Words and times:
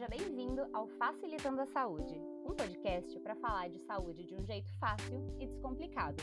Seja 0.00 0.16
bem-vindo 0.16 0.66
ao 0.72 0.86
Facilitando 0.86 1.60
a 1.60 1.66
Saúde, 1.66 2.18
um 2.46 2.54
podcast 2.54 3.20
para 3.20 3.36
falar 3.36 3.68
de 3.68 3.78
saúde 3.80 4.24
de 4.24 4.34
um 4.34 4.42
jeito 4.46 4.72
fácil 4.78 5.36
e 5.38 5.46
descomplicado. 5.46 6.16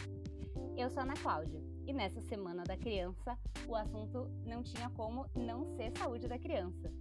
Eu 0.75 0.89
sou 0.89 1.03
Ana 1.03 1.13
Cláudia 1.13 1.61
e 1.85 1.93
nessa 1.93 2.19
Semana 2.21 2.63
da 2.63 2.75
Criança 2.75 3.37
o 3.67 3.75
assunto 3.75 4.31
não 4.47 4.63
tinha 4.63 4.89
como 4.89 5.29
não 5.35 5.63
ser 5.75 5.95
saúde 5.95 6.27
da 6.27 6.39
criança. 6.39 6.91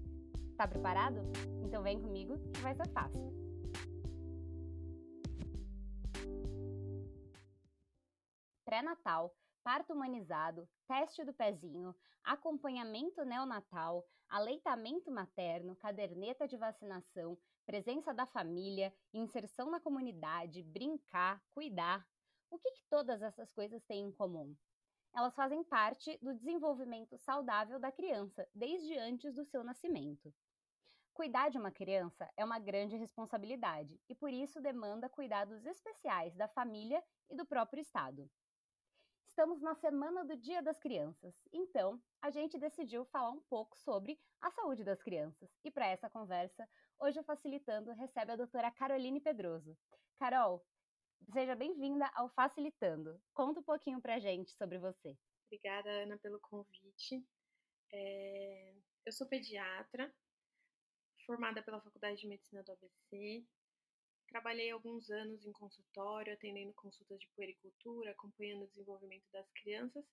Tá 0.54 0.68
preparado? 0.68 1.22
Então 1.64 1.82
vem 1.82 1.98
comigo 1.98 2.38
que 2.52 2.60
vai 2.60 2.74
ser 2.74 2.88
fácil. 2.90 3.32
Pré-natal 8.66 9.34
parto 9.66 9.93
humanizado, 9.93 10.68
teste 10.86 11.24
do 11.24 11.34
pezinho, 11.34 11.93
acompanhamento 12.22 13.24
neonatal, 13.24 14.06
aleitamento 14.28 15.10
materno, 15.10 15.76
caderneta 15.76 16.46
de 16.46 16.56
vacinação, 16.56 17.38
presença 17.64 18.14
da 18.14 18.26
família, 18.26 18.94
inserção 19.12 19.70
na 19.70 19.80
comunidade, 19.80 20.62
brincar, 20.62 21.42
cuidar. 21.52 22.06
O 22.50 22.58
que, 22.58 22.70
que 22.72 22.84
todas 22.88 23.22
essas 23.22 23.52
coisas 23.52 23.82
têm 23.84 24.06
em 24.06 24.12
comum? 24.12 24.56
Elas 25.14 25.34
fazem 25.34 25.64
parte 25.64 26.18
do 26.22 26.34
desenvolvimento 26.34 27.16
saudável 27.18 27.78
da 27.80 27.90
criança, 27.90 28.46
desde 28.54 28.96
antes 28.98 29.34
do 29.34 29.44
seu 29.44 29.64
nascimento. 29.64 30.32
Cuidar 31.14 31.48
de 31.48 31.56
uma 31.56 31.70
criança 31.70 32.30
é 32.36 32.44
uma 32.44 32.58
grande 32.58 32.94
responsabilidade 32.96 33.98
e, 34.06 34.14
por 34.14 34.30
isso, 34.30 34.60
demanda 34.60 35.08
cuidados 35.08 35.64
especiais 35.64 36.34
da 36.34 36.46
família 36.46 37.02
e 37.30 37.34
do 37.34 37.46
próprio 37.46 37.80
Estado. 37.80 38.30
Estamos 39.36 39.60
na 39.60 39.74
semana 39.74 40.24
do 40.24 40.34
Dia 40.34 40.62
das 40.62 40.78
Crianças, 40.78 41.34
então 41.52 42.02
a 42.22 42.30
gente 42.30 42.58
decidiu 42.58 43.04
falar 43.04 43.30
um 43.32 43.42
pouco 43.50 43.77
sobre 43.77 44.18
a 44.40 44.50
saúde 44.50 44.82
das 44.82 45.02
crianças. 45.02 45.50
E 45.62 45.70
para 45.70 45.88
essa 45.88 46.08
conversa, 46.08 46.66
hoje 46.98 47.20
o 47.20 47.22
Facilitando 47.22 47.92
recebe 47.92 48.33
a 48.33 48.36
doutora 48.36 48.70
Caroline 48.70 49.20
Pedroso. 49.20 49.77
Carol, 50.19 50.64
seja 51.34 51.55
bem-vinda 51.55 52.11
ao 52.14 52.30
Facilitando. 52.30 53.20
Conta 53.34 53.61
um 53.61 53.62
pouquinho 53.62 54.00
para 54.00 54.14
a 54.14 54.19
gente 54.19 54.52
sobre 54.52 54.78
você. 54.78 55.14
Obrigada, 55.48 55.91
Ana, 55.91 56.16
pelo 56.16 56.41
convite. 56.41 57.22
É... 57.92 58.74
Eu 59.05 59.12
sou 59.12 59.28
pediatra, 59.28 60.11
formada 61.27 61.62
pela 61.62 61.83
Faculdade 61.83 62.22
de 62.22 62.27
Medicina 62.27 62.62
do 62.62 62.72
ABC, 62.72 63.46
Trabalhei 64.28 64.70
alguns 64.70 65.10
anos 65.10 65.44
em 65.46 65.52
consultório, 65.52 66.32
atendendo 66.32 66.72
consultas 66.74 67.19
de 67.19 67.28
puericultura, 67.34 68.10
acompanhando 68.10 68.64
o 68.64 68.68
desenvolvimento 68.68 69.24
das 69.33 69.48
crianças, 69.52 70.05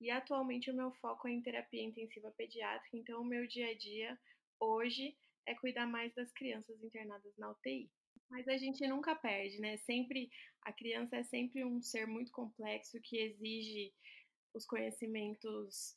e 0.00 0.10
atualmente 0.10 0.70
o 0.70 0.74
meu 0.74 0.92
foco 0.92 1.26
é 1.26 1.32
em 1.32 1.42
terapia 1.42 1.82
intensiva 1.82 2.30
pediátrica, 2.32 2.96
então 2.96 3.20
o 3.20 3.24
meu 3.24 3.46
dia 3.46 3.70
a 3.70 3.74
dia 3.74 4.18
hoje 4.60 5.16
é 5.46 5.54
cuidar 5.54 5.86
mais 5.86 6.14
das 6.14 6.30
crianças 6.32 6.82
internadas 6.82 7.36
na 7.36 7.50
UTI. 7.50 7.90
Mas 8.28 8.48
a 8.48 8.56
gente 8.56 8.86
nunca 8.88 9.14
perde, 9.14 9.60
né? 9.60 9.76
Sempre 9.78 10.30
a 10.62 10.72
criança 10.72 11.16
é 11.16 11.22
sempre 11.22 11.64
um 11.64 11.80
ser 11.80 12.06
muito 12.06 12.32
complexo 12.32 13.00
que 13.00 13.18
exige 13.18 13.94
os 14.52 14.66
conhecimentos 14.66 15.96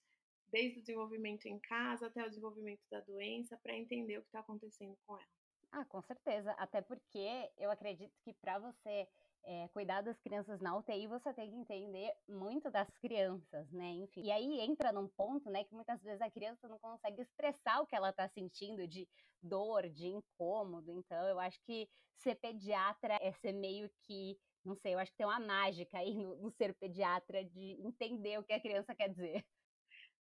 desde 0.51 0.79
o 0.79 0.81
desenvolvimento 0.81 1.45
em 1.47 1.59
casa 1.59 2.07
até 2.07 2.23
o 2.23 2.29
desenvolvimento 2.29 2.81
da 2.89 2.99
doença 3.01 3.57
para 3.57 3.75
entender 3.75 4.17
o 4.17 4.21
que 4.21 4.27
está 4.27 4.39
acontecendo 4.39 4.97
com 5.05 5.17
ela. 5.17 5.38
Ah, 5.71 5.85
com 5.85 6.01
certeza. 6.01 6.51
Até 6.53 6.81
porque 6.81 7.51
eu 7.57 7.69
acredito 7.71 8.13
que 8.23 8.33
para 8.33 8.57
você 8.59 9.07
é, 9.43 9.67
cuidar 9.69 10.01
das 10.01 10.19
crianças 10.19 10.59
na 10.59 10.75
UTI, 10.77 11.07
você 11.07 11.33
tem 11.33 11.49
que 11.49 11.55
entender 11.55 12.11
muito 12.27 12.71
das 12.71 12.89
crianças, 12.97 13.71
né? 13.71 13.91
Enfim. 13.91 14.23
E 14.23 14.31
aí 14.31 14.59
entra 14.61 14.91
num 14.91 15.07
ponto, 15.07 15.49
né, 15.49 15.63
que 15.63 15.73
muitas 15.73 16.01
vezes 16.01 16.21
a 16.21 16.29
criança 16.29 16.67
não 16.67 16.79
consegue 16.79 17.21
expressar 17.21 17.81
o 17.81 17.87
que 17.87 17.95
ela 17.95 18.09
está 18.09 18.27
sentindo 18.29 18.87
de 18.87 19.07
dor, 19.41 19.89
de 19.89 20.07
incômodo. 20.07 20.91
Então, 20.91 21.27
eu 21.27 21.39
acho 21.39 21.59
que 21.63 21.87
ser 22.17 22.35
pediatra 22.35 23.17
é 23.21 23.31
ser 23.31 23.53
meio 23.53 23.89
que. 24.05 24.37
Não 24.65 24.75
sei, 24.75 24.93
eu 24.93 24.99
acho 24.99 25.11
que 25.11 25.17
tem 25.17 25.25
uma 25.25 25.39
mágica 25.39 25.97
aí 25.99 26.13
no, 26.15 26.35
no 26.35 26.51
ser 26.51 26.75
pediatra 26.75 27.45
de 27.45 27.77
entender 27.81 28.37
o 28.39 28.43
que 28.43 28.53
a 28.53 28.59
criança 28.61 28.93
quer 28.95 29.09
dizer. 29.09 29.45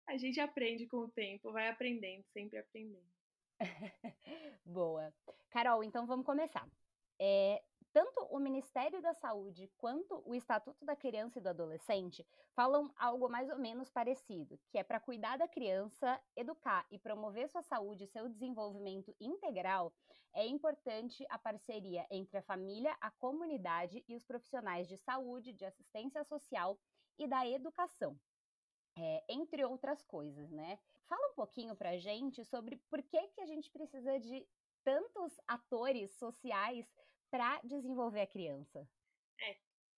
A 0.06 0.16
gente 0.19 0.40
aprende 0.40 0.86
com 0.86 0.98
o 0.98 1.10
tempo, 1.10 1.52
vai 1.52 1.69
aprendendo, 1.69 2.24
sempre 2.32 2.58
aprendendo. 2.58 3.06
Boa. 4.65 5.12
Carol, 5.50 5.84
então 5.84 6.06
vamos 6.06 6.26
começar. 6.26 6.69
É, 7.19 7.62
tanto 7.92 8.25
o 8.25 8.41
Ministério 8.41 9.00
da 9.00 9.15
Saúde 9.15 9.70
quanto 9.78 10.20
o 10.26 10.34
Estatuto 10.34 10.84
da 10.84 10.97
Criança 10.97 11.38
e 11.38 11.42
do 11.42 11.48
Adolescente 11.48 12.26
falam 12.56 12.93
algo 12.97 13.28
mais 13.28 13.48
ou 13.48 13.59
menos 13.59 13.88
parecido, 13.88 14.59
que 14.69 14.78
é 14.78 14.82
para 14.82 14.98
cuidar 14.98 15.37
da 15.38 15.47
criança, 15.47 16.20
educar 16.34 16.84
e 16.91 16.98
promover 16.98 17.48
sua 17.48 17.62
saúde 17.62 18.04
e 18.04 18.09
seu 18.09 18.28
desenvolvimento 18.28 19.14
integral, 19.20 19.94
é 20.34 20.44
importante 20.44 21.25
a 21.31 21.38
parceria 21.38 22.04
entre 22.10 22.38
a 22.38 22.43
família, 22.43 22.97
a 23.00 23.12
comunidade 23.12 24.04
e 24.09 24.16
os 24.16 24.25
profissionais 24.25 24.88
de 24.88 24.97
saúde, 24.97 25.53
de 25.53 25.64
assistência 25.64 26.25
social 26.25 26.76
e 27.16 27.28
da 27.28 27.47
educação 27.47 28.19
é, 28.97 29.25
entre 29.28 29.64
outras 29.64 30.04
coisas, 30.04 30.50
né? 30.50 30.78
Fala 31.09 31.31
um 31.31 31.34
pouquinho 31.34 31.76
pra 31.76 31.98
gente 31.98 32.44
sobre 32.44 32.76
por 32.88 33.03
que, 33.03 33.28
que 33.28 33.41
a 33.41 33.47
gente 33.47 33.70
precisa 33.70 34.19
de 34.19 34.47
tantos 34.82 35.32
atores 35.47 36.12
sociais 36.19 36.87
para 37.31 37.60
desenvolver 37.62 38.20
a 38.20 38.26
criança. 38.26 38.88
É, 39.41 39.56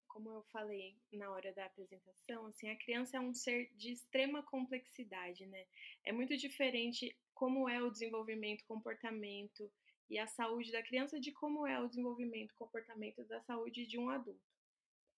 como 0.08 0.30
eu 0.30 0.42
falei 0.44 0.96
na 1.12 1.30
hora 1.30 1.52
da 1.52 1.66
apresentação, 1.66 2.46
assim, 2.46 2.70
a 2.70 2.78
criança 2.78 3.16
é 3.16 3.20
um 3.20 3.34
ser 3.34 3.70
de 3.74 3.92
extrema 3.92 4.42
complexidade, 4.42 5.46
né? 5.46 5.66
É 6.04 6.12
muito 6.12 6.36
diferente 6.36 7.16
como 7.34 7.68
é 7.68 7.82
o 7.82 7.90
desenvolvimento, 7.90 8.64
comportamento 8.66 9.70
e 10.08 10.18
a 10.18 10.26
saúde 10.26 10.72
da 10.72 10.82
criança 10.82 11.20
de 11.20 11.32
como 11.32 11.66
é 11.66 11.78
o 11.80 11.88
desenvolvimento, 11.88 12.54
comportamento 12.54 13.24
da 13.24 13.40
saúde 13.42 13.86
de 13.86 13.98
um 13.98 14.08
adulto 14.08 14.56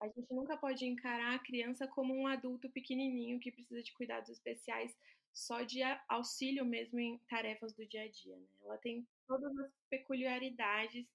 a 0.01 0.07
gente 0.07 0.33
nunca 0.33 0.57
pode 0.57 0.85
encarar 0.87 1.35
a 1.35 1.39
criança 1.39 1.87
como 1.89 2.15
um 2.15 2.27
adulto 2.27 2.71
pequenininho 2.71 3.41
que 3.41 3.51
precisa 3.51 3.83
de 3.83 3.93
cuidados 3.93 4.31
especiais 4.31 4.97
só 5.33 5.63
de 5.63 5.81
auxílio 6.09 6.65
mesmo 6.65 6.99
em 6.99 7.19
tarefas 7.29 7.73
do 7.75 7.87
dia 7.87 8.03
a 8.03 8.09
dia. 8.09 8.37
Né? 8.37 8.47
Ela 8.63 8.79
tem 8.79 9.07
todas 9.27 9.57
as 9.59 9.73
peculiaridades 9.91 11.07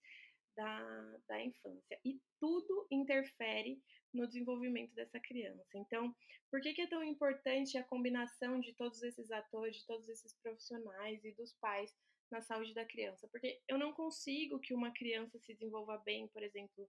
da, 0.55 1.17
da 1.27 1.41
infância 1.41 1.99
e 2.05 2.19
tudo 2.39 2.87
interfere 2.91 3.81
no 4.13 4.27
desenvolvimento 4.27 4.93
dessa 4.93 5.19
criança. 5.19 5.67
Então, 5.75 6.15
por 6.51 6.61
que, 6.61 6.73
que 6.73 6.81
é 6.81 6.87
tão 6.87 7.03
importante 7.03 7.77
a 7.77 7.83
combinação 7.83 8.59
de 8.59 8.73
todos 8.73 9.01
esses 9.01 9.31
atores, 9.31 9.77
de 9.77 9.85
todos 9.87 10.07
esses 10.07 10.33
profissionais 10.41 11.23
e 11.25 11.31
dos 11.33 11.53
pais 11.55 11.91
na 12.31 12.41
saúde 12.41 12.73
da 12.75 12.85
criança? 12.85 13.27
Porque 13.31 13.59
eu 13.67 13.77
não 13.77 13.91
consigo 13.91 14.59
que 14.59 14.73
uma 14.73 14.91
criança 14.93 15.39
se 15.39 15.53
desenvolva 15.53 15.97
bem, 16.05 16.27
por 16.27 16.43
exemplo, 16.43 16.87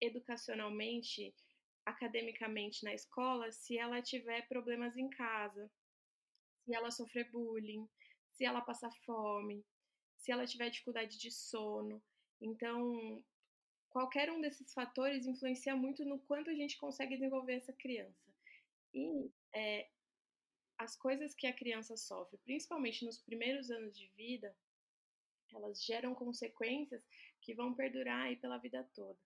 educacionalmente, 0.00 1.34
academicamente 1.86 2.84
na 2.84 2.92
escola, 2.92 3.50
se 3.50 3.78
ela 3.78 4.02
tiver 4.02 4.46
problemas 4.46 4.94
em 4.96 5.08
casa, 5.08 5.70
se 6.68 6.74
ela 6.74 6.90
sofrer 6.90 7.30
bullying, 7.30 7.88
se 8.34 8.44
ela 8.44 8.60
passar 8.60 8.92
fome, 9.06 9.64
se 10.18 10.30
ela 10.30 10.46
tiver 10.46 10.68
dificuldade 10.68 11.16
de 11.18 11.30
sono. 11.30 12.02
Então, 12.42 13.24
qualquer 13.88 14.30
um 14.30 14.38
desses 14.38 14.70
fatores 14.74 15.26
influencia 15.26 15.74
muito 15.74 16.04
no 16.04 16.18
quanto 16.18 16.50
a 16.50 16.54
gente 16.54 16.76
consegue 16.76 17.14
desenvolver 17.14 17.54
essa 17.54 17.72
criança. 17.72 18.30
E 18.92 19.30
é, 19.54 19.88
as 20.76 20.94
coisas 20.94 21.34
que 21.34 21.46
a 21.46 21.54
criança 21.54 21.96
sofre, 21.96 22.36
principalmente 22.44 23.02
nos 23.02 23.18
primeiros 23.18 23.70
anos 23.70 23.98
de 23.98 24.08
vida, 24.08 24.54
elas 25.54 25.82
geram 25.82 26.14
consequências 26.14 27.02
que 27.40 27.54
vão 27.54 27.72
perdurar 27.72 28.26
aí 28.26 28.36
pela 28.36 28.58
vida 28.58 28.86
toda. 28.94 29.18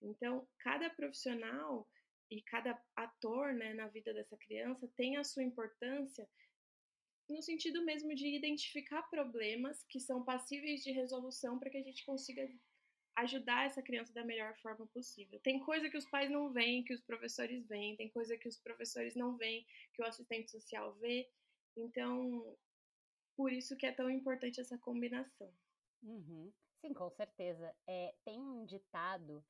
Então, 0.00 0.48
cada 0.60 0.88
profissional 0.88 1.86
e 2.30 2.40
cada 2.40 2.82
ator 2.96 3.52
né, 3.52 3.74
na 3.74 3.86
vida 3.88 4.14
dessa 4.14 4.36
criança 4.38 4.88
tem 4.96 5.18
a 5.18 5.24
sua 5.24 5.44
importância 5.44 6.26
no 7.28 7.42
sentido 7.42 7.84
mesmo 7.84 8.14
de 8.14 8.26
identificar 8.36 9.02
problemas 9.04 9.84
que 9.88 10.00
são 10.00 10.24
passíveis 10.24 10.82
de 10.82 10.92
resolução 10.92 11.58
para 11.58 11.70
que 11.70 11.78
a 11.78 11.82
gente 11.82 12.04
consiga 12.04 12.48
ajudar 13.16 13.66
essa 13.66 13.82
criança 13.82 14.12
da 14.12 14.24
melhor 14.24 14.54
forma 14.58 14.86
possível. 14.88 15.40
Tem 15.40 15.58
coisa 15.58 15.88
que 15.88 15.96
os 15.96 16.08
pais 16.08 16.30
não 16.30 16.52
veem, 16.52 16.84
que 16.84 16.92
os 16.92 17.00
professores 17.00 17.66
veem, 17.66 17.96
tem 17.96 18.10
coisa 18.10 18.36
que 18.36 18.46
os 18.46 18.58
professores 18.58 19.16
não 19.16 19.36
veem, 19.36 19.66
que 19.94 20.02
o 20.02 20.06
assistente 20.06 20.50
social 20.50 20.94
vê. 20.96 21.28
Então, 21.76 22.56
por 23.34 23.52
isso 23.52 23.76
que 23.76 23.86
é 23.86 23.92
tão 23.92 24.10
importante 24.10 24.60
essa 24.60 24.78
combinação. 24.78 25.50
Uhum. 26.02 26.52
Sim, 26.80 26.92
com 26.92 27.10
certeza. 27.10 27.74
É, 27.86 28.14
tem 28.24 28.38
um 28.38 28.66
ditado 28.66 29.44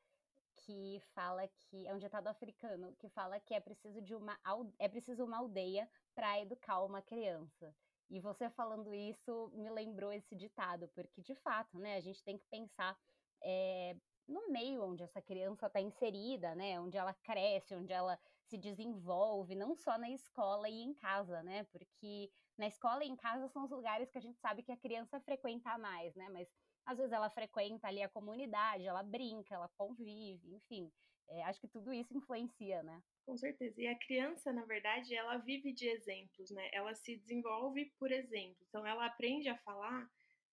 que 0.64 1.00
fala 1.14 1.46
que 1.48 1.86
é 1.86 1.94
um 1.94 1.98
ditado 1.98 2.28
africano 2.28 2.96
que 2.98 3.08
fala 3.10 3.38
que 3.38 3.52
é 3.52 3.60
preciso 3.60 4.00
de 4.00 4.14
uma 4.14 4.38
é 4.78 4.88
preciso 4.88 5.24
uma 5.24 5.36
aldeia 5.36 5.88
para 6.16 6.40
educar 6.40 6.82
uma 6.82 7.02
criança. 7.02 7.76
E 8.08 8.18
você 8.18 8.48
falando 8.48 8.94
isso 8.94 9.50
me 9.54 9.68
lembrou 9.68 10.10
esse 10.10 10.34
ditado, 10.34 10.88
porque 10.94 11.20
de 11.20 11.34
fato, 11.34 11.78
né, 11.78 11.96
a 11.96 12.00
gente 12.00 12.24
tem 12.24 12.38
que 12.38 12.46
pensar 12.46 12.98
é, 13.42 13.94
no 14.26 14.48
meio 14.48 14.82
onde 14.82 15.02
essa 15.02 15.20
criança 15.20 15.66
está 15.66 15.78
inserida, 15.80 16.54
né, 16.54 16.80
onde 16.80 16.96
ela 16.96 17.12
cresce, 17.12 17.74
onde 17.74 17.92
ela 17.92 18.18
se 18.44 18.56
desenvolve, 18.56 19.54
não 19.54 19.74
só 19.74 19.98
na 19.98 20.08
escola 20.08 20.68
e 20.68 20.80
em 20.80 20.94
casa, 20.94 21.42
né, 21.42 21.64
porque 21.64 22.32
na 22.56 22.66
escola 22.66 23.04
e 23.04 23.08
em 23.08 23.16
casa 23.16 23.48
são 23.48 23.64
os 23.64 23.70
lugares 23.70 24.10
que 24.10 24.16
a 24.18 24.22
gente 24.22 24.38
sabe 24.38 24.62
que 24.62 24.72
a 24.72 24.76
criança 24.76 25.20
frequenta 25.20 25.76
mais, 25.76 26.14
né, 26.14 26.28
mas 26.30 26.48
às 26.86 26.96
vezes 26.96 27.12
ela 27.12 27.28
frequenta 27.28 27.88
ali 27.88 28.02
a 28.02 28.08
comunidade, 28.08 28.86
ela 28.86 29.02
brinca, 29.02 29.54
ela 29.54 29.68
convive, 29.76 30.54
enfim. 30.54 30.90
É, 31.28 31.42
acho 31.44 31.60
que 31.60 31.68
tudo 31.68 31.92
isso 31.92 32.16
influencia, 32.16 32.82
né? 32.82 33.02
Com 33.24 33.36
certeza. 33.36 33.80
E 33.80 33.86
a 33.86 33.98
criança, 33.98 34.52
na 34.52 34.64
verdade, 34.64 35.14
ela 35.14 35.38
vive 35.38 35.72
de 35.72 35.88
exemplos, 35.88 36.50
né? 36.50 36.68
Ela 36.72 36.94
se 36.94 37.16
desenvolve 37.16 37.92
por 37.98 38.12
exemplo. 38.12 38.64
Então, 38.68 38.86
ela 38.86 39.06
aprende 39.06 39.48
a 39.48 39.58
falar 39.58 40.08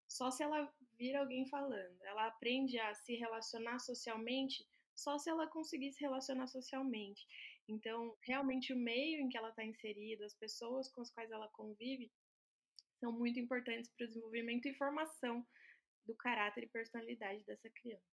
só 0.08 0.32
se 0.32 0.44
ela 0.44 0.72
vir 0.98 1.16
alguém 1.16 1.48
falando. 1.48 2.02
Ela 2.04 2.28
aprende 2.28 2.80
a 2.80 2.94
se 2.94 3.16
relacionar 3.16 3.80
socialmente 3.80 4.66
só 4.96 5.18
se 5.18 5.30
ela 5.30 5.48
conseguir 5.48 5.92
se 5.92 6.02
relacionar 6.02 6.48
socialmente. 6.48 7.26
Então, 7.68 8.16
realmente, 8.22 8.74
o 8.74 8.78
meio 8.78 9.22
em 9.22 9.30
que 9.30 9.38
ela 9.38 9.50
está 9.50 9.64
inserida, 9.64 10.26
as 10.26 10.36
pessoas 10.36 10.92
com 10.92 11.02
as 11.02 11.12
quais 11.12 11.32
ela 11.32 11.48
convive, 11.50 12.12
são 13.00 13.12
muito 13.12 13.40
importantes 13.40 13.90
para 13.90 14.06
o 14.06 14.08
desenvolvimento 14.08 14.68
e 14.68 14.74
formação 14.76 15.46
do 16.06 16.16
caráter 16.16 16.64
e 16.64 16.70
personalidade 16.70 17.44
dessa 17.46 17.70
criança. 17.70 18.13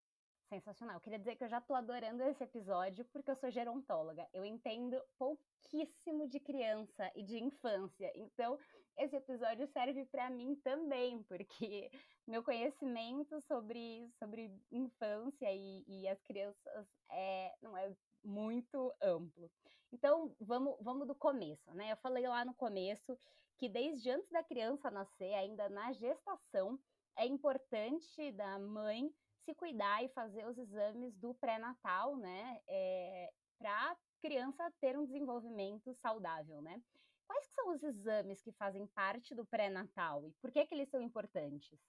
Sensacional. 0.49 0.99
Queria 0.99 1.19
dizer 1.19 1.35
que 1.35 1.43
eu 1.43 1.47
já 1.47 1.59
estou 1.59 1.75
adorando 1.75 2.23
esse 2.23 2.43
episódio 2.43 3.05
porque 3.13 3.29
eu 3.29 3.35
sou 3.35 3.51
gerontóloga. 3.51 4.27
Eu 4.33 4.43
entendo 4.43 4.99
pouquíssimo 5.15 6.27
de 6.27 6.39
criança 6.39 7.11
e 7.15 7.21
de 7.21 7.37
infância. 7.37 8.11
Então, 8.15 8.57
esse 8.97 9.15
episódio 9.15 9.67
serve 9.67 10.05
para 10.05 10.27
mim 10.31 10.55
também, 10.63 11.21
porque 11.23 11.91
meu 12.27 12.43
conhecimento 12.43 13.39
sobre, 13.41 14.11
sobre 14.17 14.51
infância 14.71 15.53
e, 15.53 15.83
e 15.87 16.07
as 16.07 16.19
crianças 16.23 16.87
é, 17.11 17.53
não 17.61 17.77
é 17.77 17.95
muito 18.23 18.91
amplo. 18.99 19.51
Então, 19.91 20.35
vamos, 20.39 20.75
vamos 20.81 21.07
do 21.07 21.13
começo, 21.13 21.71
né? 21.75 21.91
Eu 21.91 21.97
falei 21.97 22.27
lá 22.27 22.43
no 22.43 22.55
começo 22.55 23.15
que 23.55 23.69
desde 23.69 24.09
antes 24.09 24.31
da 24.31 24.43
criança 24.43 24.89
nascer, 24.89 25.33
ainda 25.35 25.69
na 25.69 25.93
gestação, 25.93 26.79
é 27.15 27.27
importante 27.27 28.31
da 28.31 28.57
mãe 28.57 29.13
se 29.49 29.55
cuidar 29.55 30.03
e 30.03 30.09
fazer 30.09 30.45
os 30.47 30.57
exames 30.57 31.15
do 31.17 31.33
pré-natal, 31.33 32.15
né? 32.17 32.61
É, 32.67 33.31
para 33.57 33.97
criança 34.21 34.71
ter 34.79 34.97
um 34.97 35.05
desenvolvimento 35.05 35.93
saudável, 35.95 36.61
né? 36.61 36.81
Quais 37.27 37.47
são 37.47 37.73
os 37.73 37.81
exames 37.83 38.41
que 38.41 38.51
fazem 38.53 38.85
parte 38.87 39.33
do 39.33 39.45
pré-natal 39.45 40.25
e 40.27 40.31
por 40.41 40.51
que, 40.51 40.65
que 40.65 40.75
eles 40.75 40.89
são 40.89 41.01
importantes? 41.01 41.79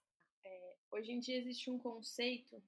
É, 0.45 0.77
hoje 0.91 1.13
em 1.13 1.21
dia 1.21 1.37
existe 1.37 1.71
um 1.71 1.79
conceito 1.79 2.63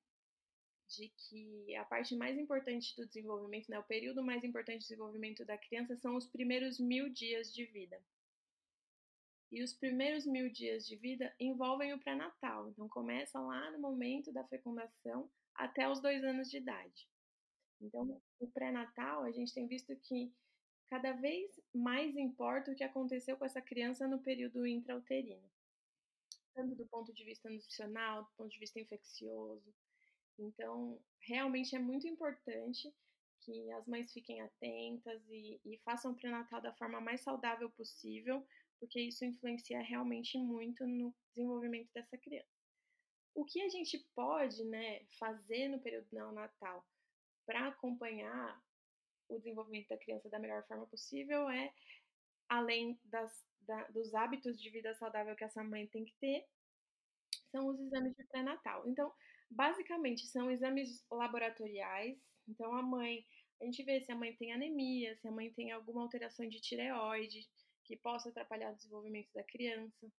de 0.89 1.09
que 1.09 1.75
a 1.77 1.85
parte 1.85 2.15
mais 2.15 2.37
importante 2.39 2.95
do 2.97 3.07
desenvolvimento, 3.07 3.71
né, 3.71 3.79
o 3.79 3.85
período 3.85 4.23
mais 4.23 4.45
importante 4.45 4.81
do 4.81 4.89
desenvolvimento 4.89 5.45
da 5.45 5.57
criança 5.57 5.97
são 5.97 6.17
os 6.17 6.27
primeiros 6.27 6.79
mil 6.79 7.09
dias 7.09 7.53
de 7.53 7.65
vida. 7.65 7.99
E 9.53 9.63
os 9.63 9.75
primeiros 9.75 10.25
mil 10.25 10.51
dias 10.51 10.87
de 10.87 10.97
vida 10.97 11.33
envolvem 11.39 11.93
o 11.93 11.99
pré-natal. 11.99 12.71
Então, 12.71 12.89
começa 12.89 13.39
lá 13.39 13.71
no 13.71 13.79
momento 13.79 14.33
da 14.33 14.43
fecundação 14.45 15.31
até 15.55 15.87
os 15.87 16.01
dois 16.01 16.25
anos 16.25 16.51
de 16.51 16.57
idade. 16.57 17.07
Então, 17.79 18.19
o 18.41 18.49
pré-natal, 18.49 19.25
a 19.25 19.31
gente 19.31 19.53
tem 19.53 19.67
visto 19.67 19.95
que 19.97 20.33
cada 20.89 21.13
vez 21.13 21.51
mais 21.75 22.17
importa 22.17 22.71
o 22.71 22.75
que 22.75 22.83
aconteceu 22.83 23.37
com 23.37 23.45
essa 23.45 23.61
criança 23.61 24.09
no 24.09 24.21
período 24.21 24.67
intrauterino. 24.67 25.51
Tanto 26.55 26.75
do 26.75 26.87
ponto 26.87 27.13
de 27.13 27.23
vista 27.23 27.51
nutricional, 27.51 28.25
do 28.25 28.31
ponto 28.39 28.51
de 28.51 28.59
vista 28.59 28.81
infeccioso. 28.81 29.75
Então, 30.39 30.99
realmente 31.21 31.77
é 31.77 31.79
muito 31.79 32.09
importante 32.09 32.91
que 33.41 33.71
as 33.73 33.87
mães 33.87 34.13
fiquem 34.13 34.41
atentas 34.41 35.21
e, 35.29 35.61
e 35.65 35.79
façam 35.85 36.13
o 36.13 36.17
pré-natal 36.17 36.61
da 36.61 36.73
forma 36.73 37.01
mais 37.01 37.21
saudável 37.21 37.69
possível, 37.71 38.47
porque 38.83 39.01
isso 39.01 39.25
influencia 39.25 39.81
realmente 39.81 40.37
muito 40.37 40.85
no 40.85 41.15
desenvolvimento 41.29 41.89
dessa 41.95 42.19
criança. 42.19 42.51
O 43.33 43.45
que 43.45 43.63
a 43.63 43.69
gente 43.69 43.97
pode 44.13 44.65
né, 44.65 45.07
fazer 45.21 45.69
no 45.69 45.81
período 45.81 46.09
neonatal 46.11 46.85
para 47.47 47.69
acompanhar 47.69 48.61
o 49.29 49.39
desenvolvimento 49.39 49.87
da 49.87 49.97
criança 49.97 50.29
da 50.29 50.41
melhor 50.41 50.67
forma 50.67 50.85
possível 50.89 51.49
é, 51.49 51.73
além 52.49 52.99
das, 53.05 53.33
da, 53.61 53.87
dos 53.91 54.13
hábitos 54.15 54.61
de 54.61 54.69
vida 54.69 54.93
saudável 54.97 55.37
que 55.37 55.45
essa 55.45 55.63
mãe 55.63 55.87
tem 55.87 56.05
que 56.05 56.15
ter, 56.21 56.45
são 57.53 57.69
os 57.69 57.79
exames 57.79 58.17
de 58.17 58.25
pré-natal. 58.25 58.83
Então, 58.89 59.13
basicamente, 59.49 60.27
são 60.27 60.51
exames 60.51 61.07
laboratoriais. 61.09 62.19
Então, 62.49 62.75
a 62.75 62.83
mãe, 62.83 63.25
a 63.61 63.65
gente 63.65 63.85
vê 63.85 64.01
se 64.01 64.11
a 64.11 64.17
mãe 64.17 64.35
tem 64.35 64.53
anemia, 64.53 65.17
se 65.19 65.29
a 65.29 65.31
mãe 65.31 65.53
tem 65.53 65.71
alguma 65.71 66.03
alteração 66.03 66.49
de 66.49 66.61
tireoide, 66.61 67.49
que 67.85 67.97
possa 67.97 68.29
atrapalhar 68.29 68.73
o 68.73 68.77
desenvolvimento 68.77 69.31
da 69.35 69.45
criança. 69.45 70.13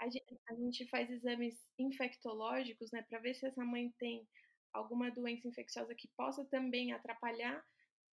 A 0.00 0.08
gente, 0.08 0.40
a 0.48 0.54
gente 0.54 0.86
faz 0.88 1.10
exames 1.10 1.56
infectológicos, 1.78 2.90
né, 2.90 3.02
para 3.02 3.18
ver 3.18 3.34
se 3.34 3.46
essa 3.46 3.64
mãe 3.64 3.92
tem 3.98 4.26
alguma 4.72 5.10
doença 5.10 5.48
infecciosa 5.48 5.94
que 5.94 6.08
possa 6.16 6.44
também 6.46 6.92
atrapalhar 6.92 7.62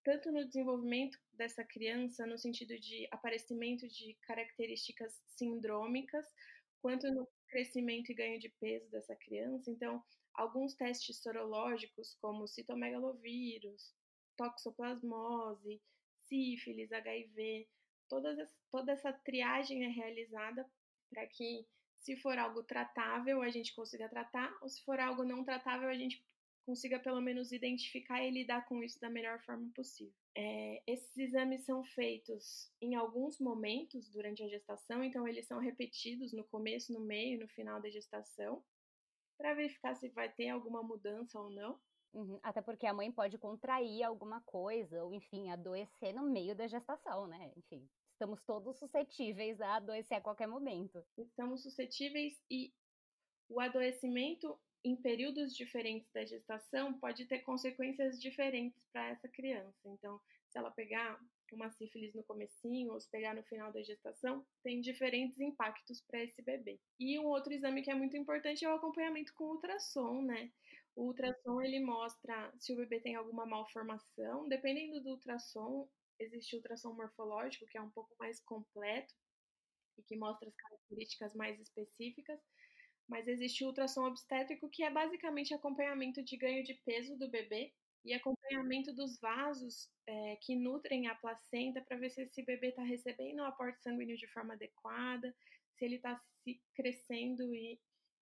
tanto 0.03 0.31
no 0.31 0.45
desenvolvimento 0.45 1.17
dessa 1.33 1.65
criança, 1.65 2.25
no 2.25 2.37
sentido 2.37 2.79
de 2.79 3.07
aparecimento 3.11 3.85
de 3.89 4.17
características 4.21 5.21
sindrômicas, 5.37 6.25
quanto 6.81 7.11
no 7.11 7.27
crescimento 7.49 8.09
e 8.09 8.15
ganho 8.15 8.39
de 8.39 8.47
peso 8.59 8.89
dessa 8.89 9.15
criança. 9.17 9.69
Então, 9.69 10.01
alguns 10.33 10.75
testes 10.75 11.21
sorológicos, 11.21 12.15
como 12.21 12.47
citomegalovírus, 12.47 13.93
toxoplasmose, 14.37 15.81
sífilis, 16.27 16.91
HIV, 16.91 17.67
todas, 18.07 18.37
toda 18.71 18.91
essa 18.91 19.13
triagem 19.13 19.85
é 19.85 19.89
realizada 19.89 20.69
para 21.09 21.25
que, 21.27 21.65
se 21.97 22.15
for 22.17 22.37
algo 22.37 22.63
tratável, 22.63 23.41
a 23.41 23.49
gente 23.49 23.73
consiga 23.73 24.09
tratar, 24.09 24.55
ou 24.61 24.69
se 24.69 24.83
for 24.83 24.99
algo 24.99 25.23
não 25.23 25.43
tratável, 25.43 25.89
a 25.89 25.95
gente 25.95 26.23
consiga 26.65 26.99
pelo 26.99 27.21
menos 27.21 27.53
identificar 27.53 28.21
e 28.21 28.29
lidar 28.29 28.67
com 28.67 28.83
isso 28.83 28.99
da 28.99 29.09
melhor 29.09 29.39
forma 29.45 29.71
possível. 29.73 30.13
É, 30.35 30.83
esses 30.85 31.17
exames 31.17 31.63
são 31.63 31.81
feitos 31.83 32.69
em 32.81 32.93
alguns 32.93 33.39
momentos 33.39 34.09
durante 34.09 34.43
a 34.43 34.49
gestação, 34.49 35.01
então 35.01 35.25
eles 35.25 35.47
são 35.47 35.59
repetidos 35.59 36.33
no 36.33 36.43
começo, 36.43 36.91
no 36.91 36.99
meio 36.99 37.35
e 37.35 37.39
no 37.39 37.47
final 37.47 37.81
da 37.81 37.89
gestação, 37.89 38.61
para 39.37 39.53
verificar 39.53 39.95
se 39.95 40.09
vai 40.09 40.29
ter 40.29 40.49
alguma 40.49 40.83
mudança 40.83 41.39
ou 41.39 41.49
não. 41.49 41.79
Uhum, 42.13 42.39
até 42.41 42.61
porque 42.61 42.87
a 42.87 42.93
mãe 42.93 43.11
pode 43.11 43.37
contrair 43.37 44.03
alguma 44.03 44.41
coisa, 44.41 45.03
ou 45.03 45.13
enfim, 45.13 45.49
adoecer 45.49 46.13
no 46.13 46.23
meio 46.23 46.55
da 46.55 46.67
gestação, 46.67 47.27
né? 47.27 47.51
Enfim, 47.55 47.87
estamos 48.13 48.41
todos 48.43 48.79
suscetíveis 48.79 49.61
a 49.61 49.75
adoecer 49.75 50.17
a 50.17 50.21
qualquer 50.21 50.47
momento. 50.47 51.05
Estamos 51.17 51.61
suscetíveis 51.63 52.41
e 52.49 52.73
o 53.49 53.59
adoecimento 53.59 54.59
em 54.83 54.95
períodos 54.95 55.55
diferentes 55.55 56.11
da 56.11 56.25
gestação 56.25 56.97
pode 56.99 57.25
ter 57.25 57.39
consequências 57.39 58.19
diferentes 58.19 58.87
para 58.91 59.09
essa 59.09 59.27
criança. 59.27 59.77
Então, 59.85 60.19
se 60.49 60.57
ela 60.57 60.71
pegar 60.71 61.19
uma 61.51 61.69
sífilis 61.71 62.13
no 62.13 62.23
comecinho 62.23 62.93
ou 62.93 62.99
se 62.99 63.09
pegar 63.09 63.33
no 63.33 63.43
final 63.43 63.71
da 63.71 63.81
gestação, 63.83 64.45
tem 64.63 64.81
diferentes 64.81 65.39
impactos 65.39 66.01
para 66.01 66.23
esse 66.23 66.41
bebê. 66.41 66.79
E 66.99 67.17
um 67.19 67.25
outro 67.25 67.53
exame 67.53 67.81
que 67.81 67.91
é 67.91 67.95
muito 67.95 68.17
importante 68.17 68.65
é 68.65 68.69
o 68.69 68.75
acompanhamento 68.75 69.33
com 69.33 69.45
ultrassom, 69.45 70.21
né? 70.21 70.51
O 70.97 71.09
ultrassom 71.09 71.61
ele 71.61 71.79
mostra 71.79 72.51
se 72.57 72.73
o 72.73 72.75
bebê 72.75 72.99
tem 72.99 73.13
alguma 73.13 73.45
malformação. 73.45 74.49
Dependendo 74.49 74.99
do 75.03 75.11
ultrassom, 75.11 75.87
existe 76.19 76.55
o 76.55 76.57
ultrassom 76.57 76.91
morfológico, 76.91 77.67
que 77.67 77.77
é 77.77 77.81
um 77.81 77.91
pouco 77.91 78.15
mais 78.19 78.39
completo 78.39 79.13
e 79.95 80.01
que 80.01 80.17
mostra 80.17 80.49
as 80.49 80.55
características 80.55 81.35
mais 81.35 81.59
específicas. 81.59 82.39
Mas 83.07 83.27
existe 83.27 83.63
o 83.63 83.67
ultrassom 83.67 84.07
obstétrico, 84.07 84.71
que 84.71 84.81
é 84.81 84.89
basicamente 84.89 85.53
acompanhamento 85.53 86.23
de 86.23 86.35
ganho 86.35 86.63
de 86.63 86.73
peso 86.83 87.15
do 87.15 87.29
bebê 87.29 87.71
e 88.03 88.11
acompanhamento 88.15 88.91
dos 88.91 89.19
vasos 89.19 89.91
é, 90.07 90.35
que 90.37 90.55
nutrem 90.55 91.05
a 91.05 91.13
placenta 91.13 91.79
para 91.79 91.97
ver 91.97 92.09
se 92.09 92.23
esse 92.23 92.41
bebê 92.41 92.69
está 92.69 92.81
recebendo 92.81 93.41
o 93.41 93.45
aporte 93.45 93.83
sanguíneo 93.83 94.17
de 94.17 94.27
forma 94.29 94.55
adequada, 94.55 95.31
se 95.75 95.85
ele 95.85 95.97
está 95.97 96.19
se 96.43 96.59
crescendo 96.73 97.53
e, 97.53 97.79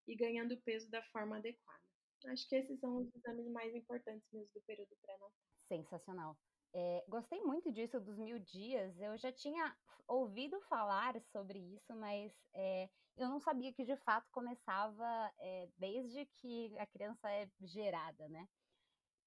e 0.10 0.14
ganhando 0.14 0.58
peso 0.58 0.92
da 0.92 1.02
forma 1.04 1.38
adequada. 1.38 1.85
Acho 2.28 2.48
que 2.48 2.56
esses 2.56 2.80
são 2.80 2.98
os 2.98 3.16
exames 3.16 3.48
mais 3.48 3.74
importantes 3.76 4.28
mesmo 4.32 4.50
do 4.54 4.62
período 4.62 4.96
pré-natal. 5.02 5.32
Sensacional. 5.68 6.38
É, 6.74 7.06
gostei 7.08 7.42
muito 7.42 7.72
disso 7.72 8.00
dos 8.00 8.18
mil 8.18 8.40
dias. 8.40 9.00
Eu 9.00 9.18
já 9.18 9.32
tinha 9.32 9.76
ouvido 10.08 10.60
falar 10.62 11.20
sobre 11.22 11.60
isso, 11.60 11.96
mas 11.96 12.32
é, 12.54 12.90
eu 13.18 13.30
não 13.30 13.40
sabia 13.40 13.74
que 13.74 13.86
de 13.86 13.96
fato 13.98 14.30
começava 14.32 15.34
é, 15.40 15.70
desde 15.78 16.26
que 16.26 16.78
a 16.78 16.86
criança 16.86 17.32
é 17.32 17.50
gerada, 17.62 18.28
né? 18.28 18.48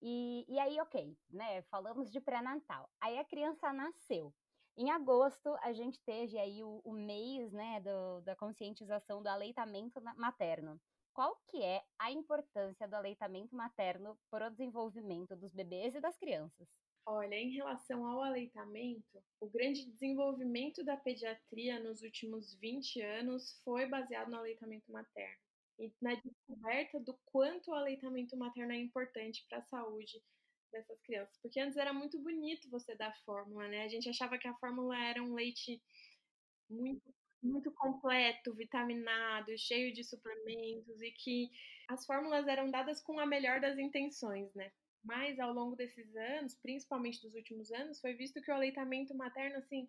E, 0.00 0.45
e 0.49 0.59
aí, 0.59 0.81
ok, 0.81 1.17
né? 1.31 1.62
Falamos 1.62 2.11
de 2.11 2.21
pré-natal. 2.21 2.88
Aí 3.00 3.19
a 3.19 3.25
criança 3.25 3.73
nasceu. 3.73 4.33
Em 4.76 4.90
agosto, 4.90 5.57
a 5.61 5.73
gente 5.73 6.00
teve 6.05 6.38
aí 6.38 6.62
o, 6.62 6.81
o 6.85 6.93
mês 6.93 7.52
né, 7.52 7.81
do, 7.81 8.21
da 8.21 8.37
conscientização 8.37 9.21
do 9.21 9.28
aleitamento 9.28 10.00
materno 10.17 10.81
qual 11.19 11.37
que 11.51 11.61
é 11.61 11.83
a 11.99 12.13
importância 12.13 12.87
do 12.87 12.95
aleitamento 12.95 13.57
materno 13.57 14.17
para 14.31 14.47
o 14.47 14.51
desenvolvimento 14.51 15.35
dos 15.35 15.53
bebês 15.53 15.97
e 15.97 16.01
das 16.01 16.17
crianças? 16.17 16.69
Olha, 17.05 17.35
em 17.35 17.51
relação 17.51 18.07
ao 18.07 18.23
aleitamento, 18.23 19.21
o 19.41 19.51
grande 19.51 19.85
desenvolvimento 19.91 20.85
da 20.85 20.97
pediatria 20.97 21.81
nos 21.81 22.03
últimos 22.03 22.55
20 22.61 23.01
anos 23.03 23.61
foi 23.65 23.87
baseado 23.87 24.31
no 24.31 24.37
aleitamento 24.37 24.93
materno. 24.93 25.43
e 25.81 25.93
na 26.01 26.15
descoberta 26.15 27.01
do 27.01 27.19
quanto 27.25 27.73
o 27.73 27.75
aleitamento 27.75 28.37
materno 28.37 28.73
é 28.73 28.77
importante 28.77 29.45
para 29.49 29.59
a 29.59 29.63
saúde 29.63 30.23
dessas 30.71 31.01
crianças. 31.01 31.37
Porque 31.43 31.59
antes 31.59 31.77
era 31.77 31.93
muito 31.93 32.17
bonito 32.21 32.71
você 32.71 32.95
dar 32.95 33.13
fórmula, 33.25 33.67
né? 33.67 33.83
A 33.83 33.89
gente 33.89 34.09
achava 34.09 34.39
que 34.39 34.47
a 34.47 34.55
fórmula 34.55 34.97
era 34.97 35.21
um 35.21 35.35
leite 35.35 35.83
muito 36.71 37.13
muito 37.42 37.71
completo, 37.73 38.54
vitaminado, 38.54 39.57
cheio 39.57 39.92
de 39.92 40.04
suplementos 40.04 41.00
e 41.00 41.11
que 41.12 41.50
as 41.88 42.04
fórmulas 42.04 42.47
eram 42.47 42.71
dadas 42.71 43.00
com 43.02 43.18
a 43.18 43.26
melhor 43.26 43.61
das 43.61 43.78
intenções, 43.78 44.52
né? 44.54 44.71
Mas 45.04 45.38
ao 45.38 45.52
longo 45.52 45.76
desses 45.76 46.14
anos, 46.16 46.54
principalmente 46.57 47.23
dos 47.23 47.35
últimos 47.35 47.71
anos, 47.73 48.00
foi 48.00 48.14
visto 48.14 48.42
que 48.42 48.50
o 48.50 48.54
aleitamento 48.54 49.14
materno, 49.16 49.57
assim, 49.59 49.88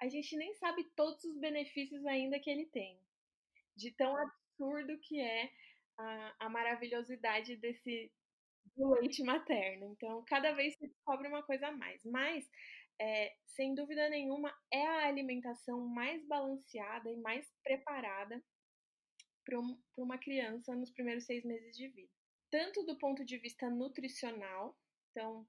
a 0.00 0.08
gente 0.08 0.36
nem 0.36 0.52
sabe 0.54 0.84
todos 0.96 1.22
os 1.24 1.38
benefícios 1.38 2.04
ainda 2.06 2.40
que 2.40 2.50
ele 2.50 2.66
tem. 2.66 2.98
De 3.76 3.90
tão 3.92 4.16
absurdo 4.16 4.98
que 5.00 5.20
é 5.20 5.50
a, 5.98 6.34
a 6.40 6.48
maravilhosidade 6.48 7.56
desse 7.56 8.10
do 8.76 8.90
leite 8.94 9.22
materno. 9.22 9.92
Então, 9.92 10.24
cada 10.26 10.52
vez 10.52 10.74
se 10.76 10.86
descobre 10.86 11.28
uma 11.28 11.42
coisa 11.42 11.68
a 11.68 11.72
mais. 11.72 12.04
Mas 12.04 12.48
é, 13.00 13.34
sem 13.46 13.74
dúvida 13.74 14.08
nenhuma, 14.08 14.54
é 14.72 14.86
a 14.86 15.06
alimentação 15.06 15.80
mais 15.86 16.24
balanceada 16.26 17.10
e 17.10 17.16
mais 17.16 17.50
preparada 17.62 18.42
para 19.44 19.58
um, 19.60 19.80
uma 19.96 20.18
criança 20.18 20.74
nos 20.74 20.90
primeiros 20.90 21.24
seis 21.24 21.44
meses 21.44 21.76
de 21.76 21.88
vida. 21.88 22.12
Tanto 22.50 22.84
do 22.84 22.98
ponto 22.98 23.24
de 23.24 23.38
vista 23.38 23.68
nutricional, 23.70 24.76
então, 25.10 25.46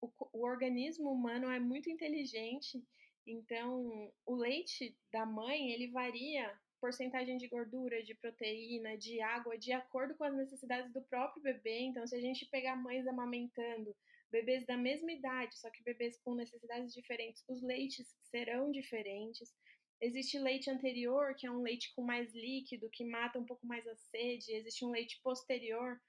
o, 0.00 0.10
o 0.32 0.44
organismo 0.44 1.10
humano 1.10 1.50
é 1.50 1.60
muito 1.60 1.90
inteligente, 1.90 2.82
então 3.26 4.12
o 4.26 4.34
leite 4.34 4.96
da 5.12 5.26
mãe 5.26 5.70
ele 5.70 5.90
varia 5.90 6.58
porcentagem 6.80 7.36
de 7.36 7.46
gordura, 7.46 8.02
de 8.02 8.14
proteína, 8.14 8.96
de 8.96 9.20
água, 9.20 9.58
de 9.58 9.70
acordo 9.70 10.14
com 10.16 10.24
as 10.24 10.34
necessidades 10.34 10.90
do 10.92 11.02
próprio 11.02 11.42
bebê. 11.42 11.80
Então, 11.80 12.06
se 12.06 12.16
a 12.16 12.20
gente 12.20 12.46
pegar 12.46 12.74
mães 12.74 13.06
amamentando 13.06 13.94
bebês 14.30 14.64
da 14.66 14.76
mesma 14.76 15.12
idade, 15.12 15.58
só 15.58 15.70
que 15.70 15.82
bebês 15.82 16.18
com 16.22 16.34
necessidades 16.34 16.92
diferentes, 16.94 17.44
os 17.48 17.62
leites 17.62 18.08
serão 18.30 18.70
diferentes. 18.70 19.52
Existe 20.00 20.38
leite 20.38 20.70
anterior, 20.70 21.34
que 21.36 21.46
é 21.46 21.50
um 21.50 21.62
leite 21.62 21.92
com 21.94 22.02
mais 22.02 22.32
líquido, 22.34 22.88
que 22.90 23.04
mata 23.04 23.38
um 23.38 23.44
pouco 23.44 23.66
mais 23.66 23.86
a 23.86 23.94
sede. 23.96 24.52
Existe 24.52 24.84
um 24.84 24.90
leite 24.90 25.20
posterior, 25.22 26.00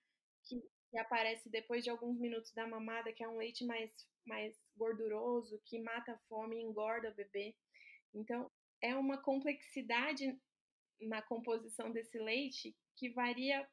que, 0.46 0.62
que 0.90 0.98
aparece 0.98 1.50
depois 1.50 1.84
de 1.84 1.90
alguns 1.90 2.18
minutos 2.20 2.54
da 2.54 2.66
mamada, 2.68 3.12
que 3.12 3.24
é 3.24 3.28
um 3.28 3.38
leite 3.38 3.66
mais, 3.66 3.92
mais 4.26 4.58
gorduroso, 4.78 5.62
que 5.66 5.82
mata 5.82 6.14
a 6.14 6.20
fome 6.30 6.56
e 6.56 6.62
engorda 6.62 7.10
o 7.10 7.16
bebê. 7.16 7.54
Então, 8.14 8.50
é 8.82 8.96
uma 8.96 9.22
complexidade 9.22 10.40
na 11.02 11.22
composição 11.22 11.92
desse 11.92 12.18
leite 12.18 12.76
que 12.96 13.10
varia 13.10 13.68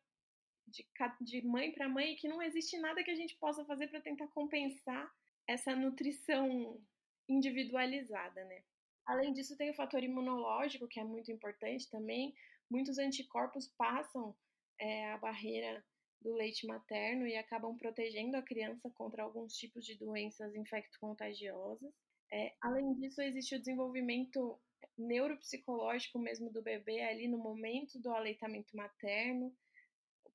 de, 0.70 0.86
de 1.20 1.46
mãe 1.46 1.72
para 1.72 1.88
mãe 1.88 2.16
que 2.16 2.28
não 2.28 2.42
existe 2.42 2.78
nada 2.78 3.02
que 3.02 3.10
a 3.10 3.16
gente 3.16 3.36
possa 3.36 3.64
fazer 3.64 3.88
para 3.88 4.00
tentar 4.00 4.28
compensar 4.28 5.10
essa 5.46 5.74
nutrição 5.74 6.80
individualizada, 7.28 8.44
né? 8.44 8.62
Além 9.06 9.32
disso, 9.32 9.56
tem 9.56 9.70
o 9.70 9.74
fator 9.74 10.02
imunológico, 10.02 10.86
que 10.86 11.00
é 11.00 11.04
muito 11.04 11.32
importante 11.32 11.88
também. 11.90 12.34
Muitos 12.70 12.98
anticorpos 12.98 13.68
passam 13.78 14.36
é, 14.78 15.12
a 15.12 15.18
barreira 15.18 15.82
do 16.20 16.34
leite 16.34 16.66
materno 16.66 17.26
e 17.26 17.36
acabam 17.36 17.76
protegendo 17.76 18.36
a 18.36 18.42
criança 18.42 18.90
contra 18.90 19.22
alguns 19.22 19.54
tipos 19.54 19.84
de 19.86 19.96
doenças 19.96 20.54
infecto-contagiosas. 20.54 21.90
É, 22.30 22.54
além 22.60 22.92
disso, 22.94 23.22
existe 23.22 23.54
o 23.54 23.58
desenvolvimento 23.58 24.60
neuropsicológico 24.96 26.18
mesmo 26.18 26.50
do 26.50 26.62
bebê 26.62 27.02
ali 27.02 27.28
no 27.28 27.38
momento 27.38 27.98
do 28.00 28.10
aleitamento 28.10 28.76
materno 28.76 29.54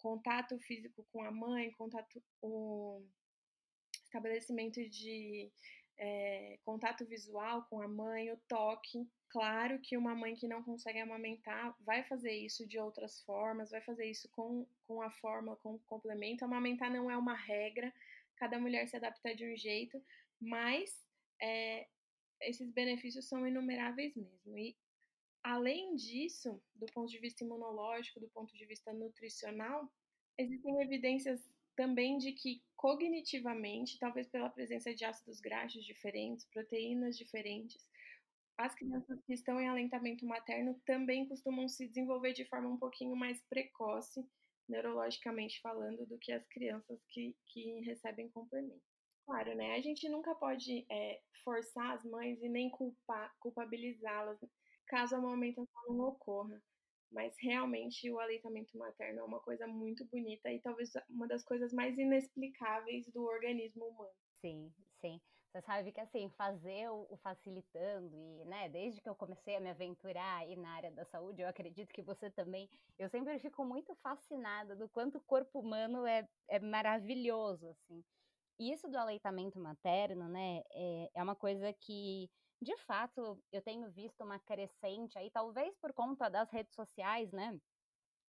contato 0.03 0.60
físico 0.60 1.07
com 1.13 1.24
a 1.24 1.31
mãe, 1.31 1.72
contato, 1.72 2.22
o 2.41 3.01
estabelecimento 4.03 4.83
de 4.89 5.50
é, 5.98 6.60
contato 6.65 7.05
visual 7.05 7.65
com 7.69 7.81
a 7.81 7.88
mãe, 7.88 8.29
o 8.29 8.38
toque. 8.50 9.07
Claro 9.29 9.79
que 9.79 9.95
uma 9.95 10.13
mãe 10.13 10.36
que 10.36 10.48
não 10.48 10.62
consegue 10.62 11.00
amamentar 11.00 11.74
vai 11.79 12.03
fazer 12.03 12.33
isso 12.33 12.67
de 12.67 12.77
outras 12.77 13.22
formas, 13.22 13.72
vai 13.72 13.81
fazer 13.81 14.05
isso 14.05 14.29
com, 14.29 14.67
com 14.86 15.01
a 15.01 15.10
forma, 15.10 15.55
com 15.55 15.75
o 15.75 15.79
complemento. 15.88 16.43
Amamentar 16.43 16.91
não 16.91 17.10
é 17.10 17.17
uma 17.17 17.33
regra, 17.33 17.91
cada 18.36 18.60
mulher 18.60 18.86
se 18.88 18.98
adapta 18.98 19.33
de 19.33 19.45
um 19.45 19.55
jeito, 19.55 20.03
mas 20.39 21.01
é, 21.41 21.88
esses 22.41 22.69
benefícios 22.72 23.27
são 23.29 23.48
inumeráveis 23.48 24.13
mesmo. 24.15 24.57
E 24.57 24.75
Além 25.44 25.96
disso, 25.96 26.62
do 26.74 26.86
ponto 26.94 27.10
de 27.10 27.20
vista 27.20 27.44
imunológico, 27.44 28.20
do 28.20 28.30
ponto 28.30 28.56
de 28.56 28.66
vista 28.66 28.94
nutricional, 28.94 29.92
existem 30.38 30.82
evidências 30.82 31.42
também 31.76 32.18
de 32.18 32.32
que 32.32 32.64
cognitivamente, 32.76 34.00
talvez 34.00 34.28
pela 34.28 34.50
presença 34.50 34.94
de 34.94 35.04
ácidos 35.04 35.42
graxos 35.42 35.86
diferentes, 35.86 36.46
proteínas 36.46 37.18
diferentes, 37.18 37.86
as 38.58 38.74
crianças 38.76 39.20
que 39.26 39.34
estão 39.34 39.60
em 39.60 39.68
alentamento 39.68 40.26
materno 40.26 40.80
também 40.86 41.28
costumam 41.28 41.68
se 41.68 41.88
desenvolver 41.88 42.34
de 42.34 42.46
forma 42.46 42.70
um 42.70 42.78
pouquinho 42.78 43.16
mais 43.16 43.42
precoce, 43.50 44.26
neurologicamente 44.70 45.60
falando, 45.60 46.06
do 46.06 46.18
que 46.20 46.32
as 46.32 46.48
crianças 46.48 47.04
que, 47.10 47.36
que 47.48 47.82
recebem 47.82 48.30
complemento. 48.30 48.82
Claro, 49.26 49.56
né? 49.56 49.76
A 49.76 49.82
gente 49.82 50.08
nunca 50.08 50.36
pode 50.36 50.86
é, 50.90 51.20
forçar 51.44 51.98
as 51.98 52.04
mães 52.06 52.42
e 52.42 52.50
nem 52.50 52.70
culpabilizá-las 53.40 54.38
caso 54.88 55.16
a 55.16 55.18
amamentação 55.18 55.84
não 55.90 56.06
ocorra. 56.06 56.62
Mas 57.12 57.36
realmente 57.40 58.10
o 58.12 58.20
aleitamento 58.20 58.75
materno 58.78 59.20
é 59.20 59.24
uma 59.24 59.40
coisa 59.40 59.68
muito 59.68 60.06
bonita 60.08 60.52
e 60.52 60.60
talvez 60.62 60.92
uma 61.10 61.28
das 61.28 61.44
coisas 61.44 61.72
mais 61.72 61.98
inexplicáveis 61.98 63.06
do 63.13 63.24
organismo 63.24 63.86
humano. 63.86 64.12
Sim, 64.42 64.74
sim. 65.00 65.22
Você 65.52 65.62
sabe 65.62 65.92
que 65.92 66.02
assim, 66.02 66.30
fazer 66.32 66.90
o, 66.90 67.16
facilitando 67.22 68.18
e, 68.18 68.44
né, 68.46 68.68
desde 68.70 69.00
que 69.00 69.08
eu 69.08 69.16
comecei 69.16 69.56
a 69.56 69.60
me 69.60 69.70
aventurar 69.70 70.40
aí 70.40 70.56
na 70.56 70.72
área 70.72 70.90
da 70.90 71.06
saúde, 71.06 71.44
eu 71.44 71.48
acredito 71.48 71.94
que 71.94 72.02
você 72.02 72.32
também, 72.32 72.68
eu 72.98 73.08
sempre 73.08 73.38
fico 73.40 73.63
muito 73.63 73.94
fascinada 73.98 74.75
do 74.75 74.90
quanto 74.90 75.20
o 75.20 75.24
corpo 75.24 75.60
humano 75.60 76.08
é, 76.08 76.28
é 76.50 76.60
maravilhoso, 76.60 77.68
assim. 77.70 78.04
E 78.60 78.72
isso 78.72 78.90
do 78.90 78.98
aleitamento 78.98 79.60
materno, 79.60 80.28
né, 80.28 80.62
é, 80.72 81.10
é 81.13 81.24
uma 81.24 81.36
coisa 81.36 81.72
que 81.74 82.30
de 82.63 82.75
fato, 82.77 83.41
eu 83.51 83.62
tenho 83.62 83.89
visto 83.91 84.24
uma 84.24 84.39
crescente 84.39 85.17
aí, 85.17 85.29
talvez 85.29 85.75
por 85.77 85.93
conta 85.93 86.29
das 86.29 86.50
redes 86.50 86.74
sociais, 86.74 87.32
né? 87.32 87.60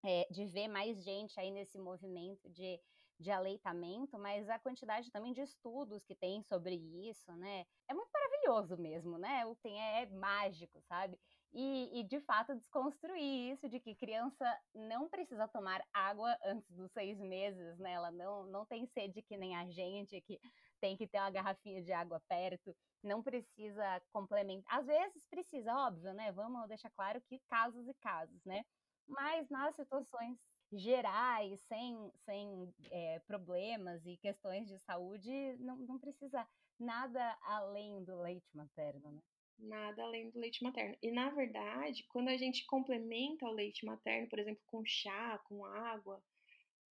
É, 0.05 0.27
de 0.31 0.45
ver 0.47 0.69
mais 0.69 1.03
gente 1.03 1.39
aí 1.41 1.51
nesse 1.51 1.79
movimento 1.79 2.51
de, 2.51 2.79
de 3.19 3.31
aleitamento, 3.31 4.19
mas 4.19 4.49
a 4.51 4.59
quantidade 4.59 5.11
também 5.11 5.33
de 5.33 5.41
estudos 5.41 6.05
que 6.05 6.15
tem 6.15 6.43
sobre 6.43 6.75
isso, 7.09 7.33
né? 7.33 7.65
É 7.89 7.95
muito 7.95 8.11
maravilhoso 8.13 8.77
mesmo, 8.77 9.17
né? 9.19 9.47
O 9.47 9.55
tem 9.57 9.81
é, 9.81 10.03
é 10.03 10.07
mágico, 10.07 10.81
sabe? 10.83 11.19
E, 11.53 12.01
e, 12.01 12.03
de 12.03 12.21
fato 12.21 12.55
desconstruir 12.55 13.53
isso 13.53 13.69
de 13.69 13.79
que 13.79 13.95
criança 13.95 14.45
não 14.75 15.09
precisa 15.09 15.47
tomar 15.47 15.83
água 15.93 16.37
antes 16.45 16.69
dos 16.73 16.91
seis 16.91 17.19
meses, 17.21 17.79
né? 17.79 17.93
Ela 17.93 18.11
não, 18.11 18.45
não 18.47 18.67
tem 18.67 18.87
sede 18.87 19.23
que 19.23 19.37
nem 19.37 19.55
a 19.57 19.71
gente, 19.71 20.21
que 20.23 20.41
tem 20.85 20.99
que 20.99 21.07
ter 21.07 21.19
uma 21.19 21.31
garrafinha 21.31 21.83
de 21.83 21.93
água 21.93 22.21
perto 22.29 22.77
não 23.03 23.23
precisa 23.23 24.03
complementar. 24.13 24.81
Às 24.81 24.87
vezes 24.87 25.27
precisa, 25.27 25.75
óbvio, 25.75 26.13
né? 26.13 26.31
Vamos 26.33 26.69
deixar 26.69 26.91
claro 26.91 27.23
que 27.23 27.39
casos 27.49 27.89
e 27.89 27.95
casos, 27.95 28.45
né? 28.45 28.63
Mas 29.09 29.49
nas 29.49 29.75
situações 29.77 30.39
gerais, 30.71 31.59
sem, 31.69 32.13
sem 32.27 32.75
é, 32.91 33.19
problemas 33.21 34.05
e 34.05 34.19
questões 34.19 34.69
de 34.69 34.79
saúde, 34.81 35.57
não, 35.59 35.77
não 35.77 35.99
precisa 35.99 36.47
nada 36.79 37.39
além 37.43 38.05
do 38.05 38.21
leite 38.21 38.55
materno, 38.55 39.11
né? 39.11 39.23
Nada 39.59 40.03
além 40.03 40.31
do 40.31 40.39
leite 40.39 40.63
materno. 40.63 40.97
E 41.03 41.11
na 41.11 41.31
verdade, 41.31 42.05
quando 42.09 42.29
a 42.29 42.37
gente 42.37 42.67
complementa 42.67 43.47
o 43.47 43.53
leite 43.53 43.87
materno, 43.87 44.29
por 44.29 44.39
exemplo, 44.39 44.63
com 44.67 44.85
chá, 44.85 45.39
com 45.47 45.65
água, 45.65 46.23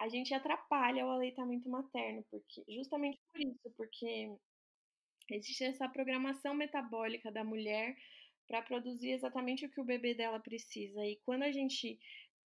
a 0.03 0.09
gente 0.09 0.33
atrapalha 0.33 1.05
o 1.05 1.09
aleitamento 1.09 1.69
materno, 1.69 2.23
porque 2.29 2.63
justamente 2.67 3.19
por 3.31 3.41
isso, 3.41 3.73
porque 3.77 4.29
Existe 5.29 5.63
essa 5.63 5.87
programação 5.87 6.53
metabólica 6.53 7.31
da 7.31 7.43
mulher 7.43 7.95
para 8.47 8.61
produzir 8.61 9.11
exatamente 9.11 9.65
o 9.65 9.69
que 9.69 9.79
o 9.79 9.85
bebê 9.85 10.13
dela 10.13 10.39
precisa. 10.39 11.05
E 11.05 11.17
quando 11.25 11.43
a 11.43 11.51
gente 11.51 11.97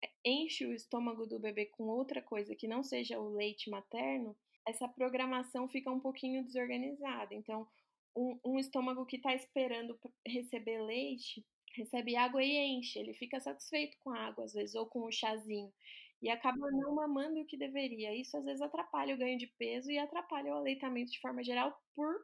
eh, 0.03 0.11
enche 0.25 0.65
o 0.65 0.73
estômago 0.73 1.25
do 1.25 1.39
bebê 1.39 1.67
com 1.67 1.85
outra 1.85 2.21
coisa 2.21 2.55
que 2.55 2.67
não 2.67 2.83
seja 2.83 3.19
o 3.19 3.29
leite 3.29 3.69
materno, 3.69 4.35
essa 4.67 4.87
programação 4.87 5.69
fica 5.69 5.89
um 5.91 5.99
pouquinho 5.99 6.43
desorganizada. 6.43 7.33
Então, 7.33 7.67
um, 8.15 8.37
um 8.43 8.59
estômago 8.59 9.05
que 9.05 9.17
está 9.17 9.33
esperando 9.33 9.97
receber 10.27 10.81
leite 10.81 11.45
recebe 11.75 12.15
água 12.15 12.43
e 12.43 12.55
enche, 12.55 12.99
ele 12.99 13.13
fica 13.13 13.39
satisfeito 13.39 13.97
com 13.99 14.09
a 14.11 14.27
água, 14.27 14.45
às 14.45 14.53
vezes, 14.53 14.75
ou 14.75 14.85
com 14.85 15.01
o 15.01 15.11
chazinho, 15.11 15.73
e 16.21 16.29
acaba 16.29 16.71
não 16.71 16.95
mamando 16.95 17.41
o 17.41 17.45
que 17.45 17.57
deveria. 17.57 18.15
Isso 18.15 18.37
às 18.37 18.45
vezes 18.45 18.61
atrapalha 18.61 19.13
o 19.15 19.17
ganho 19.17 19.37
de 19.37 19.47
peso 19.57 19.91
e 19.91 19.97
atrapalha 19.97 20.53
o 20.53 20.57
aleitamento 20.57 21.11
de 21.11 21.19
forma 21.19 21.43
geral 21.43 21.75
por 21.95 22.15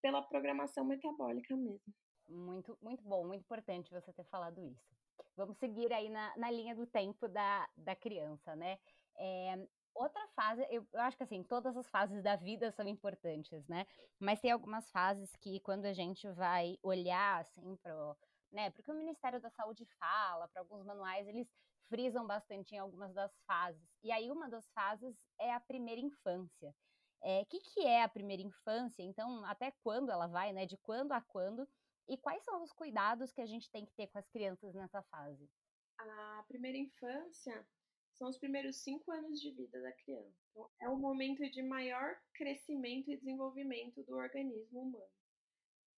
pela 0.00 0.22
programação 0.22 0.84
metabólica 0.84 1.56
mesmo. 1.56 1.94
Muito, 2.28 2.78
muito 2.82 3.02
bom, 3.04 3.26
muito 3.26 3.42
importante 3.42 3.90
você 3.90 4.12
ter 4.12 4.24
falado 4.24 4.62
isso. 4.64 4.96
Vamos 5.36 5.56
seguir 5.58 5.92
aí 5.92 6.08
na, 6.08 6.36
na 6.36 6.50
linha 6.50 6.74
do 6.74 6.86
tempo 6.86 7.26
da, 7.28 7.68
da 7.76 7.96
criança, 7.96 8.54
né? 8.54 8.78
É, 9.16 9.66
outra 9.94 10.26
fase, 10.28 10.64
eu, 10.70 10.86
eu, 10.92 11.00
acho 11.00 11.16
que 11.16 11.22
assim, 11.22 11.42
todas 11.42 11.76
as 11.76 11.88
fases 11.90 12.22
da 12.22 12.36
vida 12.36 12.70
são 12.72 12.86
importantes, 12.86 13.66
né? 13.66 13.86
Mas 14.20 14.40
tem 14.40 14.50
algumas 14.50 14.90
fases 14.90 15.34
que 15.36 15.60
quando 15.60 15.86
a 15.86 15.92
gente 15.92 16.28
vai 16.32 16.78
olhar 16.82 17.40
assim 17.40 17.76
pro, 17.76 18.16
né, 18.52 18.70
porque 18.70 18.90
o 18.90 18.94
Ministério 18.94 19.40
da 19.40 19.50
Saúde 19.50 19.84
fala, 19.98 20.48
para 20.48 20.62
alguns 20.62 20.84
manuais 20.84 21.26
eles 21.26 21.48
frisam 21.88 22.26
bastante 22.26 22.74
em 22.74 22.78
algumas 22.78 23.12
das 23.14 23.32
fases. 23.46 23.82
E 24.02 24.12
aí 24.12 24.30
uma 24.30 24.48
das 24.48 24.68
fases 24.70 25.16
é 25.40 25.52
a 25.52 25.60
primeira 25.60 26.00
infância. 26.00 26.74
O 27.20 27.26
é, 27.26 27.44
que, 27.46 27.58
que 27.60 27.80
é 27.80 28.02
a 28.02 28.08
primeira 28.08 28.42
infância? 28.42 29.02
Então, 29.02 29.44
até 29.44 29.72
quando 29.82 30.10
ela 30.10 30.28
vai, 30.28 30.52
né? 30.52 30.66
De 30.66 30.76
quando 30.78 31.12
a 31.12 31.20
quando? 31.20 31.68
E 32.08 32.16
quais 32.16 32.44
são 32.44 32.62
os 32.62 32.72
cuidados 32.72 33.32
que 33.32 33.40
a 33.40 33.46
gente 33.46 33.70
tem 33.70 33.84
que 33.84 33.92
ter 33.94 34.06
com 34.06 34.18
as 34.18 34.28
crianças 34.28 34.74
nessa 34.74 35.02
fase? 35.04 35.50
A 35.98 36.44
primeira 36.46 36.78
infância 36.78 37.66
são 38.12 38.28
os 38.28 38.38
primeiros 38.38 38.76
cinco 38.76 39.10
anos 39.10 39.40
de 39.40 39.50
vida 39.50 39.80
da 39.80 39.92
criança. 39.92 40.36
Então, 40.50 40.70
é 40.80 40.88
o 40.88 40.96
momento 40.96 41.42
de 41.50 41.62
maior 41.62 42.16
crescimento 42.34 43.10
e 43.10 43.16
desenvolvimento 43.16 44.02
do 44.04 44.16
organismo 44.16 44.80
humano. 44.80 45.17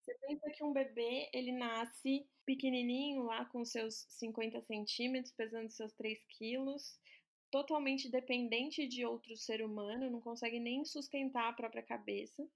Você 0.04 0.14
pensa 0.26 0.50
que 0.50 0.64
um 0.64 0.72
bebê, 0.72 1.30
ele 1.32 1.52
nasce 1.52 2.26
pequenininho, 2.44 3.22
lá 3.22 3.44
com 3.46 3.64
seus 3.64 4.06
50 4.08 4.60
centímetros, 4.62 5.32
pesando 5.32 5.70
seus 5.70 5.92
3 5.94 6.18
quilos, 6.26 6.98
totalmente 7.50 8.10
dependente 8.10 8.86
de 8.86 9.04
outro 9.04 9.36
ser 9.36 9.62
humano, 9.62 10.10
não 10.10 10.20
consegue 10.20 10.58
nem 10.60 10.84
sustentar 10.84 11.48
a 11.48 11.52
própria 11.52 11.82
cabeça. 11.82 12.48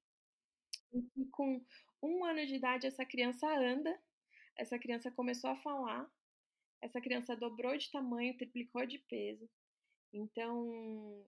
E 1.17 1.27
com 1.33 1.65
um 2.03 2.25
ano 2.25 2.47
de 2.47 2.55
idade, 2.57 2.87
essa 2.87 3.05
criança 3.05 3.47
anda, 3.47 3.99
essa 4.57 4.79
criança 4.79 5.11
começou 5.11 5.51
a 5.51 5.57
falar, 5.57 6.09
essa 6.83 7.01
criança 7.01 7.37
dobrou 7.37 7.77
de 7.77 7.91
tamanho, 7.91 8.37
triplicou 8.37 8.87
de 8.87 8.99
peso. 9.01 9.49
Então, 10.13 11.27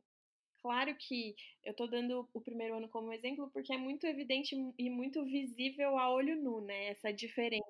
claro 0.66 0.92
que 0.96 1.36
eu 1.64 1.70
estou 1.70 1.88
dando 1.88 2.28
o 2.34 2.40
primeiro 2.40 2.76
ano 2.76 2.88
como 2.88 3.12
exemplo 3.12 3.48
porque 3.52 3.72
é 3.72 3.78
muito 3.78 4.04
evidente 4.04 4.56
e 4.76 4.90
muito 4.90 5.24
visível 5.24 5.96
a 5.96 6.10
olho 6.12 6.34
nu, 6.42 6.60
né? 6.60 6.88
Essa 6.88 7.12
diferença. 7.12 7.64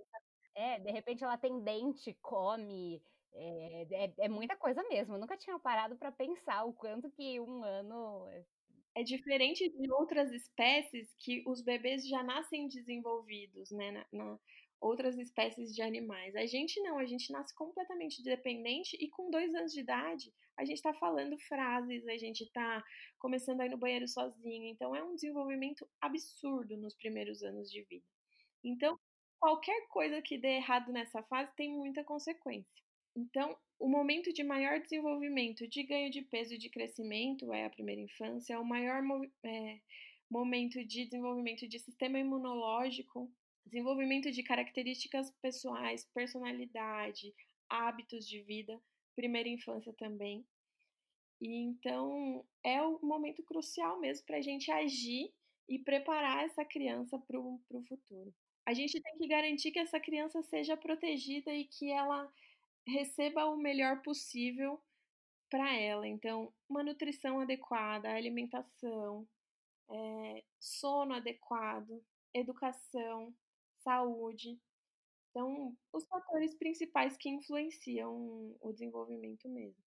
É, 0.54 0.80
de 0.80 0.90
repente 0.90 1.22
ela 1.22 1.36
tem 1.36 1.62
dente, 1.62 2.16
come, 2.22 3.02
é, 3.34 3.86
é, 4.06 4.12
é 4.20 4.28
muita 4.30 4.56
coisa 4.56 4.82
mesmo. 4.84 5.14
Eu 5.14 5.20
nunca 5.20 5.36
tinha 5.36 5.58
parado 5.58 5.96
para 5.96 6.10
pensar 6.10 6.64
o 6.64 6.72
quanto 6.72 7.10
que 7.10 7.38
um 7.38 7.62
ano 7.62 8.26
é, 8.28 8.44
é 8.94 9.02
diferente 9.02 9.68
de 9.68 9.92
outras 9.92 10.32
espécies 10.32 11.14
que 11.18 11.44
os 11.46 11.60
bebês 11.60 12.08
já 12.08 12.22
nascem 12.22 12.66
desenvolvidos, 12.66 13.70
né? 13.72 13.90
Na, 13.90 14.06
na, 14.10 14.38
outras 14.80 15.16
espécies 15.18 15.74
de 15.74 15.82
animais. 15.82 16.34
A 16.36 16.46
gente 16.46 16.80
não, 16.80 16.98
a 16.98 17.06
gente 17.06 17.32
nasce 17.32 17.54
completamente 17.54 18.22
dependente 18.22 18.96
e 19.00 19.08
com 19.08 19.30
dois 19.30 19.54
anos 19.54 19.72
de 19.72 19.80
idade 19.80 20.32
a 20.56 20.64
gente 20.64 20.76
está 20.76 20.94
falando 20.94 21.38
frases, 21.38 22.06
a 22.08 22.16
gente 22.16 22.42
está 22.42 22.82
começando 23.18 23.60
a 23.60 23.66
ir 23.66 23.70
no 23.70 23.76
banheiro 23.76 24.08
sozinho. 24.08 24.64
Então 24.64 24.94
é 24.94 25.02
um 25.02 25.14
desenvolvimento 25.14 25.86
absurdo 26.00 26.76
nos 26.76 26.94
primeiros 26.94 27.42
anos 27.42 27.70
de 27.70 27.82
vida. 27.82 28.04
Então, 28.64 28.98
qualquer 29.38 29.86
coisa 29.88 30.22
que 30.22 30.38
dê 30.38 30.56
errado 30.56 30.90
nessa 30.92 31.22
fase 31.24 31.54
tem 31.56 31.70
muita 31.70 32.02
consequência. 32.02 32.82
Então, 33.14 33.56
o 33.78 33.88
momento 33.88 34.32
de 34.32 34.42
maior 34.42 34.80
desenvolvimento 34.80 35.68
de 35.68 35.82
ganho 35.82 36.10
de 36.10 36.22
peso 36.22 36.54
e 36.54 36.58
de 36.58 36.70
crescimento 36.70 37.52
é 37.52 37.66
a 37.66 37.70
primeira 37.70 38.00
infância, 38.00 38.54
é 38.54 38.58
o 38.58 38.64
maior 38.64 39.02
é, 39.44 39.80
momento 40.30 40.84
de 40.84 41.04
desenvolvimento 41.04 41.68
de 41.68 41.78
sistema 41.78 42.18
imunológico, 42.18 43.30
desenvolvimento 43.66 44.30
de 44.30 44.42
características 44.42 45.30
pessoais, 45.42 46.08
personalidade, 46.14 47.34
hábitos 47.68 48.26
de 48.26 48.40
vida, 48.42 48.80
primeira 49.14 49.48
infância 49.48 49.92
também. 49.94 50.46
E 51.40 51.62
então 51.64 52.46
é 52.64 52.80
o 52.80 52.98
momento 53.02 53.42
crucial 53.42 53.98
mesmo 54.00 54.24
para 54.24 54.38
a 54.38 54.42
gente 54.42 54.70
agir 54.70 55.32
e 55.68 55.78
preparar 55.78 56.44
essa 56.44 56.64
criança 56.64 57.18
para 57.18 57.38
o 57.38 57.60
futuro. 57.88 58.32
A 58.64 58.72
gente 58.72 59.00
tem 59.00 59.18
que 59.18 59.28
garantir 59.28 59.70
que 59.70 59.78
essa 59.78 60.00
criança 60.00 60.42
seja 60.42 60.76
protegida 60.76 61.52
e 61.52 61.64
que 61.64 61.90
ela 61.90 62.32
receba 62.86 63.46
o 63.46 63.56
melhor 63.56 64.00
possível 64.02 64.80
para 65.50 65.76
ela. 65.76 66.06
Então, 66.06 66.52
uma 66.68 66.82
nutrição 66.82 67.40
adequada, 67.40 68.10
alimentação, 68.10 69.26
é, 69.88 70.44
sono 70.58 71.14
adequado, 71.14 72.02
educação, 72.34 73.32
saúde. 73.86 74.58
Então, 75.30 75.76
os 75.92 76.04
fatores 76.06 76.54
principais 76.54 77.16
que 77.16 77.28
influenciam 77.28 78.56
o 78.60 78.72
desenvolvimento 78.72 79.48
mesmo. 79.48 79.84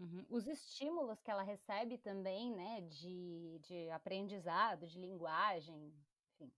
Uhum. 0.00 0.26
Os 0.28 0.46
estímulos 0.46 1.20
que 1.22 1.30
ela 1.30 1.42
recebe 1.42 1.98
também, 1.98 2.52
né, 2.54 2.80
de, 2.82 3.58
de 3.60 3.90
aprendizado, 3.90 4.86
de 4.86 4.98
linguagem, 4.98 5.94
enfim. 6.34 6.52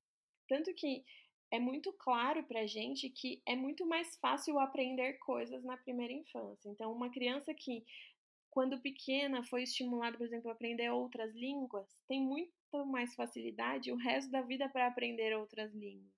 Tanto 0.49 0.75
que 0.75 1.05
é 1.51 1.59
muito 1.59 1.93
claro 1.93 2.43
para 2.45 2.67
gente 2.67 3.09
que 3.11 3.43
é 3.47 3.55
muito 3.55 3.87
mais 3.87 4.17
fácil 4.17 4.59
aprender 4.59 5.19
coisas 5.19 5.63
na 5.65 5.77
primeira 5.77 6.13
infância. 6.13 6.69
Então, 6.69 6.93
uma 6.93 7.11
criança 7.11 7.55
que, 7.55 7.85
quando 8.51 8.81
pequena, 8.81 9.45
foi 9.45 9.63
estimulada, 9.63 10.17
por 10.17 10.27
exemplo, 10.27 10.51
a 10.51 10.53
aprender 10.53 10.91
outras 10.91 11.35
línguas, 11.35 11.89
tem 12.09 12.21
muito 12.21 12.53
mais 12.87 13.15
facilidade 13.15 13.93
o 13.93 13.97
resto 13.97 14.31
da 14.31 14.43
vida 14.43 14.69
para 14.69 14.89
aprender 14.89 15.37
outras 15.37 15.73
línguas. 15.75 16.18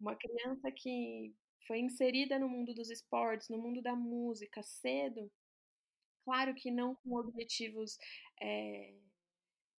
Uma 0.00 0.16
criança 0.16 0.70
que 0.72 1.34
foi 1.66 1.78
inserida 1.80 2.38
no 2.38 2.48
mundo 2.48 2.74
dos 2.74 2.90
esportes, 2.90 3.48
no 3.48 3.58
mundo 3.58 3.80
da 3.82 3.94
música 3.96 4.62
cedo, 4.62 5.30
claro 6.24 6.54
que 6.54 6.70
não 6.70 6.94
com 6.96 7.16
objetivos 7.16 7.98
é, 8.40 8.94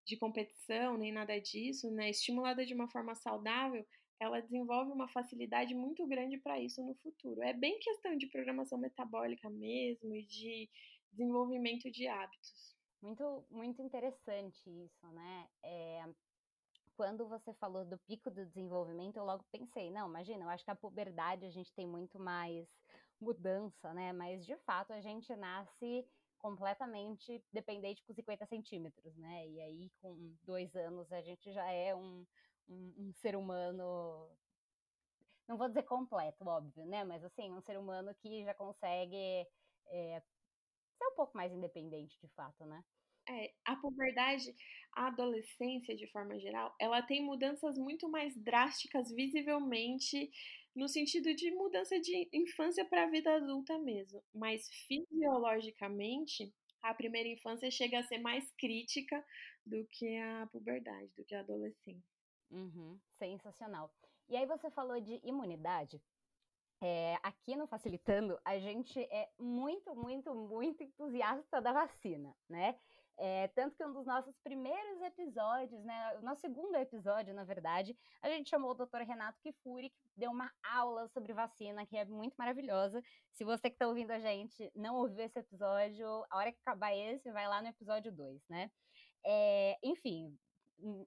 de 0.05 0.17
competição 0.17 0.97
nem 0.97 1.11
nada 1.11 1.39
disso, 1.39 1.91
né? 1.91 2.09
Estimulada 2.09 2.65
de 2.65 2.73
uma 2.73 2.89
forma 2.89 3.15
saudável, 3.15 3.85
ela 4.19 4.39
desenvolve 4.41 4.91
uma 4.91 5.07
facilidade 5.09 5.73
muito 5.75 6.05
grande 6.07 6.37
para 6.37 6.59
isso 6.59 6.83
no 6.83 6.95
futuro. 6.95 7.41
É 7.43 7.53
bem 7.53 7.79
questão 7.79 8.15
de 8.17 8.27
programação 8.27 8.77
metabólica 8.77 9.49
mesmo 9.49 10.15
e 10.15 10.25
de 10.25 10.69
desenvolvimento 11.11 11.91
de 11.91 12.07
hábitos. 12.07 12.75
Muito, 13.01 13.45
muito 13.51 13.81
interessante 13.81 14.61
isso, 14.69 15.07
né? 15.11 15.47
É, 15.63 16.05
quando 16.95 17.27
você 17.27 17.53
falou 17.53 17.85
do 17.85 17.97
pico 17.99 18.31
do 18.31 18.45
desenvolvimento, 18.45 19.17
eu 19.17 19.25
logo 19.25 19.43
pensei, 19.51 19.91
não, 19.91 20.07
imagina, 20.07 20.45
eu 20.45 20.49
acho 20.49 20.63
que 20.63 20.71
a 20.71 20.75
puberdade 20.75 21.45
a 21.45 21.49
gente 21.49 21.73
tem 21.73 21.87
muito 21.87 22.19
mais 22.19 22.67
mudança, 23.19 23.93
né? 23.93 24.13
Mas 24.13 24.45
de 24.45 24.55
fato 24.57 24.93
a 24.93 25.01
gente 25.01 25.35
nasce 25.35 26.07
completamente 26.37 27.43
dependente 27.51 28.03
com 28.03 28.13
50 28.13 28.45
centímetros, 28.45 29.15
né? 29.17 29.47
E 29.47 29.61
aí 29.61 29.91
com 30.01 30.35
dois 30.43 30.75
anos 30.75 31.11
a 31.11 31.21
gente 31.21 31.51
já 31.51 31.69
é 31.71 31.95
um, 31.95 32.25
um, 32.67 32.93
um 32.97 33.13
ser 33.13 33.35
humano 33.35 34.29
não 35.47 35.57
vou 35.57 35.67
dizer 35.67 35.83
completo, 35.83 36.47
óbvio, 36.47 36.85
né? 36.85 37.03
Mas 37.03 37.23
assim, 37.23 37.51
um 37.51 37.61
ser 37.61 37.77
humano 37.77 38.13
que 38.15 38.43
já 38.43 38.53
consegue 38.53 39.47
é, 39.87 40.21
ser 40.97 41.05
um 41.05 41.15
pouco 41.15 41.37
mais 41.37 41.51
independente 41.51 42.19
de 42.19 42.27
fato, 42.29 42.65
né? 42.65 42.83
É, 43.27 43.51
a 43.65 43.75
puberdade, 43.77 44.53
a 44.95 45.07
adolescência 45.07 45.95
de 45.95 46.07
forma 46.11 46.39
geral, 46.39 46.75
ela 46.79 47.01
tem 47.01 47.23
mudanças 47.23 47.77
muito 47.77 48.07
mais 48.09 48.35
drásticas 48.37 49.11
visivelmente 49.11 50.29
no 50.75 50.87
sentido 50.87 51.33
de 51.33 51.51
mudança 51.51 51.99
de 51.99 52.29
infância 52.33 52.85
para 52.85 53.03
a 53.03 53.09
vida 53.09 53.35
adulta 53.35 53.77
mesmo, 53.79 54.21
mas 54.33 54.67
fisiologicamente 54.87 56.53
a 56.83 56.93
primeira 56.93 57.29
infância 57.29 57.71
chega 57.71 57.99
a 57.99 58.03
ser 58.03 58.19
mais 58.19 58.51
crítica 58.59 59.23
do 59.65 59.85
que 59.91 60.17
a 60.17 60.47
puberdade, 60.51 61.09
do 61.17 61.25
que 61.25 61.33
a 61.33 61.39
adolescência. 61.39 62.03
Uhum, 62.51 62.99
sensacional. 63.17 63.91
E 64.29 64.35
aí 64.35 64.45
você 64.45 64.69
falou 64.69 64.99
de 64.99 65.19
imunidade. 65.23 65.99
É, 66.81 67.17
aqui 67.23 67.55
no 67.55 67.65
Facilitando, 67.67 68.39
a 68.43 68.59
gente 68.59 68.99
é 68.99 69.29
muito, 69.39 69.95
muito, 69.95 70.35
muito 70.35 70.83
entusiasta 70.83 71.61
da 71.61 71.71
vacina, 71.71 72.35
né? 72.47 72.77
É, 73.17 73.47
tanto 73.49 73.77
que 73.77 73.85
um 73.85 73.93
dos 73.93 74.05
nossos 74.05 74.37
primeiros 74.39 75.01
episódios, 75.01 75.81
né, 75.85 76.17
o 76.19 76.21
nosso 76.21 76.41
segundo 76.41 76.75
episódio, 76.75 77.33
na 77.33 77.45
verdade, 77.45 77.97
a 78.21 78.29
gente 78.29 78.49
chamou 78.49 78.71
o 78.71 78.73
Dr. 78.73 79.03
Renato 79.07 79.39
Kifuri, 79.41 79.89
que 79.89 80.09
deu 80.17 80.31
uma 80.31 80.51
aula 80.63 81.07
sobre 81.07 81.31
vacina, 81.31 81.85
que 81.85 81.97
é 81.97 82.03
muito 82.03 82.35
maravilhosa. 82.35 83.01
Se 83.31 83.45
você 83.45 83.69
que 83.69 83.75
está 83.75 83.87
ouvindo 83.87 84.11
a 84.11 84.19
gente 84.19 84.69
não 84.75 84.95
ouviu 84.95 85.23
esse 85.23 85.39
episódio, 85.39 86.07
a 86.29 86.37
hora 86.37 86.51
que 86.51 86.59
acabar 86.59 86.93
esse, 86.93 87.31
vai 87.31 87.47
lá 87.47 87.61
no 87.61 87.69
episódio 87.69 88.11
2, 88.11 88.41
né? 88.49 88.69
É, 89.23 89.77
enfim, 89.81 90.37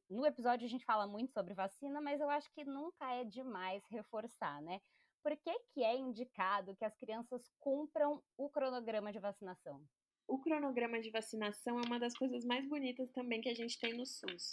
no 0.08 0.24
episódio 0.26 0.64
a 0.64 0.68
gente 0.68 0.84
fala 0.86 1.06
muito 1.06 1.32
sobre 1.32 1.52
vacina, 1.52 2.00
mas 2.00 2.20
eu 2.20 2.30
acho 2.30 2.50
que 2.52 2.64
nunca 2.64 3.12
é 3.12 3.24
demais 3.24 3.84
reforçar, 3.90 4.62
né? 4.62 4.80
Por 5.22 5.36
que, 5.36 5.58
que 5.74 5.84
é 5.84 5.94
indicado 5.94 6.74
que 6.76 6.84
as 6.84 6.96
crianças 6.96 7.42
cumpram 7.60 8.22
o 8.36 8.48
cronograma 8.48 9.12
de 9.12 9.18
vacinação? 9.18 9.82
O 10.28 10.38
cronograma 10.38 11.00
de 11.00 11.08
vacinação 11.08 11.80
é 11.80 11.86
uma 11.86 11.98
das 11.98 12.14
coisas 12.14 12.44
mais 12.44 12.68
bonitas 12.68 13.10
também 13.12 13.40
que 13.40 13.48
a 13.48 13.54
gente 13.54 13.80
tem 13.80 13.94
no 13.94 14.04
SUS. 14.04 14.50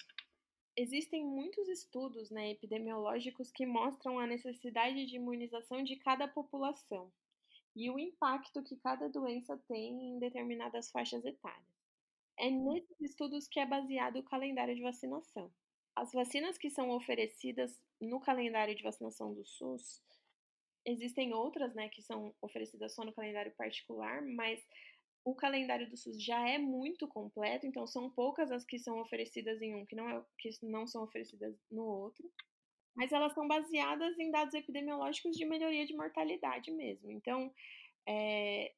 Existem 0.78 1.26
muitos 1.26 1.68
estudos 1.68 2.32
né, 2.32 2.52
epidemiológicos 2.52 3.52
que 3.52 3.66
mostram 3.66 4.18
a 4.18 4.26
necessidade 4.26 5.06
de 5.06 5.18
imunização 5.18 5.84
de 5.84 5.98
cada 5.98 6.30
população 6.30 7.12
e 7.76 7.90
o 7.90 8.00
impacto 8.00 8.64
que 8.64 8.78
cada 8.78 9.10
doença 9.10 9.58
tem 9.68 10.16
em 10.16 10.18
determinadas 10.18 10.90
faixas 10.90 11.26
etárias. 11.26 11.68
É 12.40 12.50
nesses 12.50 13.02
estudos 13.02 13.46
que 13.46 13.60
é 13.60 13.66
baseado 13.66 14.20
o 14.20 14.24
calendário 14.24 14.76
de 14.76 14.82
vacinação. 14.82 15.52
As 15.94 16.14
vacinas 16.14 16.58
que 16.58 16.70
são 16.70 16.90
oferecidas 16.90 17.78
no 18.00 18.22
calendário 18.22 18.74
de 18.74 18.84
vacinação 18.84 19.34
do 19.34 19.46
SUS, 19.46 20.02
existem 20.86 21.34
outras 21.34 21.74
né, 21.74 21.90
que 21.90 22.02
são 22.02 22.34
oferecidas 22.42 22.94
só 22.94 23.04
no 23.04 23.14
calendário 23.14 23.52
particular, 23.56 24.22
mas 24.22 24.66
o 25.26 25.34
calendário 25.34 25.90
do 25.90 25.98
SUS 25.98 26.24
já 26.24 26.48
é 26.48 26.60
muito 26.60 27.08
completo, 27.08 27.66
então 27.66 27.88
são 27.88 28.12
poucas 28.12 28.52
as 28.52 28.64
que 28.64 28.78
são 28.78 29.02
oferecidas 29.02 29.60
em 29.60 29.74
um 29.74 29.84
que 29.84 29.96
não, 29.96 30.08
é, 30.08 30.24
que 30.38 30.50
não 30.62 30.86
são 30.86 31.04
oferecidas 31.04 31.58
no 31.72 31.84
outro. 31.84 32.32
Mas 32.96 33.12
elas 33.12 33.34
são 33.34 33.48
baseadas 33.48 34.18
em 34.20 34.30
dados 34.30 34.54
epidemiológicos 34.54 35.36
de 35.36 35.44
melhoria 35.44 35.86
de 35.86 35.96
mortalidade 35.96 36.72
mesmo. 36.72 37.12
Então, 37.12 37.52
é, 38.08 38.72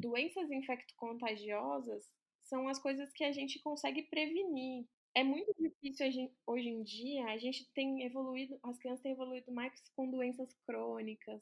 doenças 0.00 0.50
infecto-contagiosas 0.50 2.04
são 2.42 2.68
as 2.68 2.78
coisas 2.80 3.12
que 3.12 3.22
a 3.22 3.30
gente 3.30 3.60
consegue 3.60 4.02
prevenir. 4.02 4.84
É 5.14 5.22
muito 5.22 5.54
difícil 5.58 6.10
gente, 6.10 6.34
hoje 6.44 6.68
em 6.68 6.82
dia, 6.82 7.24
a 7.26 7.38
gente 7.38 7.70
tem 7.72 8.02
evoluído, 8.02 8.58
as 8.64 8.76
crianças 8.78 9.02
têm 9.02 9.12
evoluído 9.12 9.52
mais 9.52 9.72
com 9.94 10.10
doenças 10.10 10.52
crônicas, 10.66 11.40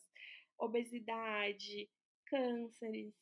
obesidade, 0.59 1.89
cânceres. 2.27 3.15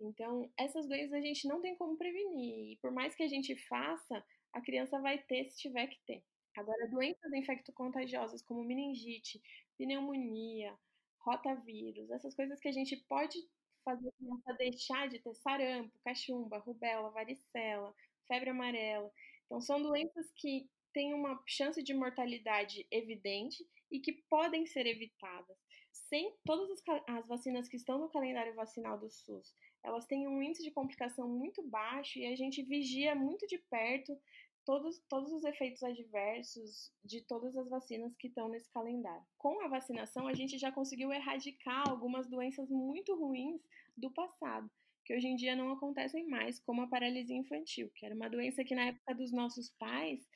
Então, 0.00 0.50
essas 0.56 0.86
doenças 0.86 1.12
a 1.12 1.20
gente 1.20 1.46
não 1.48 1.60
tem 1.60 1.76
como 1.76 1.96
prevenir. 1.96 2.72
E 2.72 2.76
por 2.80 2.92
mais 2.92 3.14
que 3.14 3.22
a 3.22 3.28
gente 3.28 3.56
faça, 3.66 4.24
a 4.52 4.60
criança 4.60 5.00
vai 5.00 5.18
ter 5.18 5.44
se 5.50 5.58
tiver 5.58 5.88
que 5.88 5.98
ter. 6.06 6.22
Agora, 6.56 6.88
doenças 6.88 7.32
infecto-contagiosas 7.32 8.42
como 8.42 8.64
meningite, 8.64 9.40
pneumonia, 9.76 10.76
rotavírus, 11.20 12.10
essas 12.10 12.34
coisas 12.34 12.58
que 12.58 12.68
a 12.68 12.72
gente 12.72 12.96
pode 13.08 13.38
fazer 13.84 14.08
a 14.08 14.12
criança 14.12 14.52
deixar 14.58 15.08
de 15.08 15.18
ter 15.20 15.34
sarampo, 15.34 15.98
cachumba, 16.04 16.58
rubéola, 16.58 17.10
varicela, 17.10 17.94
febre 18.26 18.50
amarela. 18.50 19.10
Então, 19.46 19.60
são 19.60 19.82
doenças 19.82 20.30
que 20.32 20.68
têm 20.92 21.14
uma 21.14 21.40
chance 21.46 21.82
de 21.82 21.94
mortalidade 21.94 22.86
evidente 22.90 23.64
e 23.90 24.00
que 24.00 24.12
podem 24.28 24.66
ser 24.66 24.86
evitadas. 24.86 25.56
Sem 25.92 26.34
todas 26.44 26.70
as, 26.70 27.02
as 27.06 27.28
vacinas 27.28 27.68
que 27.68 27.76
estão 27.76 27.98
no 27.98 28.10
calendário 28.10 28.54
vacinal 28.54 28.98
do 28.98 29.10
SUS, 29.10 29.54
elas 29.88 30.06
têm 30.06 30.28
um 30.28 30.42
índice 30.42 30.62
de 30.62 30.70
complicação 30.70 31.28
muito 31.28 31.62
baixo 31.62 32.18
e 32.18 32.26
a 32.26 32.36
gente 32.36 32.62
vigia 32.62 33.14
muito 33.14 33.46
de 33.46 33.58
perto 33.58 34.16
todos, 34.64 34.98
todos 35.08 35.32
os 35.32 35.44
efeitos 35.44 35.82
adversos 35.82 36.92
de 37.02 37.22
todas 37.22 37.56
as 37.56 37.68
vacinas 37.68 38.14
que 38.16 38.28
estão 38.28 38.48
nesse 38.48 38.70
calendário. 38.70 39.24
Com 39.38 39.64
a 39.64 39.68
vacinação, 39.68 40.28
a 40.28 40.34
gente 40.34 40.58
já 40.58 40.70
conseguiu 40.70 41.10
erradicar 41.10 41.88
algumas 41.88 42.28
doenças 42.28 42.68
muito 42.68 43.14
ruins 43.16 43.62
do 43.96 44.10
passado, 44.10 44.70
que 45.06 45.14
hoje 45.14 45.26
em 45.26 45.36
dia 45.36 45.56
não 45.56 45.72
acontecem 45.72 46.28
mais, 46.28 46.60
como 46.60 46.82
a 46.82 46.86
paralisia 46.86 47.36
infantil, 47.36 47.90
que 47.94 48.04
era 48.04 48.14
uma 48.14 48.28
doença 48.28 48.62
que 48.62 48.74
na 48.74 48.88
época 48.88 49.14
dos 49.14 49.32
nossos 49.32 49.70
pais 49.70 50.28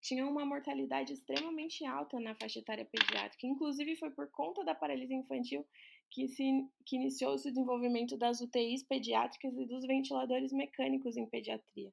tinha 0.00 0.26
uma 0.26 0.44
mortalidade 0.44 1.12
extremamente 1.12 1.84
alta 1.84 2.18
na 2.20 2.34
faixa 2.34 2.58
etária 2.58 2.84
pediátrica. 2.84 3.46
Inclusive, 3.46 3.96
foi 3.96 4.10
por 4.10 4.28
conta 4.30 4.64
da 4.64 4.74
paralisia 4.74 5.16
infantil 5.16 5.64
que, 6.10 6.28
se, 6.28 6.66
que 6.84 6.96
iniciou-se 6.96 7.48
o 7.48 7.52
desenvolvimento 7.52 8.16
das 8.16 8.40
UTIs 8.40 8.82
pediátricas 8.82 9.56
e 9.56 9.66
dos 9.66 9.86
ventiladores 9.86 10.52
mecânicos 10.52 11.16
em 11.16 11.26
pediatria. 11.26 11.92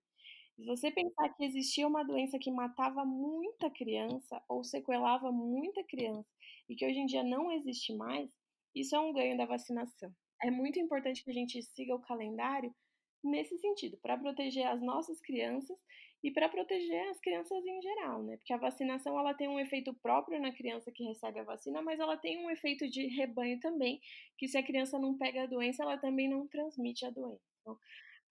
Se 0.55 0.65
você 0.65 0.91
pensar 0.91 1.29
que 1.29 1.43
existia 1.43 1.87
uma 1.87 2.03
doença 2.03 2.37
que 2.37 2.51
matava 2.51 3.03
muita 3.03 3.71
criança 3.71 4.41
ou 4.47 4.63
sequelava 4.63 5.31
muita 5.31 5.83
criança 5.83 6.29
e 6.69 6.75
que 6.75 6.85
hoje 6.85 6.99
em 6.99 7.05
dia 7.05 7.23
não 7.23 7.51
existe 7.51 7.93
mais, 7.93 8.29
isso 8.75 8.95
é 8.95 8.99
um 8.99 9.13
ganho 9.13 9.37
da 9.37 9.45
vacinação. 9.45 10.13
É 10.43 10.51
muito 10.51 10.79
importante 10.79 11.23
que 11.23 11.31
a 11.31 11.33
gente 11.33 11.61
siga 11.61 11.95
o 11.95 12.01
calendário 12.01 12.73
nesse 13.23 13.57
sentido, 13.57 13.97
para 14.01 14.17
proteger 14.17 14.67
as 14.67 14.81
nossas 14.81 15.19
crianças 15.21 15.77
e 16.23 16.31
para 16.31 16.47
proteger 16.47 17.09
as 17.09 17.19
crianças 17.19 17.65
em 17.65 17.81
geral, 17.81 18.23
né? 18.23 18.37
Porque 18.37 18.53
a 18.53 18.57
vacinação 18.57 19.19
ela 19.19 19.33
tem 19.33 19.49
um 19.49 19.59
efeito 19.59 19.93
próprio 19.95 20.39
na 20.41 20.53
criança 20.53 20.91
que 20.91 21.03
recebe 21.03 21.39
a 21.39 21.43
vacina, 21.43 21.81
mas 21.81 21.99
ela 21.99 22.15
tem 22.15 22.37
um 22.37 22.49
efeito 22.49 22.89
de 22.89 23.07
rebanho 23.07 23.59
também, 23.59 23.99
que 24.37 24.47
se 24.47 24.57
a 24.57 24.63
criança 24.63 24.97
não 24.97 25.17
pega 25.17 25.43
a 25.43 25.47
doença, 25.47 25.83
ela 25.83 25.97
também 25.97 26.29
não 26.29 26.47
transmite 26.47 27.05
a 27.05 27.09
doença. 27.09 27.43
Então, 27.61 27.77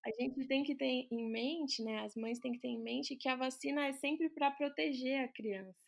a 0.07 0.11
gente 0.11 0.47
tem 0.47 0.65
que 0.65 0.75
ter 0.75 1.07
em 1.11 1.31
mente, 1.31 1.83
né? 1.85 2.01
As 2.01 2.17
mães 2.17 2.39
têm 2.39 2.53
que 2.53 2.61
ter 2.61 2.69
em 2.69 2.83
mente 2.83 3.15
que 3.15 3.29
a 3.29 3.37
vacina 3.37 3.87
é 3.87 3.93
sempre 3.93 4.31
para 4.31 4.51
proteger 4.51 5.21
a 5.21 5.29
criança, 5.29 5.87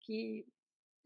que 0.00 0.44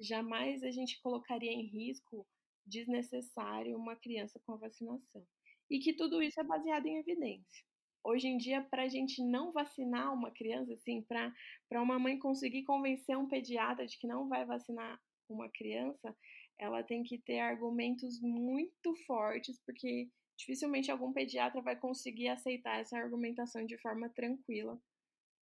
jamais 0.00 0.62
a 0.62 0.70
gente 0.70 0.98
colocaria 1.02 1.52
em 1.52 1.66
risco 1.66 2.26
desnecessário 2.66 3.76
uma 3.76 3.96
criança 3.96 4.40
com 4.46 4.52
a 4.52 4.56
vacinação. 4.56 5.26
E 5.70 5.78
que 5.78 5.92
tudo 5.92 6.22
isso 6.22 6.40
é 6.40 6.44
baseado 6.44 6.86
em 6.86 6.96
evidência. 6.96 7.64
Hoje 8.04 8.28
em 8.28 8.36
dia, 8.36 8.62
para 8.62 8.84
a 8.84 8.88
gente 8.88 9.22
não 9.22 9.52
vacinar 9.52 10.12
uma 10.14 10.30
criança, 10.30 10.72
assim, 10.72 11.02
para 11.02 11.82
uma 11.82 11.98
mãe 11.98 12.18
conseguir 12.18 12.64
convencer 12.64 13.16
um 13.16 13.28
pediatra 13.28 13.86
de 13.86 13.98
que 13.98 14.06
não 14.06 14.28
vai 14.28 14.44
vacinar 14.44 15.00
uma 15.28 15.48
criança, 15.50 16.16
ela 16.58 16.82
tem 16.82 17.02
que 17.02 17.18
ter 17.18 17.40
argumentos 17.40 18.20
muito 18.20 18.94
fortes, 19.06 19.60
porque 19.64 20.10
dificilmente 20.38 20.90
algum 20.90 21.12
pediatra 21.12 21.60
vai 21.60 21.76
conseguir 21.76 22.28
aceitar 22.28 22.80
essa 22.80 22.96
argumentação 22.96 23.64
de 23.64 23.76
forma 23.78 24.08
tranquila, 24.10 24.80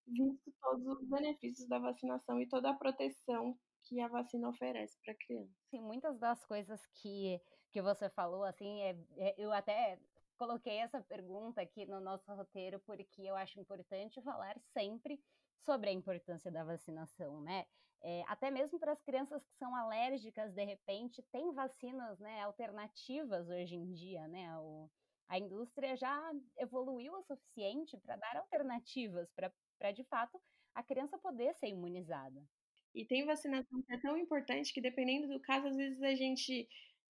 visto 0.06 0.52
todos 0.60 0.86
os 0.86 1.08
benefícios 1.08 1.68
da 1.68 1.78
vacinação 1.78 2.40
e 2.40 2.48
toda 2.48 2.70
a 2.70 2.74
proteção 2.74 3.56
que 3.84 4.00
a 4.00 4.08
vacina 4.08 4.48
oferece 4.48 4.98
para 5.04 5.12
a 5.12 5.16
criança. 5.16 5.52
Sim, 5.70 5.80
muitas 5.82 6.18
das 6.18 6.44
coisas 6.44 6.84
que, 6.86 7.40
que 7.70 7.80
você 7.80 8.10
falou, 8.10 8.44
assim, 8.44 8.82
é, 8.82 8.96
é, 9.18 9.34
eu 9.38 9.52
até 9.52 9.98
coloquei 10.36 10.78
essa 10.78 11.00
pergunta 11.02 11.60
aqui 11.60 11.86
no 11.86 12.00
nosso 12.00 12.32
roteiro 12.34 12.80
porque 12.80 13.22
eu 13.22 13.36
acho 13.36 13.58
importante 13.60 14.22
falar 14.22 14.58
sempre 14.72 15.20
sobre 15.64 15.90
a 15.90 15.92
importância 15.92 16.50
da 16.50 16.64
vacinação, 16.64 17.40
né? 17.40 17.66
É, 18.02 18.22
até 18.28 18.50
mesmo 18.50 18.78
para 18.78 18.92
as 18.92 19.02
crianças 19.02 19.42
que 19.44 19.54
são 19.56 19.74
alérgicas, 19.74 20.52
de 20.52 20.64
repente, 20.64 21.22
tem 21.32 21.52
vacinas 21.52 22.18
né, 22.20 22.42
alternativas 22.42 23.48
hoje 23.48 23.74
em 23.74 23.92
dia, 23.92 24.28
né? 24.28 24.56
O, 24.58 24.88
a 25.28 25.38
indústria 25.38 25.96
já 25.96 26.32
evoluiu 26.56 27.14
o 27.14 27.22
suficiente 27.22 27.96
para 27.98 28.16
dar 28.16 28.36
alternativas 28.36 29.28
para, 29.32 29.92
de 29.92 30.04
fato, 30.04 30.40
a 30.74 30.82
criança 30.82 31.18
poder 31.18 31.54
ser 31.54 31.68
imunizada. 31.68 32.46
E 32.94 33.04
tem 33.04 33.26
vacinação 33.26 33.82
que 33.82 33.92
é 33.92 34.00
tão 34.00 34.16
importante 34.16 34.72
que, 34.72 34.80
dependendo 34.80 35.28
do 35.28 35.40
caso, 35.40 35.66
às 35.66 35.76
vezes 35.76 36.02
a 36.02 36.14
gente 36.14 36.68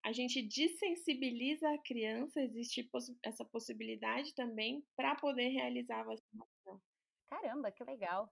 a 0.04 0.12
gente 0.12 0.42
desensibiliza 0.42 1.70
a 1.70 1.78
criança, 1.78 2.42
existe 2.42 2.90
essa 3.24 3.46
possibilidade 3.46 4.34
também 4.34 4.84
para 4.96 5.16
poder 5.16 5.50
realizar 5.50 6.02
a 6.02 6.06
vacinação. 6.06 6.82
Caramba, 7.30 7.72
que 7.72 7.84
legal! 7.84 8.30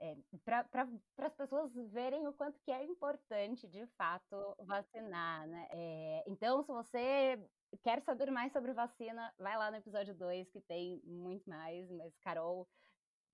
É, 0.00 0.16
para 0.44 0.64
as 1.26 1.34
pessoas 1.34 1.72
verem 1.90 2.26
o 2.28 2.32
quanto 2.32 2.60
que 2.60 2.70
é 2.70 2.84
importante, 2.84 3.66
de 3.66 3.84
fato, 3.96 4.54
vacinar, 4.60 5.46
né? 5.48 5.66
É, 5.72 6.24
então, 6.28 6.62
se 6.62 6.68
você 6.68 7.50
quer 7.82 8.00
saber 8.02 8.30
mais 8.30 8.52
sobre 8.52 8.72
vacina, 8.72 9.32
vai 9.38 9.56
lá 9.56 9.70
no 9.70 9.76
episódio 9.76 10.14
2, 10.14 10.48
que 10.50 10.60
tem 10.62 11.00
muito 11.04 11.48
mais, 11.50 11.90
mas 11.90 12.16
Carol 12.20 12.68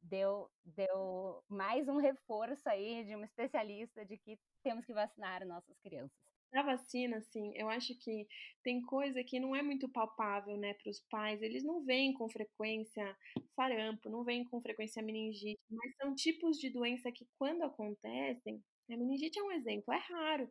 deu, 0.00 0.50
deu 0.64 1.42
mais 1.48 1.87
um 1.88 1.98
reforço 1.98 2.66
aí 2.68 3.05
de 3.05 3.14
uma 3.14 3.27
especialista 3.27 4.05
de 4.05 4.16
que 4.18 4.38
temos 4.62 4.87
que 4.87 4.94
vacinar 4.94 5.46
nossas 5.46 5.77
crianças. 5.81 6.34
A 6.55 6.62
vacina, 6.62 7.17
assim, 7.17 7.53
eu 7.57 7.69
acho 7.69 7.97
que 7.99 8.27
tem 8.62 8.81
coisa 8.83 9.25
que 9.25 9.40
não 9.40 9.57
é 9.57 9.62
muito 9.62 9.88
palpável, 9.88 10.57
né, 10.57 10.73
para 10.75 10.88
os 10.90 11.01
pais. 11.11 11.43
Eles 11.43 11.64
não 11.64 11.83
veem 11.85 12.12
com 12.14 12.29
frequência 12.29 13.17
sarampo, 13.57 14.09
não 14.09 14.23
veem 14.23 14.45
com 14.45 14.61
frequência 14.62 15.03
meningite, 15.03 15.61
mas 15.69 15.97
são 15.97 16.14
tipos 16.14 16.57
de 16.59 16.71
doença 16.71 17.11
que, 17.11 17.27
quando 17.38 17.62
acontecem, 17.64 18.62
a 18.88 18.97
meningite 18.97 19.38
é 19.38 19.43
um 19.43 19.51
exemplo, 19.51 19.93
é 19.93 19.99
raro, 19.99 20.49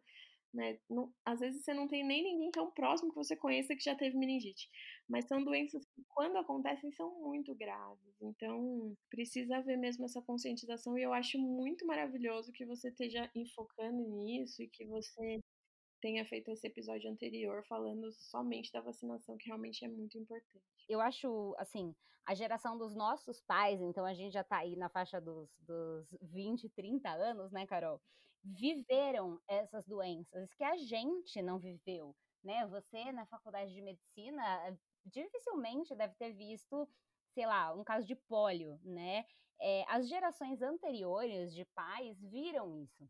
né? 0.54 0.80
Não, 0.90 1.14
às 1.26 1.40
vezes 1.42 1.64
você 1.64 1.74
não 1.74 1.88
tem 1.88 2.04
nem 2.06 2.24
ninguém 2.24 2.52
tão 2.52 2.72
próximo 2.72 3.12
que 3.12 3.18
você 3.18 3.36
conheça 3.38 3.76
que 3.76 3.84
já 3.84 3.96
teve 3.96 4.18
meningite, 4.18 4.70
mas 5.10 5.28
são 5.28 5.44
doenças 5.44 5.86
que, 5.96 6.04
quando 6.10 6.38
acontecem, 6.38 6.92
são 6.94 7.22
muito 7.22 7.56
graves. 7.56 8.16
Então, 8.22 8.96
precisa 9.10 9.58
haver 9.58 9.78
mesmo 9.78 10.06
essa 10.06 10.22
conscientização, 10.24 10.98
e 10.98 11.04
eu 11.04 11.14
acho 11.14 11.40
muito 11.40 11.86
maravilhoso 11.86 12.54
que 12.54 12.66
você 12.66 12.90
esteja 12.90 13.30
enfocando 13.36 14.02
nisso 14.24 14.64
e 14.64 14.70
que 14.70 14.86
você 14.88 15.40
tenha 16.04 16.26
feito 16.26 16.52
esse 16.52 16.68
episódio 16.68 17.10
anterior 17.10 17.64
falando 17.66 18.12
somente 18.12 18.70
da 18.74 18.82
vacinação, 18.82 19.38
que 19.38 19.48
realmente 19.48 19.86
é 19.86 19.88
muito 19.88 20.18
importante. 20.18 20.86
Eu 20.90 21.00
acho, 21.00 21.56
assim, 21.58 21.96
a 22.26 22.36
geração 22.36 22.78
dos 22.78 22.94
nossos 22.94 23.42
pais, 23.42 23.80
então 23.80 24.04
a 24.04 24.14
gente 24.14 24.34
já 24.34 24.44
tá 24.44 24.58
aí 24.58 24.76
na 24.76 24.90
faixa 24.90 25.22
dos, 25.22 25.50
dos 25.62 26.06
20, 26.22 26.68
30 26.72 27.10
anos, 27.10 27.54
né, 27.54 27.66
Carol? 27.66 28.02
Viveram 28.44 29.40
essas 29.48 29.88
doenças 29.88 30.54
que 30.54 30.64
a 30.66 30.76
gente 30.76 31.42
não 31.42 31.58
viveu, 31.58 32.14
né? 32.44 32.68
Você, 32.68 33.14
na 33.14 33.26
faculdade 33.26 33.74
de 33.74 33.82
medicina, 33.82 34.78
dificilmente 35.06 35.96
deve 35.96 36.16
ter 36.16 36.34
visto 36.34 36.86
sei 37.34 37.48
lá, 37.48 37.74
um 37.74 37.84
caso 37.84 38.06
de 38.06 38.16
pólio, 38.16 38.80
né? 38.84 39.26
É, 39.60 39.86
as 39.88 40.08
gerações 40.08 40.62
anteriores 40.62 41.54
de 41.54 41.66
pais 41.66 42.22
viram 42.22 42.78
isso, 42.78 43.10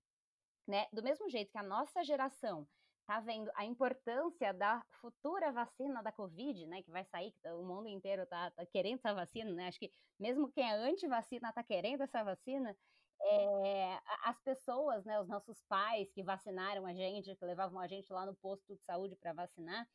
né? 0.67 0.87
Do 0.93 1.03
mesmo 1.03 1.27
jeito 1.27 1.51
que 1.51 1.57
a 1.57 1.63
nossa 1.63 2.03
geração 2.03 2.65
tá 3.05 3.19
vendo 3.19 3.51
a 3.55 3.65
importância 3.65 4.53
da 4.53 4.83
futura 5.01 5.51
vacina 5.51 6.01
da 6.01 6.11
Covid, 6.11 6.65
né, 6.67 6.81
que 6.81 6.91
vai 6.91 7.03
sair, 7.05 7.31
que 7.31 7.39
tá, 7.41 7.55
o 7.55 7.63
mundo 7.63 7.87
inteiro 7.87 8.25
tá, 8.25 8.51
tá 8.51 8.65
querendo 8.65 8.95
essa 8.95 9.13
vacina, 9.13 9.51
né, 9.51 9.67
acho 9.67 9.79
que 9.79 9.91
mesmo 10.19 10.51
quem 10.51 10.63
é 10.63 10.73
anti-vacina 10.73 11.51
tá 11.53 11.63
querendo 11.63 12.01
essa 12.01 12.23
vacina, 12.23 12.75
é, 13.21 13.99
as 14.23 14.39
pessoas, 14.41 15.05
né, 15.05 15.19
os 15.19 15.27
nossos 15.27 15.61
pais 15.63 16.11
que 16.11 16.23
vacinaram 16.23 16.85
a 16.85 16.93
gente, 16.93 17.35
que 17.35 17.45
levavam 17.45 17.79
a 17.79 17.87
gente 17.87 18.11
lá 18.11 18.25
no 18.25 18.35
posto 18.35 18.75
de 18.75 18.83
saúde 18.83 19.15
para 19.15 19.33
vacinar, 19.33 19.87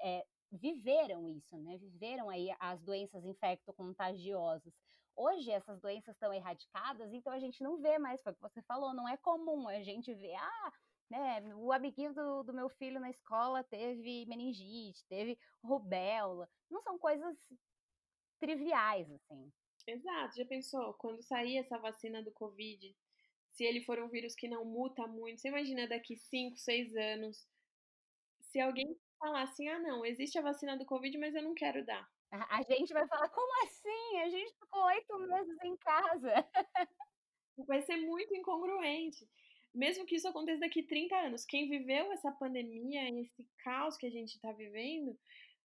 é, 0.00 0.26
viveram 0.50 1.28
isso, 1.28 1.56
né, 1.58 1.78
viveram 1.78 2.30
aí 2.30 2.48
as 2.58 2.80
doenças 2.82 3.24
infecto-contagiosas. 3.24 4.72
Hoje 5.14 5.50
essas 5.50 5.80
doenças 5.80 6.14
estão 6.14 6.32
erradicadas, 6.32 7.12
então 7.12 7.32
a 7.32 7.40
gente 7.40 7.62
não 7.62 7.78
vê 7.78 7.98
mais, 7.98 8.22
foi 8.22 8.32
o 8.32 8.36
que 8.36 8.42
você 8.42 8.62
falou, 8.62 8.94
não 8.94 9.08
é 9.08 9.16
comum 9.16 9.66
a 9.68 9.82
gente 9.82 10.14
ver, 10.14 10.34
ah, 10.36 10.72
né? 11.10 11.40
O 11.54 11.72
amiguinho 11.72 12.12
do, 12.12 12.42
do 12.42 12.52
meu 12.52 12.68
filho 12.68 13.00
na 13.00 13.10
escola 13.10 13.64
teve 13.64 14.26
meningite, 14.26 15.04
teve 15.08 15.38
rubéola. 15.62 16.48
Não 16.70 16.82
são 16.82 16.98
coisas 16.98 17.36
triviais, 18.38 19.10
assim. 19.10 19.52
Exato. 19.86 20.36
Já 20.36 20.44
pensou? 20.44 20.94
Quando 20.94 21.22
sair 21.22 21.58
essa 21.58 21.78
vacina 21.78 22.22
do 22.22 22.32
Covid, 22.32 22.94
se 23.52 23.64
ele 23.64 23.82
for 23.84 23.98
um 23.98 24.08
vírus 24.08 24.34
que 24.34 24.48
não 24.48 24.64
muta 24.64 25.06
muito, 25.06 25.40
você 25.40 25.48
imagina 25.48 25.88
daqui 25.88 26.16
5, 26.16 26.56
6 26.58 26.94
anos, 26.96 27.48
se 28.40 28.60
alguém 28.60 28.96
falar 29.18 29.42
assim, 29.42 29.68
ah, 29.68 29.78
não, 29.80 30.04
existe 30.04 30.38
a 30.38 30.42
vacina 30.42 30.76
do 30.76 30.84
Covid, 30.84 31.16
mas 31.18 31.34
eu 31.34 31.42
não 31.42 31.54
quero 31.54 31.84
dar. 31.84 32.06
A, 32.30 32.58
a 32.58 32.62
gente 32.62 32.92
vai 32.92 33.06
falar, 33.08 33.28
como 33.30 33.64
assim? 33.64 34.18
A 34.18 34.28
gente 34.28 34.54
ficou 34.58 34.84
oito 34.84 35.18
meses 35.18 35.58
em 35.64 35.76
casa. 35.78 36.32
Vai 37.66 37.82
ser 37.82 37.96
muito 37.96 38.32
incongruente 38.36 39.28
mesmo 39.74 40.06
que 40.06 40.16
isso 40.16 40.28
aconteça 40.28 40.60
daqui 40.60 40.82
30 40.82 41.16
anos, 41.16 41.44
quem 41.44 41.68
viveu 41.68 42.12
essa 42.12 42.32
pandemia, 42.32 43.08
esse 43.20 43.46
caos 43.62 43.96
que 43.96 44.06
a 44.06 44.10
gente 44.10 44.34
está 44.34 44.52
vivendo, 44.52 45.18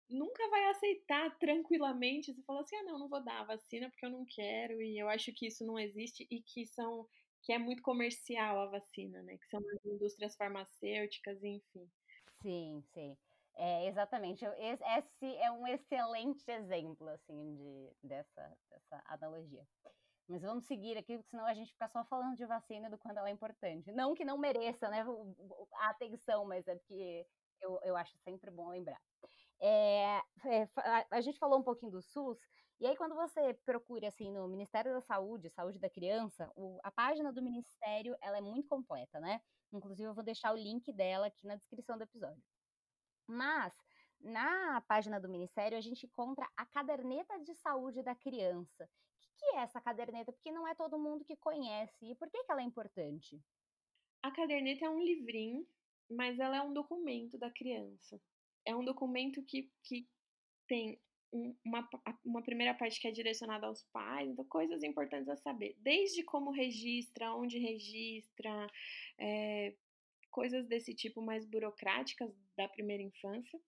nunca 0.08 0.48
vai 0.48 0.64
aceitar 0.70 1.38
tranquilamente. 1.38 2.32
Você 2.32 2.42
fala 2.42 2.60
assim: 2.60 2.76
ah, 2.76 2.84
não, 2.84 2.98
não 2.98 3.08
vou 3.08 3.22
dar 3.22 3.40
a 3.40 3.44
vacina 3.44 3.88
porque 3.90 4.06
eu 4.06 4.10
não 4.10 4.24
quero, 4.26 4.82
e 4.82 4.98
eu 4.98 5.08
acho 5.08 5.32
que 5.32 5.46
isso 5.46 5.64
não 5.64 5.78
existe 5.78 6.26
e 6.30 6.42
que 6.42 6.66
são 6.66 7.06
que 7.42 7.52
é 7.52 7.58
muito 7.58 7.82
comercial 7.82 8.60
a 8.60 8.66
vacina, 8.66 9.22
né? 9.22 9.38
Que 9.38 9.48
são 9.48 9.60
as 9.60 9.84
indústrias 9.86 10.36
farmacêuticas, 10.36 11.42
enfim. 11.42 11.88
Sim, 12.42 12.84
sim. 12.92 13.16
É, 13.56 13.86
exatamente. 13.88 14.44
Esse 14.44 15.36
é 15.38 15.50
um 15.50 15.66
excelente 15.66 16.48
exemplo, 16.50 17.08
assim, 17.08 17.56
de, 17.56 18.08
dessa, 18.08 18.56
dessa 18.70 19.02
analogia. 19.06 19.66
Mas 20.30 20.42
vamos 20.42 20.64
seguir 20.64 20.96
aqui, 20.96 21.20
senão 21.24 21.44
a 21.44 21.52
gente 21.52 21.72
fica 21.72 21.88
só 21.88 22.04
falando 22.04 22.36
de 22.36 22.46
vacina 22.46 22.88
do 22.88 22.96
quanto 22.96 23.18
ela 23.18 23.28
é 23.28 23.32
importante. 23.32 23.90
Não 23.90 24.14
que 24.14 24.24
não 24.24 24.38
mereça 24.38 24.88
né, 24.88 25.04
a 25.74 25.90
atenção, 25.90 26.44
mas 26.44 26.68
é 26.68 26.76
porque 26.76 27.26
eu, 27.60 27.80
eu 27.82 27.96
acho 27.96 28.16
sempre 28.18 28.48
bom 28.48 28.68
lembrar. 28.68 29.00
É, 29.58 30.18
é, 30.46 30.68
a 31.10 31.20
gente 31.20 31.36
falou 31.36 31.58
um 31.58 31.64
pouquinho 31.64 31.90
do 31.90 32.00
SUS, 32.00 32.38
e 32.78 32.86
aí 32.86 32.96
quando 32.96 33.16
você 33.16 33.54
procura 33.66 34.06
assim 34.06 34.30
no 34.30 34.46
Ministério 34.46 34.92
da 34.92 35.00
Saúde, 35.00 35.50
Saúde 35.50 35.80
da 35.80 35.90
Criança, 35.90 36.48
o, 36.54 36.78
a 36.84 36.92
página 36.92 37.32
do 37.32 37.42
Ministério 37.42 38.16
ela 38.22 38.38
é 38.38 38.40
muito 38.40 38.68
completa, 38.68 39.18
né? 39.18 39.40
Inclusive 39.72 40.08
eu 40.08 40.14
vou 40.14 40.22
deixar 40.22 40.52
o 40.52 40.56
link 40.56 40.92
dela 40.92 41.26
aqui 41.26 41.44
na 41.44 41.56
descrição 41.56 41.98
do 41.98 42.04
episódio. 42.04 42.40
Mas 43.26 43.74
na 44.20 44.80
página 44.82 45.18
do 45.18 45.28
Ministério 45.28 45.76
a 45.76 45.80
gente 45.80 46.06
encontra 46.06 46.48
a 46.56 46.64
caderneta 46.66 47.36
de 47.40 47.52
saúde 47.56 48.00
da 48.00 48.14
criança, 48.14 48.88
que 49.40 49.56
é 49.56 49.60
essa 49.60 49.80
caderneta? 49.80 50.32
Porque 50.32 50.52
não 50.52 50.68
é 50.68 50.74
todo 50.74 50.98
mundo 50.98 51.24
que 51.24 51.34
conhece. 51.36 51.96
E 52.04 52.14
por 52.14 52.30
que, 52.30 52.44
que 52.44 52.52
ela 52.52 52.60
é 52.60 52.64
importante? 52.64 53.40
A 54.22 54.30
caderneta 54.30 54.84
é 54.84 54.90
um 54.90 55.00
livrinho, 55.02 55.66
mas 56.10 56.38
ela 56.38 56.58
é 56.58 56.62
um 56.62 56.74
documento 56.74 57.38
da 57.38 57.50
criança. 57.50 58.20
É 58.66 58.76
um 58.76 58.84
documento 58.84 59.42
que, 59.42 59.70
que 59.82 60.06
tem 60.68 61.00
uma, 61.32 61.88
uma 62.22 62.42
primeira 62.42 62.74
parte 62.74 63.00
que 63.00 63.08
é 63.08 63.10
direcionada 63.10 63.66
aos 63.66 63.82
pais, 63.84 64.28
então 64.28 64.44
coisas 64.44 64.82
importantes 64.82 65.28
a 65.28 65.36
saber. 65.36 65.74
Desde 65.78 66.22
como 66.22 66.50
registra, 66.50 67.34
onde 67.34 67.58
registra, 67.58 68.70
é, 69.18 69.74
coisas 70.30 70.66
desse 70.66 70.94
tipo 70.94 71.22
mais 71.22 71.46
burocráticas 71.46 72.30
da 72.56 72.68
primeira 72.68 73.02
infância, 73.02 73.58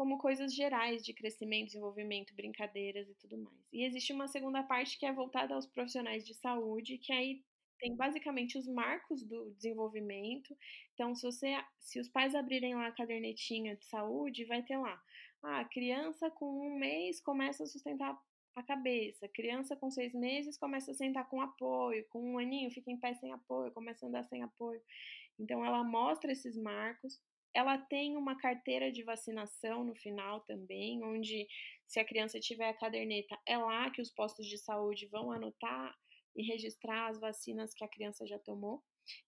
como 0.00 0.16
coisas 0.16 0.54
gerais 0.54 1.04
de 1.04 1.12
crescimento, 1.12 1.66
desenvolvimento, 1.66 2.34
brincadeiras 2.34 3.06
e 3.06 3.14
tudo 3.16 3.36
mais. 3.36 3.58
E 3.70 3.84
existe 3.84 4.14
uma 4.14 4.26
segunda 4.28 4.62
parte 4.62 4.98
que 4.98 5.04
é 5.04 5.12
voltada 5.12 5.54
aos 5.54 5.66
profissionais 5.66 6.24
de 6.24 6.32
saúde, 6.32 6.96
que 6.96 7.12
aí 7.12 7.44
tem 7.78 7.94
basicamente 7.94 8.56
os 8.56 8.66
marcos 8.66 9.22
do 9.22 9.50
desenvolvimento. 9.50 10.56
Então, 10.94 11.14
se 11.14 11.22
você, 11.22 11.54
se 11.78 12.00
os 12.00 12.08
pais 12.08 12.34
abrirem 12.34 12.74
lá 12.74 12.86
a 12.86 12.92
cadernetinha 12.92 13.76
de 13.76 13.84
saúde, 13.84 14.46
vai 14.46 14.62
ter 14.62 14.78
lá, 14.78 14.98
ah, 15.42 15.60
a 15.60 15.64
criança 15.66 16.30
com 16.30 16.46
um 16.46 16.78
mês 16.78 17.20
começa 17.20 17.64
a 17.64 17.66
sustentar 17.66 18.18
a 18.56 18.62
cabeça, 18.62 19.28
criança 19.28 19.76
com 19.76 19.90
seis 19.90 20.14
meses 20.14 20.56
começa 20.56 20.92
a 20.92 20.94
sentar 20.94 21.28
com 21.28 21.42
apoio, 21.42 22.06
com 22.08 22.22
um 22.22 22.38
aninho 22.38 22.70
fica 22.70 22.90
em 22.90 22.96
pé 22.96 23.12
sem 23.12 23.34
apoio, 23.34 23.70
começa 23.72 24.06
a 24.06 24.08
andar 24.08 24.24
sem 24.24 24.42
apoio. 24.42 24.80
Então, 25.38 25.62
ela 25.62 25.84
mostra 25.84 26.32
esses 26.32 26.56
marcos 26.56 27.20
ela 27.54 27.78
tem 27.78 28.16
uma 28.16 28.36
carteira 28.36 28.92
de 28.92 29.02
vacinação 29.02 29.84
no 29.84 29.94
final 29.94 30.40
também, 30.42 31.02
onde 31.04 31.46
se 31.86 31.98
a 31.98 32.04
criança 32.04 32.38
tiver 32.38 32.68
a 32.68 32.76
caderneta, 32.76 33.38
é 33.46 33.56
lá 33.56 33.90
que 33.90 34.00
os 34.00 34.10
postos 34.10 34.46
de 34.46 34.58
saúde 34.58 35.06
vão 35.06 35.32
anotar 35.32 35.94
e 36.36 36.42
registrar 36.42 37.08
as 37.08 37.18
vacinas 37.18 37.74
que 37.74 37.84
a 37.84 37.88
criança 37.88 38.26
já 38.26 38.38
tomou. 38.38 38.82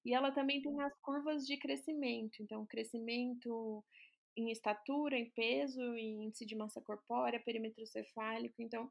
E 0.05 0.15
ela 0.15 0.31
também 0.31 0.63
tem 0.63 0.81
as 0.81 0.97
curvas 1.01 1.45
de 1.45 1.57
crescimento, 1.57 2.41
então 2.41 2.65
crescimento 2.67 3.85
em 4.37 4.51
estatura, 4.51 5.19
em 5.19 5.29
peso, 5.31 5.83
em 5.97 6.27
índice 6.27 6.47
de 6.47 6.55
massa 6.55 6.81
corpórea, 6.81 7.41
perímetro 7.41 7.85
cefálico, 7.87 8.63
então 8.63 8.91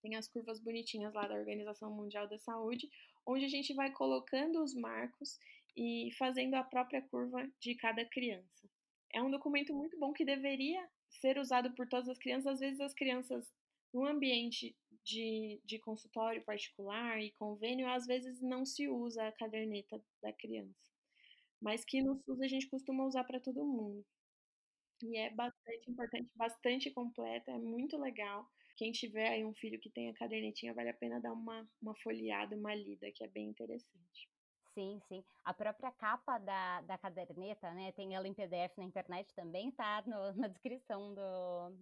tem 0.00 0.16
as 0.16 0.28
curvas 0.28 0.60
bonitinhas 0.60 1.12
lá 1.12 1.26
da 1.26 1.34
Organização 1.34 1.92
Mundial 1.92 2.28
da 2.28 2.38
Saúde, 2.38 2.88
onde 3.26 3.44
a 3.44 3.48
gente 3.48 3.74
vai 3.74 3.92
colocando 3.92 4.62
os 4.62 4.74
marcos 4.74 5.38
e 5.78 6.10
fazendo 6.18 6.54
a 6.54 6.64
própria 6.64 7.00
curva 7.00 7.48
de 7.60 7.76
cada 7.76 8.04
criança. 8.04 8.68
É 9.12 9.22
um 9.22 9.30
documento 9.30 9.72
muito 9.72 9.96
bom 9.96 10.12
que 10.12 10.24
deveria 10.24 10.84
ser 11.08 11.38
usado 11.38 11.72
por 11.74 11.88
todas 11.88 12.08
as 12.08 12.18
crianças. 12.18 12.54
Às 12.54 12.58
vezes, 12.58 12.80
as 12.80 12.92
crianças, 12.92 13.48
no 13.94 14.04
ambiente 14.04 14.76
de, 15.04 15.60
de 15.64 15.78
consultório 15.78 16.44
particular 16.44 17.22
e 17.22 17.30
convênio, 17.32 17.88
às 17.88 18.06
vezes 18.06 18.40
não 18.42 18.66
se 18.66 18.88
usa 18.88 19.28
a 19.28 19.32
caderneta 19.32 20.02
da 20.20 20.32
criança, 20.32 20.74
mas 21.60 21.84
que 21.84 22.02
no 22.02 22.16
SUS 22.16 22.40
a 22.42 22.48
gente 22.48 22.68
costuma 22.68 23.06
usar 23.06 23.22
para 23.22 23.40
todo 23.40 23.64
mundo. 23.64 24.04
E 25.00 25.16
é 25.16 25.30
bastante 25.30 25.90
importante, 25.90 26.30
bastante 26.34 26.90
completa, 26.90 27.52
é 27.52 27.58
muito 27.58 27.96
legal. 27.96 28.48
Quem 28.76 28.90
tiver 28.90 29.28
aí 29.28 29.44
um 29.44 29.54
filho 29.54 29.78
que 29.80 29.90
tenha 29.90 30.12
cadernetinha, 30.14 30.74
vale 30.74 30.90
a 30.90 30.94
pena 30.94 31.20
dar 31.20 31.32
uma, 31.32 31.68
uma 31.80 31.94
folheada, 31.96 32.56
uma 32.56 32.74
lida, 32.74 33.10
que 33.14 33.22
é 33.22 33.28
bem 33.28 33.48
interessante. 33.48 34.28
Sim, 34.74 35.00
sim. 35.08 35.24
A 35.44 35.52
própria 35.54 35.90
capa 35.90 36.38
da, 36.38 36.80
da 36.82 36.98
caderneta, 36.98 37.72
né? 37.74 37.90
Tem 37.92 38.14
ela 38.14 38.28
em 38.28 38.34
PDF 38.34 38.76
na 38.78 38.84
internet 38.84 39.34
também, 39.34 39.72
tá 39.72 40.02
no, 40.06 40.32
na 40.34 40.46
descrição 40.46 41.14
do, 41.14 41.76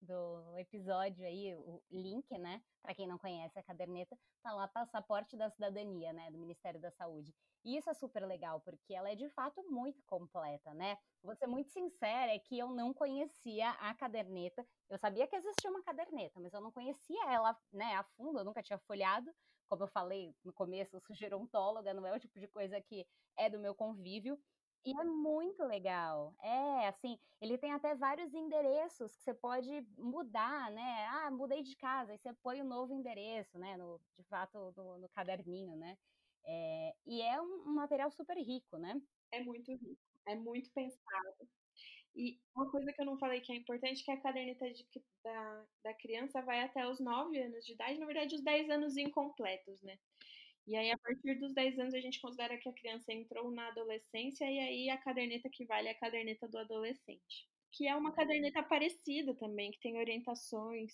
do 0.00 0.58
episódio 0.58 1.24
aí, 1.24 1.54
o 1.54 1.80
link, 1.90 2.26
né? 2.38 2.60
Para 2.82 2.94
quem 2.94 3.06
não 3.06 3.18
conhece 3.18 3.58
a 3.58 3.62
caderneta, 3.62 4.18
tá 4.42 4.52
lá 4.52 4.66
passaporte 4.66 5.36
da 5.36 5.48
cidadania, 5.50 6.12
né? 6.12 6.30
Do 6.30 6.38
Ministério 6.38 6.80
da 6.80 6.90
Saúde. 6.90 7.32
E 7.64 7.76
isso 7.76 7.88
é 7.90 7.94
super 7.94 8.26
legal, 8.26 8.60
porque 8.62 8.94
ela 8.94 9.10
é 9.10 9.14
de 9.14 9.28
fato 9.28 9.62
muito 9.70 10.02
completa, 10.04 10.74
né? 10.74 10.96
Vou 11.22 11.34
ser 11.36 11.46
muito 11.46 11.70
sincera, 11.70 12.34
é 12.34 12.38
que 12.38 12.58
eu 12.58 12.70
não 12.70 12.92
conhecia 12.92 13.70
a 13.72 13.94
caderneta. 13.94 14.66
Eu 14.88 14.98
sabia 14.98 15.26
que 15.28 15.36
existia 15.36 15.70
uma 15.70 15.82
caderneta, 15.82 16.40
mas 16.40 16.52
eu 16.52 16.60
não 16.60 16.72
conhecia 16.72 17.22
ela, 17.30 17.56
né, 17.72 17.94
a 17.96 18.02
fundo, 18.02 18.38
eu 18.40 18.44
nunca 18.44 18.62
tinha 18.62 18.78
folhado 18.78 19.30
como 19.70 19.84
eu 19.84 19.88
falei 19.88 20.34
no 20.44 20.52
começo, 20.52 20.96
eu 20.96 21.00
sou 21.00 21.14
gerontóloga, 21.14 21.94
não 21.94 22.04
é 22.04 22.12
o 22.12 22.18
tipo 22.18 22.40
de 22.40 22.48
coisa 22.48 22.80
que 22.80 23.06
é 23.38 23.48
do 23.48 23.60
meu 23.60 23.72
convívio. 23.72 24.36
E 24.84 24.98
é 24.98 25.04
muito 25.04 25.62
legal. 25.64 26.34
É, 26.40 26.88
assim, 26.88 27.18
ele 27.40 27.56
tem 27.56 27.72
até 27.72 27.94
vários 27.94 28.34
endereços 28.34 29.14
que 29.14 29.22
você 29.22 29.34
pode 29.34 29.86
mudar, 29.96 30.70
né? 30.72 31.06
Ah, 31.06 31.30
mudei 31.30 31.62
de 31.62 31.76
casa, 31.76 32.12
aí 32.12 32.18
você 32.18 32.32
põe 32.42 32.60
o 32.60 32.64
um 32.64 32.68
novo 32.68 32.92
endereço, 32.92 33.58
né? 33.58 33.76
No, 33.76 34.00
de 34.18 34.24
fato, 34.24 34.72
no, 34.76 34.98
no 34.98 35.08
caderninho, 35.10 35.76
né? 35.76 35.96
É, 36.44 36.94
e 37.06 37.20
é 37.20 37.40
um, 37.40 37.68
um 37.68 37.74
material 37.74 38.10
super 38.10 38.38
rico, 38.38 38.78
né? 38.78 39.00
É 39.30 39.44
muito 39.44 39.70
rico, 39.70 40.00
é 40.26 40.34
muito 40.34 40.72
pensado. 40.72 41.48
E 42.14 42.38
uma 42.54 42.70
coisa 42.70 42.92
que 42.92 43.00
eu 43.00 43.06
não 43.06 43.18
falei 43.18 43.40
que 43.40 43.52
é 43.52 43.56
importante, 43.56 44.04
que 44.04 44.10
a 44.10 44.20
caderneta 44.20 44.70
de, 44.70 44.84
da, 45.24 45.64
da 45.84 45.94
criança 45.94 46.42
vai 46.42 46.60
até 46.62 46.86
os 46.88 47.00
9 47.00 47.38
anos 47.40 47.64
de 47.64 47.72
idade, 47.72 47.98
na 47.98 48.06
verdade, 48.06 48.34
os 48.34 48.42
10 48.42 48.68
anos 48.70 48.96
incompletos, 48.96 49.80
né? 49.82 49.98
E 50.66 50.76
aí, 50.76 50.90
a 50.90 50.98
partir 50.98 51.34
dos 51.40 51.54
10 51.54 51.78
anos, 51.78 51.94
a 51.94 52.00
gente 52.00 52.20
considera 52.20 52.56
que 52.58 52.68
a 52.68 52.72
criança 52.72 53.12
entrou 53.12 53.50
na 53.50 53.68
adolescência, 53.68 54.44
e 54.50 54.58
aí 54.58 54.90
a 54.90 54.98
caderneta 54.98 55.48
que 55.50 55.64
vale 55.66 55.88
é 55.88 55.92
a 55.92 55.98
caderneta 55.98 56.48
do 56.48 56.58
adolescente. 56.58 57.48
Que 57.72 57.86
é 57.88 57.94
uma 57.96 58.12
caderneta 58.12 58.62
parecida 58.62 59.34
também, 59.34 59.70
que 59.70 59.80
tem 59.80 59.98
orientações 59.98 60.92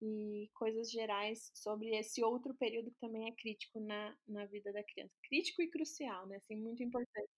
e 0.00 0.48
coisas 0.54 0.90
gerais 0.90 1.50
sobre 1.54 1.96
esse 1.96 2.22
outro 2.22 2.54
período 2.54 2.90
que 2.90 3.00
também 3.00 3.28
é 3.28 3.32
crítico 3.32 3.80
na, 3.80 4.16
na 4.26 4.46
vida 4.46 4.72
da 4.72 4.82
criança. 4.84 5.14
Crítico 5.28 5.62
e 5.62 5.68
crucial, 5.70 6.26
né? 6.26 6.36
Assim, 6.36 6.56
muito 6.56 6.82
importante. 6.82 7.30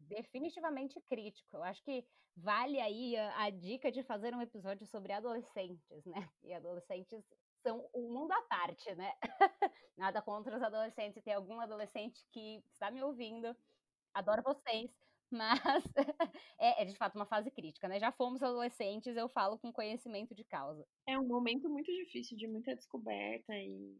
Definitivamente 0.00 1.00
crítico. 1.08 1.56
Eu 1.56 1.62
acho 1.62 1.82
que 1.82 2.04
vale 2.36 2.80
aí 2.80 3.16
a, 3.16 3.44
a 3.44 3.50
dica 3.50 3.92
de 3.92 4.02
fazer 4.02 4.34
um 4.34 4.40
episódio 4.40 4.86
sobre 4.86 5.12
adolescentes, 5.12 6.04
né? 6.06 6.14
E 6.42 6.52
adolescentes 6.52 7.22
são 7.62 7.88
um 7.94 8.12
mundo 8.12 8.32
à 8.32 8.42
parte, 8.42 8.94
né? 8.94 9.12
Nada 9.96 10.22
contra 10.22 10.56
os 10.56 10.62
adolescentes. 10.62 11.22
Tem 11.22 11.34
algum 11.34 11.60
adolescente 11.60 12.24
que 12.32 12.62
está 12.72 12.90
me 12.90 13.02
ouvindo, 13.02 13.54
adoro 14.14 14.42
vocês. 14.42 14.90
Mas 15.30 15.60
é, 16.58 16.82
é, 16.82 16.84
de 16.84 16.96
fato 16.96 17.14
uma 17.14 17.26
fase 17.26 17.52
crítica, 17.52 17.86
né? 17.86 18.00
Já 18.00 18.10
fomos 18.10 18.42
adolescentes, 18.42 19.16
eu 19.16 19.28
falo 19.28 19.58
com 19.58 19.72
conhecimento 19.72 20.34
de 20.34 20.42
causa. 20.42 20.84
É 21.06 21.16
um 21.16 21.26
momento 21.26 21.68
muito 21.68 21.92
difícil, 21.92 22.36
de 22.36 22.48
muita 22.48 22.74
descoberta 22.74 23.54
e 23.54 23.96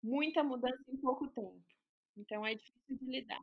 muita 0.00 0.44
mudança 0.44 0.84
em 0.88 0.96
pouco 0.98 1.26
tempo. 1.26 1.60
Então 2.16 2.46
é 2.46 2.54
difícil 2.54 2.98
de 2.98 3.04
lidar. 3.04 3.42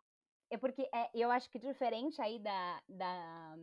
É 0.50 0.58
porque 0.58 0.90
é, 0.94 1.10
eu 1.14 1.30
acho 1.30 1.50
que 1.50 1.60
diferente 1.60 2.22
aí 2.22 2.40
da, 2.40 2.82
da, 2.88 3.56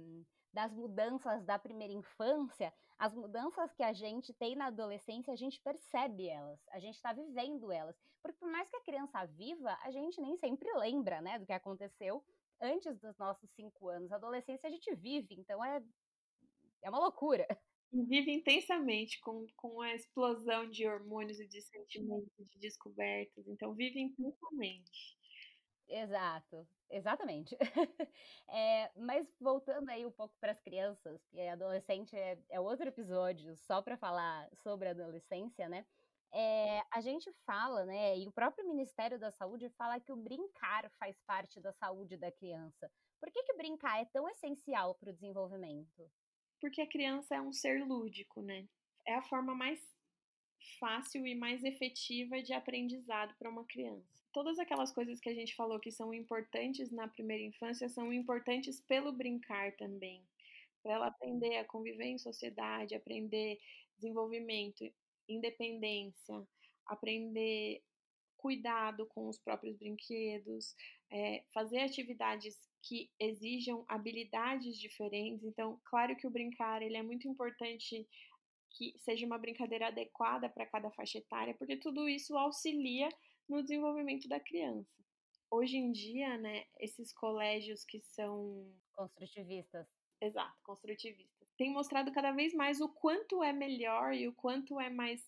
das 0.53 0.72
mudanças 0.72 1.44
da 1.44 1.59
primeira 1.59 1.92
infância, 1.92 2.72
as 2.99 3.14
mudanças 3.14 3.72
que 3.75 3.83
a 3.83 3.92
gente 3.92 4.33
tem 4.35 4.55
na 4.55 4.66
adolescência, 4.66 5.33
a 5.33 5.37
gente 5.37 5.61
percebe 5.61 6.29
elas, 6.29 6.59
a 6.70 6.79
gente 6.79 6.94
está 6.94 7.12
vivendo 7.12 7.70
elas. 7.70 7.96
Porque 8.22 8.38
por 8.38 8.51
mais 8.51 8.68
que 8.70 8.77
a 8.77 8.85
criança 8.85 9.25
viva, 9.27 9.77
a 9.83 9.90
gente 9.90 10.20
nem 10.20 10.37
sempre 10.38 10.72
lembra, 10.75 11.20
né, 11.20 11.38
do 11.38 11.46
que 11.46 11.53
aconteceu 11.53 12.25
antes 12.61 12.99
dos 12.99 13.16
nossos 13.18 13.51
cinco 13.51 13.88
anos. 13.88 14.11
A 14.12 14.16
adolescência 14.16 14.68
a 14.68 14.70
gente 14.70 14.94
vive, 14.94 15.35
então 15.35 15.64
é, 15.64 15.83
é 16.83 16.88
uma 16.88 17.01
loucura. 17.01 17.46
Vive 17.92 18.33
intensamente, 18.33 19.20
com, 19.20 19.46
com 19.57 19.81
a 19.81 19.94
explosão 19.94 20.68
de 20.68 20.87
hormônios 20.87 21.38
e 21.38 21.46
de 21.46 21.61
sentimentos, 21.62 22.31
de 22.51 22.59
descobertas. 22.59 23.46
Então, 23.46 23.75
vive 23.75 24.01
intensamente. 24.01 25.15
Exato, 25.88 26.66
exatamente. 26.90 27.57
é, 28.49 28.90
mas 28.96 29.27
voltando 29.40 29.88
aí 29.88 30.05
um 30.05 30.11
pouco 30.11 30.35
para 30.40 30.53
as 30.53 30.61
crianças, 30.61 31.25
que 31.31 31.40
adolescente 31.49 32.16
é, 32.16 32.38
é 32.51 32.61
outro 32.61 32.88
episódio 32.88 33.57
só 33.57 33.81
para 33.81 33.96
falar 33.96 34.49
sobre 34.55 34.88
a 34.88 34.90
adolescência, 34.90 35.68
né? 35.68 35.87
É, 36.33 36.83
a 36.92 37.01
gente 37.01 37.33
fala, 37.46 37.85
né, 37.87 38.18
e 38.18 38.27
o 38.27 38.33
próprio 38.33 38.66
Ministério 38.66 39.18
da 39.18 39.31
Saúde 39.31 39.70
fala 39.70 40.01
que 40.01 40.12
o 40.12 40.16
brincar 40.16 40.90
faz 40.99 41.16
parte 41.25 41.61
da 41.61 41.72
saúde 41.72 42.16
da 42.16 42.33
criança. 42.33 42.90
Por 43.20 43.31
que, 43.31 43.42
que 43.44 43.55
brincar 43.55 44.03
é 44.03 44.05
tão 44.07 44.29
essencial 44.29 44.94
para 44.96 45.11
o 45.11 45.12
desenvolvimento? 45.12 46.11
Porque 46.61 46.83
a 46.83 46.88
criança 46.88 47.37
é 47.37 47.40
um 47.40 47.53
ser 47.53 47.85
lúdico, 47.87 48.42
né? 48.42 48.66
É 49.07 49.14
a 49.14 49.22
forma 49.22 49.55
mais 49.55 49.81
fácil 50.79 51.26
e 51.26 51.35
mais 51.35 51.64
efetiva 51.64 52.42
de 52.42 52.52
aprendizado 52.52 53.35
para 53.38 53.50
uma 53.50 53.64
criança. 53.64 54.24
Todas 54.33 54.59
aquelas 54.59 54.92
coisas 54.92 55.18
que 55.20 55.29
a 55.29 55.35
gente 55.35 55.55
falou 55.55 55.81
que 55.81 55.90
são 55.90 56.12
importantes 56.12 56.90
na 56.90 57.09
primeira 57.09 57.42
infância 57.42 57.88
são 57.88 58.12
importantes 58.12 58.81
pelo 58.81 59.12
brincar 59.12 59.72
também. 59.76 60.22
Para 60.83 60.92
ela 60.92 61.07
aprender 61.07 61.57
a 61.57 61.64
conviver 61.64 62.07
em 62.07 62.18
sociedade, 62.18 62.94
aprender 62.94 63.59
desenvolvimento 63.96 64.85
independência, 65.29 66.46
aprender 66.87 67.83
cuidado 68.37 69.07
com 69.07 69.29
os 69.29 69.38
próprios 69.38 69.76
brinquedos, 69.76 70.76
é, 71.11 71.42
fazer 71.52 71.81
atividades 71.81 72.57
que 72.83 73.11
exijam 73.18 73.85
habilidades 73.88 74.79
diferentes. 74.79 75.42
Então, 75.44 75.81
claro 75.85 76.14
que 76.14 76.26
o 76.26 76.31
brincar 76.31 76.83
ele 76.83 76.96
é 76.96 77.02
muito 77.02 77.26
importante 77.26 78.07
que 78.70 78.94
seja 78.98 79.26
uma 79.26 79.38
brincadeira 79.38 79.88
adequada 79.88 80.48
para 80.48 80.66
cada 80.66 80.90
faixa 80.90 81.18
etária, 81.18 81.55
porque 81.55 81.76
tudo 81.76 82.09
isso 82.09 82.37
auxilia 82.37 83.09
no 83.48 83.62
desenvolvimento 83.62 84.29
da 84.29 84.40
criança. 84.40 84.90
Hoje 85.50 85.76
em 85.76 85.92
dia, 85.92 86.37
né, 86.38 86.64
esses 86.81 87.12
colégios 87.12 87.85
que 87.85 88.00
são 88.00 88.72
construtivistas. 88.92 89.87
Exato, 90.20 90.57
construtivistas 90.62 91.37
tem 91.57 91.72
mostrado 91.72 92.12
cada 92.12 92.33
vez 92.33 92.55
mais 92.55 92.81
o 92.81 92.88
quanto 92.88 93.42
é 93.42 93.52
melhor 93.52 94.14
e 94.14 94.29
o 94.29 94.33
quanto 94.33 94.79
é 94.79 94.90
mais 94.90 95.26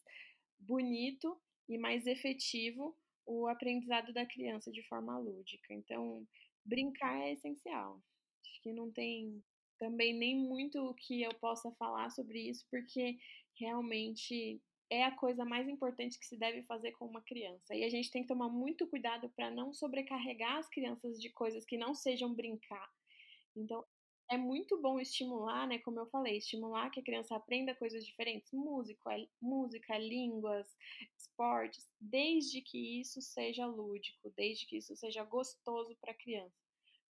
bonito 0.59 1.41
e 1.69 1.79
mais 1.79 2.07
efetivo 2.07 2.97
o 3.27 3.47
aprendizado 3.47 4.13
da 4.13 4.27
criança 4.27 4.71
de 4.71 4.83
forma 4.85 5.19
lúdica. 5.19 5.73
Então, 5.75 6.27
brincar 6.65 7.21
é 7.21 7.33
essencial. 7.33 8.01
Acho 8.43 8.63
que 8.63 8.73
não 8.73 8.91
tem 8.91 9.43
também 9.79 10.15
nem 10.15 10.37
muito 10.37 10.81
o 10.83 10.95
que 10.95 11.23
eu 11.23 11.35
possa 11.35 11.71
falar 11.73 12.11
sobre 12.11 12.41
isso, 12.49 12.67
porque 12.71 13.19
realmente 13.55 14.63
é 14.91 15.05
a 15.05 15.15
coisa 15.15 15.45
mais 15.45 15.69
importante 15.69 16.19
que 16.19 16.27
se 16.27 16.37
deve 16.39 16.63
fazer 16.63 16.93
com 16.93 17.07
uma 17.07 17.23
criança. 17.23 17.75
E 17.75 17.85
a 17.85 17.91
gente 17.91 18.11
tem 18.11 18.23
que 18.23 18.29
tomar 18.29 18.49
muito 18.49 18.87
cuidado 18.89 19.29
para 19.31 19.51
não 19.51 19.73
sobrecarregar 19.73 20.57
as 20.57 20.69
crianças 20.69 21.21
de 21.21 21.31
coisas 21.31 21.65
que 21.65 21.77
não 21.77 21.95
sejam 21.95 22.35
brincar. 22.35 22.89
Então, 23.57 23.85
é 24.31 24.37
muito 24.37 24.81
bom 24.81 25.01
estimular, 25.01 25.67
né, 25.67 25.79
como 25.79 26.01
eu 26.01 26.07
falei, 26.07 26.37
estimular 26.37 26.91
que 26.91 27.01
a 27.01 27.03
criança 27.03 27.35
aprenda 27.35 27.75
coisas 27.75 28.05
diferentes, 28.05 28.53
música, 28.53 29.11
música, 29.41 29.99
línguas, 29.99 30.69
esportes, 31.17 31.91
desde 32.01 32.61
que 32.61 33.01
isso 33.01 33.23
seja 33.23 33.67
lúdico, 33.67 34.31
desde 34.37 34.67
que 34.67 34.77
isso 34.77 34.95
seja 34.97 35.25
gostoso 35.25 35.97
para 36.01 36.13
a 36.13 36.17
criança. 36.17 36.68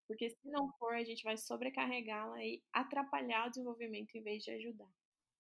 Porque 0.08 0.30
se 0.30 0.50
não 0.50 0.72
for, 0.78 0.94
a 0.94 1.04
gente 1.04 1.22
vai 1.22 1.36
sobrecarregá-la 1.36 2.42
e 2.42 2.62
atrapalhar 2.72 3.46
o 3.46 3.50
desenvolvimento 3.50 4.14
em 4.16 4.22
vez 4.22 4.42
de 4.42 4.50
ajudar. 4.52 4.90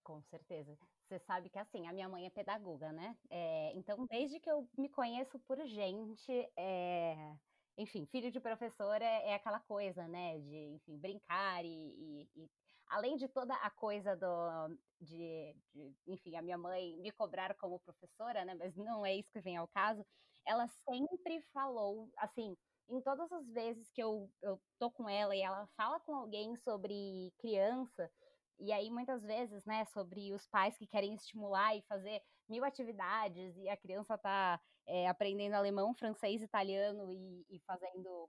Com 0.04 0.22
certeza. 0.22 0.78
Você 1.08 1.18
sabe 1.20 1.48
que 1.48 1.58
assim, 1.58 1.86
a 1.86 1.92
minha 1.92 2.08
mãe 2.08 2.26
é 2.26 2.30
pedagoga, 2.30 2.92
né? 2.92 3.16
É, 3.30 3.72
então, 3.74 4.06
desde 4.06 4.38
que 4.38 4.50
eu 4.50 4.68
me 4.76 4.90
conheço 4.90 5.38
por 5.40 5.58
gente, 5.66 6.30
é, 6.56 7.34
enfim, 7.78 8.06
filho 8.06 8.30
de 8.30 8.40
professor 8.40 9.00
é, 9.00 9.30
é 9.30 9.34
aquela 9.34 9.60
coisa, 9.60 10.06
né, 10.08 10.38
de, 10.40 10.56
enfim, 10.74 10.98
brincar 10.98 11.64
e, 11.64 11.68
e, 11.68 12.28
e, 12.36 12.50
além 12.88 13.16
de 13.16 13.28
toda 13.28 13.54
a 13.54 13.70
coisa 13.70 14.16
do, 14.16 14.76
de, 15.00 15.54
de, 15.72 15.94
enfim, 16.06 16.36
a 16.36 16.42
minha 16.42 16.58
mãe 16.58 16.96
me 16.98 17.12
cobrar 17.12 17.54
como 17.54 17.80
professora, 17.80 18.44
né, 18.44 18.54
mas 18.54 18.74
não 18.76 19.06
é 19.06 19.14
isso 19.14 19.30
que 19.32 19.40
vem 19.40 19.56
ao 19.56 19.68
caso, 19.68 20.04
ela 20.44 20.66
sempre 20.66 21.40
falou, 21.52 22.10
assim, 22.18 22.56
em 22.88 23.00
todas 23.02 23.30
as 23.32 23.46
vezes 23.50 23.90
que 23.90 24.02
eu, 24.02 24.30
eu 24.42 24.60
tô 24.78 24.90
com 24.90 25.08
ela 25.08 25.34
e 25.36 25.40
ela 25.40 25.66
fala 25.76 26.00
com 26.00 26.14
alguém 26.14 26.56
sobre 26.56 27.32
criança, 27.38 28.10
e 28.58 28.72
aí 28.72 28.90
muitas 28.90 29.22
vezes, 29.22 29.64
né, 29.64 29.84
sobre 29.86 30.32
os 30.32 30.46
pais 30.48 30.76
que 30.76 30.86
querem 30.86 31.14
estimular 31.14 31.76
e 31.76 31.82
fazer 31.82 32.22
mil 32.48 32.64
atividades 32.64 33.56
e 33.56 33.68
a 33.68 33.76
criança 33.76 34.14
está 34.14 34.60
é, 34.86 35.06
aprendendo 35.06 35.54
alemão, 35.54 35.94
francês, 35.94 36.42
italiano 36.42 37.12
e, 37.12 37.46
e 37.50 37.60
fazendo 37.60 38.28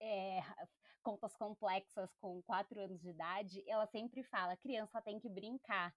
é, 0.00 0.40
contas 1.02 1.36
complexas 1.36 2.10
com 2.20 2.42
quatro 2.42 2.80
anos 2.80 3.00
de 3.00 3.10
idade, 3.10 3.62
ela 3.68 3.86
sempre 3.88 4.22
fala: 4.24 4.56
criança 4.56 5.02
tem 5.02 5.18
que 5.20 5.28
brincar, 5.28 5.94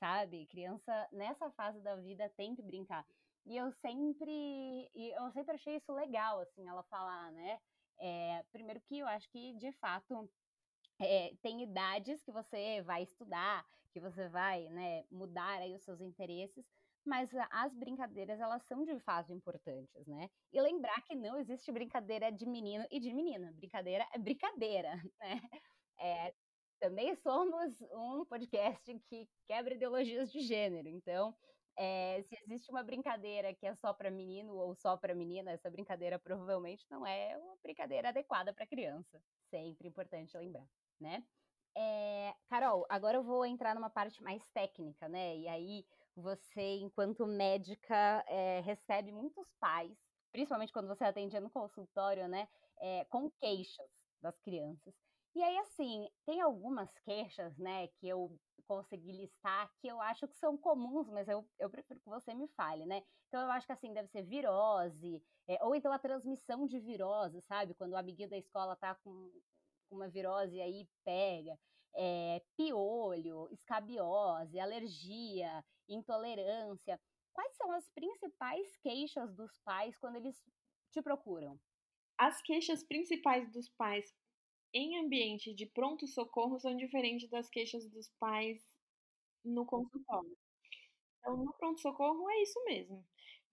sabe? 0.00 0.46
Criança 0.46 1.08
nessa 1.12 1.50
fase 1.52 1.80
da 1.82 1.96
vida 1.96 2.28
tem 2.36 2.54
que 2.54 2.62
brincar. 2.62 3.06
E 3.46 3.56
eu 3.56 3.70
sempre, 3.72 4.90
eu 4.94 5.30
sempre 5.32 5.54
achei 5.54 5.76
isso 5.76 5.92
legal, 5.92 6.40
assim, 6.40 6.66
ela 6.66 6.82
falar, 6.84 7.30
né? 7.32 7.58
É, 7.98 8.42
primeiro 8.52 8.80
que 8.80 8.98
eu 8.98 9.06
acho 9.06 9.30
que 9.30 9.54
de 9.54 9.70
fato 9.72 10.28
é, 11.00 11.34
tem 11.42 11.62
idades 11.62 12.22
que 12.22 12.32
você 12.32 12.82
vai 12.82 13.02
estudar, 13.02 13.66
que 13.92 14.00
você 14.00 14.28
vai 14.28 14.68
né, 14.68 15.04
mudar 15.10 15.60
aí 15.60 15.74
os 15.74 15.82
seus 15.84 16.00
interesses, 16.00 16.64
mas 17.04 17.30
as 17.50 17.74
brincadeiras 17.74 18.40
elas 18.40 18.62
são 18.64 18.82
de 18.84 18.98
fato 19.00 19.32
importantes, 19.32 20.06
né? 20.06 20.30
E 20.52 20.60
lembrar 20.60 21.02
que 21.02 21.14
não 21.14 21.38
existe 21.38 21.70
brincadeira 21.70 22.32
de 22.32 22.46
menino 22.46 22.86
e 22.90 22.98
de 22.98 23.12
menina, 23.12 23.52
brincadeira 23.52 24.08
é 24.12 24.18
brincadeira, 24.18 24.94
né? 25.20 25.40
É, 25.98 26.34
também 26.80 27.14
somos 27.16 27.80
um 27.92 28.24
podcast 28.24 28.98
que 29.08 29.28
quebra 29.46 29.74
ideologias 29.74 30.32
de 30.32 30.40
gênero, 30.40 30.88
então 30.88 31.34
é, 31.76 32.22
se 32.22 32.36
existe 32.44 32.70
uma 32.70 32.82
brincadeira 32.82 33.54
que 33.54 33.66
é 33.66 33.74
só 33.74 33.92
para 33.92 34.10
menino 34.10 34.54
ou 34.54 34.74
só 34.74 34.96
para 34.96 35.14
menina, 35.14 35.52
essa 35.52 35.70
brincadeira 35.70 36.18
provavelmente 36.18 36.86
não 36.90 37.06
é 37.06 37.36
uma 37.36 37.56
brincadeira 37.62 38.08
adequada 38.10 38.52
para 38.52 38.66
criança. 38.66 39.20
Sempre 39.50 39.88
importante 39.88 40.36
lembrar, 40.36 40.66
né? 41.00 41.24
É, 41.76 42.34
Carol, 42.48 42.86
agora 42.88 43.18
eu 43.18 43.24
vou 43.24 43.44
entrar 43.44 43.74
numa 43.74 43.90
parte 43.90 44.22
mais 44.22 44.46
técnica, 44.50 45.08
né? 45.08 45.36
E 45.36 45.48
aí 45.48 45.84
você, 46.14 46.76
enquanto 46.76 47.26
médica, 47.26 48.24
é, 48.28 48.60
recebe 48.60 49.10
muitos 49.12 49.52
pais, 49.58 49.98
principalmente 50.32 50.72
quando 50.72 50.86
você 50.88 51.04
atende 51.04 51.38
no 51.40 51.50
consultório, 51.50 52.28
né? 52.28 52.48
É, 52.80 53.04
com 53.06 53.30
queixas 53.30 53.90
das 54.22 54.38
crianças. 54.40 54.94
E 55.34 55.42
aí, 55.42 55.58
assim, 55.58 56.08
tem 56.26 56.40
algumas 56.40 56.90
queixas, 57.00 57.56
né, 57.58 57.88
que 57.98 58.08
eu 58.08 58.38
consegui 58.66 59.12
listar 59.12 59.70
que 59.80 59.86
eu 59.88 60.00
acho 60.00 60.26
que 60.28 60.36
são 60.38 60.56
comuns, 60.56 61.08
mas 61.10 61.28
eu, 61.28 61.46
eu 61.58 61.68
prefiro 61.68 62.00
que 62.00 62.08
você 62.08 62.32
me 62.34 62.48
fale, 62.56 62.86
né? 62.86 63.02
Então, 63.28 63.42
eu 63.42 63.50
acho 63.50 63.66
que, 63.66 63.72
assim, 63.72 63.92
deve 63.92 64.08
ser 64.08 64.22
virose, 64.22 65.22
é, 65.48 65.62
ou 65.64 65.74
então 65.74 65.92
a 65.92 65.98
transmissão 65.98 66.66
de 66.66 66.78
virose, 66.80 67.40
sabe? 67.42 67.74
Quando 67.74 67.92
o 67.92 67.96
amiguinho 67.96 68.30
da 68.30 68.38
escola 68.38 68.76
tá 68.76 68.94
com 68.96 69.30
uma 69.90 70.08
virose 70.08 70.60
aí 70.60 70.88
pega. 71.04 71.58
é, 71.96 72.42
piolho, 72.56 73.48
escabiose, 73.52 74.58
alergia, 74.58 75.64
intolerância. 75.88 77.00
Quais 77.32 77.56
são 77.56 77.70
as 77.72 77.88
principais 77.90 78.76
queixas 78.82 79.32
dos 79.34 79.56
pais 79.64 79.96
quando 79.98 80.16
eles 80.16 80.36
te 80.92 81.02
procuram? 81.02 81.58
As 82.18 82.40
queixas 82.42 82.82
principais 82.84 83.50
dos 83.52 83.68
pais 83.70 84.12
em 84.74 84.98
ambiente 84.98 85.54
de 85.54 85.66
pronto-socorro 85.66 86.58
são 86.58 86.76
diferentes 86.76 87.30
das 87.30 87.48
queixas 87.48 87.88
dos 87.88 88.08
pais 88.18 88.60
no 89.44 89.64
consultório. 89.64 90.36
Então, 91.20 91.36
no 91.36 91.52
pronto-socorro 91.54 92.28
é 92.28 92.42
isso 92.42 92.62
mesmo. 92.64 93.06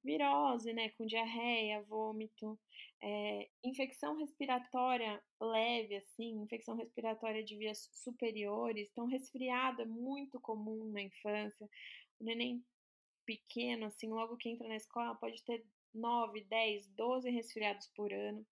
Virose, 0.04 0.74
né, 0.74 0.90
com 0.90 1.06
diarreia, 1.06 1.84
vômito, 1.84 2.60
é, 3.02 3.48
infecção 3.64 4.18
respiratória 4.18 5.24
leve, 5.40 5.96
assim, 5.96 6.42
infecção 6.42 6.76
respiratória 6.76 7.44
de 7.44 7.56
vias 7.56 7.88
superiores. 7.94 8.90
Então, 8.92 9.06
resfriado 9.06 9.84
é 9.84 9.86
muito 9.86 10.40
comum 10.40 10.92
na 10.92 11.02
infância. 11.04 11.70
O 12.20 12.24
neném 12.24 12.66
pequeno, 13.26 13.86
assim, 13.86 14.10
logo 14.10 14.38
que 14.38 14.50
entra 14.50 14.68
na 14.68 14.76
escola, 14.76 15.16
pode 15.16 15.44
ter 15.44 15.64
9, 15.94 16.42
10, 16.46 16.88
12 16.90 17.30
resfriados 17.30 17.88
por 17.96 18.12
ano. 18.12 18.46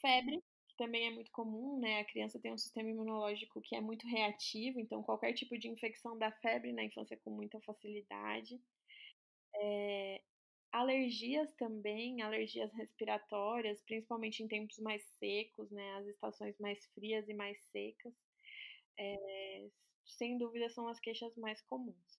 Febre, 0.00 0.42
também 0.76 1.06
é 1.06 1.10
muito 1.10 1.30
comum, 1.30 1.78
né? 1.78 2.00
A 2.00 2.04
criança 2.04 2.40
tem 2.40 2.52
um 2.52 2.58
sistema 2.58 2.90
imunológico 2.90 3.60
que 3.62 3.76
é 3.76 3.80
muito 3.80 4.06
reativo, 4.06 4.80
então 4.80 5.02
qualquer 5.02 5.32
tipo 5.32 5.58
de 5.58 5.68
infecção 5.68 6.18
dá 6.18 6.30
febre 6.32 6.72
na 6.72 6.84
infância 6.84 7.16
com 7.18 7.30
muita 7.30 7.60
facilidade. 7.60 8.60
É, 9.56 10.22
alergias 10.72 11.54
também, 11.54 12.22
alergias 12.22 12.72
respiratórias, 12.72 13.80
principalmente 13.82 14.42
em 14.42 14.48
tempos 14.48 14.78
mais 14.78 15.02
secos, 15.18 15.70
né? 15.70 15.94
As 15.96 16.06
estações 16.08 16.58
mais 16.58 16.84
frias 16.92 17.28
e 17.28 17.34
mais 17.34 17.58
secas. 17.70 18.14
É, 18.98 19.68
sem 20.04 20.38
dúvida 20.38 20.68
são 20.68 20.88
as 20.88 21.00
queixas 21.00 21.36
mais 21.36 21.60
comuns. 21.62 22.18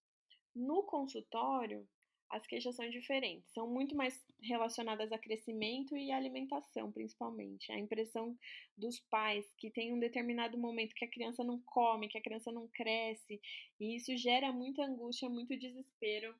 No 0.55 0.83
consultório, 0.83 1.87
as 2.35 2.45
queixas 2.45 2.75
são 2.75 2.89
diferentes, 2.89 3.49
são 3.53 3.65
muito 3.65 3.95
mais 3.95 4.21
relacionadas 4.41 5.09
a 5.13 5.17
crescimento 5.17 5.95
e 5.95 6.11
alimentação, 6.11 6.91
principalmente. 6.91 7.71
A 7.71 7.79
impressão 7.79 8.37
dos 8.77 8.99
pais 8.99 9.45
que 9.57 9.71
tem 9.71 9.93
um 9.93 9.99
determinado 9.99 10.57
momento 10.57 10.95
que 10.95 11.05
a 11.05 11.09
criança 11.09 11.45
não 11.45 11.61
come, 11.61 12.09
que 12.09 12.17
a 12.17 12.21
criança 12.21 12.51
não 12.51 12.67
cresce, 12.67 13.39
e 13.79 13.95
isso 13.95 14.15
gera 14.17 14.51
muita 14.51 14.83
angústia, 14.83 15.29
muito 15.29 15.57
desespero 15.57 16.35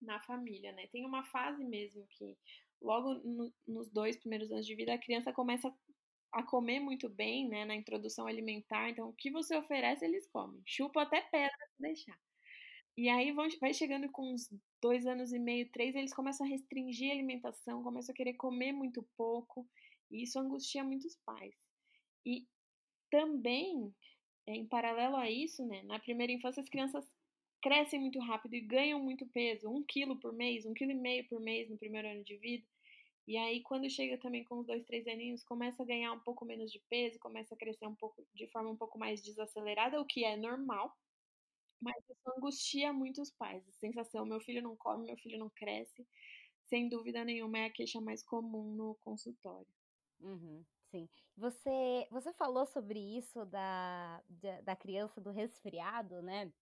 na 0.00 0.20
família, 0.20 0.70
né? 0.72 0.86
Tem 0.92 1.04
uma 1.04 1.24
fase 1.24 1.64
mesmo 1.64 2.06
que 2.10 2.36
logo 2.80 3.14
no, 3.14 3.52
nos 3.66 3.90
dois 3.90 4.16
primeiros 4.16 4.50
anos 4.52 4.66
de 4.66 4.76
vida 4.76 4.94
a 4.94 4.98
criança 4.98 5.32
começa 5.32 5.74
a 6.32 6.42
comer 6.44 6.78
muito 6.78 7.08
bem, 7.08 7.48
né, 7.48 7.64
na 7.64 7.74
introdução 7.74 8.26
alimentar, 8.26 8.88
então 8.88 9.08
o 9.08 9.12
que 9.12 9.30
você 9.30 9.56
oferece 9.56 10.04
eles 10.04 10.26
comem, 10.28 10.62
chupa 10.64 11.02
até 11.02 11.20
pedra 11.20 11.66
se 11.74 11.82
deixar. 11.82 12.18
E 12.96 13.08
aí 13.08 13.32
vai 13.60 13.74
chegando 13.74 14.10
com 14.10 14.32
uns 14.32 14.48
dois 14.82 15.06
anos 15.06 15.32
e 15.32 15.38
meio, 15.38 15.70
três, 15.70 15.94
eles 15.94 16.12
começam 16.12 16.44
a 16.44 16.48
restringir 16.50 17.10
a 17.10 17.14
alimentação, 17.14 17.84
começam 17.84 18.12
a 18.12 18.16
querer 18.16 18.34
comer 18.34 18.72
muito 18.72 19.02
pouco, 19.16 19.66
e 20.10 20.24
isso 20.24 20.38
angustia 20.38 20.82
muitos 20.82 21.16
pais. 21.24 21.54
E 22.26 22.46
também, 23.10 23.94
em 24.46 24.66
paralelo 24.66 25.16
a 25.16 25.30
isso, 25.30 25.64
né, 25.66 25.82
na 25.84 26.00
primeira 26.00 26.32
infância 26.32 26.60
as 26.60 26.68
crianças 26.68 27.08
crescem 27.62 28.00
muito 28.00 28.18
rápido 28.18 28.54
e 28.54 28.60
ganham 28.60 29.00
muito 29.00 29.24
peso, 29.28 29.70
um 29.70 29.84
quilo 29.84 30.18
por 30.18 30.32
mês, 30.32 30.66
um 30.66 30.74
quilo 30.74 30.90
e 30.90 30.96
meio 30.96 31.26
por 31.28 31.40
mês 31.40 31.70
no 31.70 31.78
primeiro 31.78 32.08
ano 32.08 32.24
de 32.24 32.36
vida. 32.36 32.66
E 33.26 33.36
aí, 33.36 33.62
quando 33.62 33.88
chega 33.88 34.18
também 34.18 34.42
com 34.42 34.58
os 34.58 34.66
dois, 34.66 34.84
três 34.84 35.06
aninhos, 35.06 35.44
começa 35.44 35.80
a 35.80 35.86
ganhar 35.86 36.12
um 36.12 36.18
pouco 36.18 36.44
menos 36.44 36.72
de 36.72 36.82
peso, 36.90 37.20
começa 37.20 37.54
a 37.54 37.56
crescer 37.56 37.86
um 37.86 37.94
pouco 37.94 38.26
de 38.34 38.48
forma 38.48 38.70
um 38.70 38.76
pouco 38.76 38.98
mais 38.98 39.22
desacelerada, 39.22 40.00
o 40.00 40.04
que 40.04 40.24
é 40.24 40.36
normal, 40.36 40.92
mas 41.82 41.96
isso 42.08 42.30
angustia 42.38 42.92
muito 42.92 43.20
os 43.22 43.30
pais. 43.32 43.66
A 43.68 43.72
sensação, 43.72 44.24
meu 44.26 44.40
filho 44.40 44.62
não 44.62 44.76
come, 44.76 45.06
meu 45.06 45.16
filho 45.18 45.38
não 45.38 45.50
cresce, 45.50 46.06
sem 46.64 46.88
dúvida 46.88 47.24
nenhuma 47.24 47.58
é 47.58 47.66
a 47.66 47.72
queixa 47.72 48.00
mais 48.00 48.22
comum 48.24 48.74
no 48.74 48.94
consultório. 48.96 49.68
Uhum, 50.20 50.64
sim. 50.90 51.08
Você, 51.36 52.06
você 52.10 52.32
falou 52.34 52.66
sobre 52.66 52.98
isso 53.18 53.44
da, 53.46 54.22
da, 54.28 54.60
da 54.62 54.76
criança 54.76 55.20
do 55.20 55.30
resfriado, 55.30 56.22
né? 56.22 56.52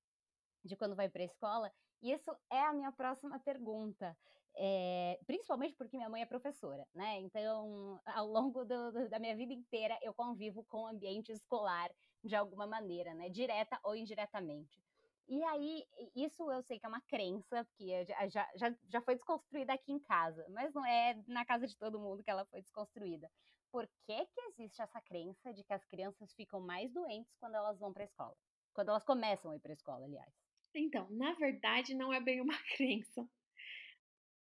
De 0.64 0.77
quando 0.77 0.97
vai 0.97 1.09
para 1.09 1.23
a 1.23 1.27
escola. 1.27 1.73
E 2.03 2.12
isso 2.12 2.31
é 2.51 2.61
a 2.61 2.73
minha 2.73 2.93
próxima 2.93 3.39
pergunta. 3.41 4.16
É, 4.57 5.18
principalmente 5.27 5.77
porque 5.77 5.97
minha 5.97 6.09
mãe 6.11 6.23
é 6.23 6.27
professora, 6.27 6.87
né? 6.95 7.18
Então, 7.21 8.01
ao 8.05 8.27
longo 8.27 8.64
do, 8.64 8.93
do, 8.93 9.09
da 9.09 9.18
minha 9.18 9.37
vida 9.37 9.53
inteira, 9.53 9.99
eu 10.03 10.12
convivo 10.14 10.64
com 10.64 10.83
o 10.85 10.87
ambiente 10.89 11.31
escolar 11.33 11.91
de 12.25 12.35
alguma 12.35 12.66
maneira, 12.66 13.14
né? 13.14 13.29
Direta 13.29 13.79
ou 13.85 13.95
indiretamente. 13.95 14.83
E 15.31 15.45
aí, 15.45 15.87
isso 16.16 16.51
eu 16.51 16.61
sei 16.64 16.81
que 16.81 16.85
é 16.85 16.89
uma 16.89 17.01
crença, 17.03 17.64
que 17.76 18.05
já, 18.05 18.51
já, 18.57 18.76
já 18.89 19.01
foi 19.01 19.14
desconstruída 19.14 19.72
aqui 19.72 19.93
em 19.93 20.01
casa, 20.01 20.45
mas 20.51 20.74
não 20.74 20.85
é 20.85 21.22
na 21.28 21.45
casa 21.45 21.68
de 21.68 21.76
todo 21.76 22.01
mundo 22.01 22.24
que 22.24 22.31
ela 22.31 22.45
foi 22.47 22.61
desconstruída. 22.61 23.31
Por 23.70 23.89
que, 24.05 24.26
que 24.26 24.41
existe 24.49 24.83
essa 24.83 25.01
crença 25.01 25.55
de 25.55 25.62
que 25.62 25.72
as 25.72 25.85
crianças 25.85 26.35
ficam 26.35 26.61
mais 26.61 26.93
doentes 26.93 27.33
quando 27.39 27.55
elas 27.55 27.78
vão 27.78 27.93
para 27.93 28.03
a 28.03 28.07
escola? 28.07 28.37
Quando 28.74 28.89
elas 28.89 29.05
começam 29.05 29.53
a 29.53 29.57
ir 29.57 29.61
para 29.61 29.70
a 29.70 29.74
escola, 29.74 30.05
aliás. 30.05 30.35
Então, 30.74 31.09
na 31.11 31.33
verdade, 31.35 31.95
não 31.95 32.12
é 32.12 32.20
bem 32.20 32.41
uma 32.41 32.59
crença. 32.76 33.24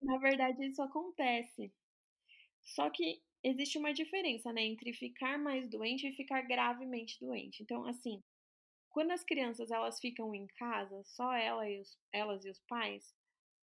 Na 0.00 0.16
verdade, 0.16 0.64
isso 0.64 0.80
acontece. 0.80 1.70
Só 2.62 2.88
que 2.88 3.22
existe 3.42 3.76
uma 3.76 3.92
diferença, 3.92 4.50
né, 4.54 4.62
entre 4.62 4.94
ficar 4.94 5.38
mais 5.38 5.68
doente 5.68 6.08
e 6.08 6.16
ficar 6.16 6.40
gravemente 6.42 7.20
doente. 7.20 7.62
Então, 7.62 7.84
assim, 7.84 8.22
quando 8.92 9.10
as 9.10 9.24
crianças 9.24 9.70
elas 9.70 9.98
ficam 9.98 10.34
em 10.34 10.46
casa, 10.46 11.02
só 11.04 11.32
ela 11.32 11.68
e 11.68 11.80
os, 11.80 11.98
elas 12.12 12.44
e 12.44 12.50
os 12.50 12.60
pais, 12.60 13.14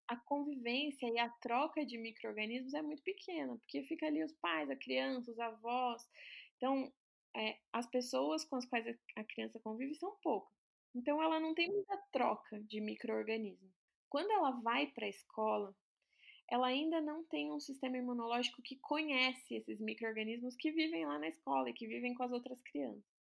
a 0.09 0.17
convivência 0.17 1.07
e 1.07 1.19
a 1.19 1.29
troca 1.29 1.85
de 1.85 1.99
micro-organismos 1.99 2.73
é 2.73 2.81
muito 2.81 3.03
pequena, 3.03 3.57
porque 3.59 3.83
fica 3.85 4.07
ali 4.07 4.25
os 4.25 4.33
pais, 4.33 4.71
a 4.71 4.77
criança, 4.77 5.31
os 5.31 5.39
avós. 5.39 6.03
Então, 6.57 6.91
é, 7.37 7.59
as 7.73 7.87
pessoas 7.87 8.43
com 8.45 8.57
as 8.57 8.65
quais 8.65 8.87
a 9.17 9.25
criança 9.25 9.61
convive 9.61 9.95
são 9.95 10.17
poucas. 10.23 10.57
Então, 10.95 11.23
ela 11.23 11.39
não 11.39 11.55
tem 11.55 11.71
muita 11.71 11.97
troca 12.11 12.59
de 12.61 12.81
micro-organismos. 12.81 13.71
Quando 14.09 14.31
ela 14.31 14.53
vai 14.63 14.87
para 14.87 15.05
a 15.05 15.11
escola, 15.11 15.77
ela 16.51 16.69
ainda 16.69 17.03
não 17.03 17.23
tem 17.25 17.53
um 17.53 17.61
sistema 17.61 17.99
imunológico 17.99 18.63
que 18.63 18.77
conhece 18.77 19.57
esses 19.57 19.79
micro-organismos 19.79 20.57
que 20.57 20.73
vivem 20.73 21.05
lá 21.05 21.19
na 21.19 21.29
escola 21.29 21.69
e 21.69 21.75
que 21.75 21.87
vivem 21.87 22.15
com 22.15 22.23
as 22.23 22.33
outras 22.33 22.63
crianças. 22.63 23.18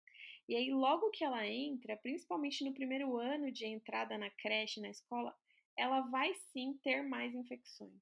E 0.47 0.55
aí, 0.55 0.71
logo 0.71 1.09
que 1.09 1.25
ela 1.25 1.45
entra, 1.45 1.97
principalmente 1.97 2.63
no 2.63 2.73
primeiro 2.73 3.17
ano 3.17 3.51
de 3.51 3.65
entrada 3.65 4.17
na 4.17 4.29
creche, 4.29 4.79
na 4.79 4.89
escola, 4.89 5.35
ela 5.75 5.99
vai 6.01 6.33
sim 6.53 6.79
ter 6.81 7.03
mais 7.03 7.35
infecções. 7.35 8.01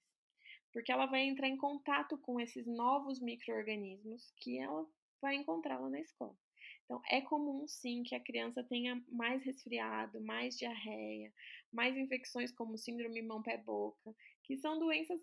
Porque 0.72 0.92
ela 0.92 1.08
vai 1.08 1.22
entrar 1.22 1.48
em 1.48 1.58
contato 1.58 2.20
com 2.20 2.40
esses 2.40 2.68
novos 2.68 3.20
micro-organismos 3.20 4.32
que 4.38 4.60
ela 4.60 4.88
vai 5.20 5.36
encontrar 5.36 5.80
lá 5.80 5.90
na 5.90 6.00
escola. 6.00 6.38
Então, 6.84 7.02
é 7.10 7.20
comum 7.20 7.68
sim 7.68 8.04
que 8.04 8.14
a 8.14 8.20
criança 8.20 8.64
tenha 8.64 9.04
mais 9.10 9.44
resfriado, 9.44 10.22
mais 10.22 10.56
diarreia, 10.56 11.34
mais 11.74 11.98
infecções 11.98 12.52
como 12.52 12.78
síndrome 12.78 13.24
mão-pé-boca, 13.24 14.16
que 14.44 14.56
são 14.58 14.78
doenças 14.78 15.20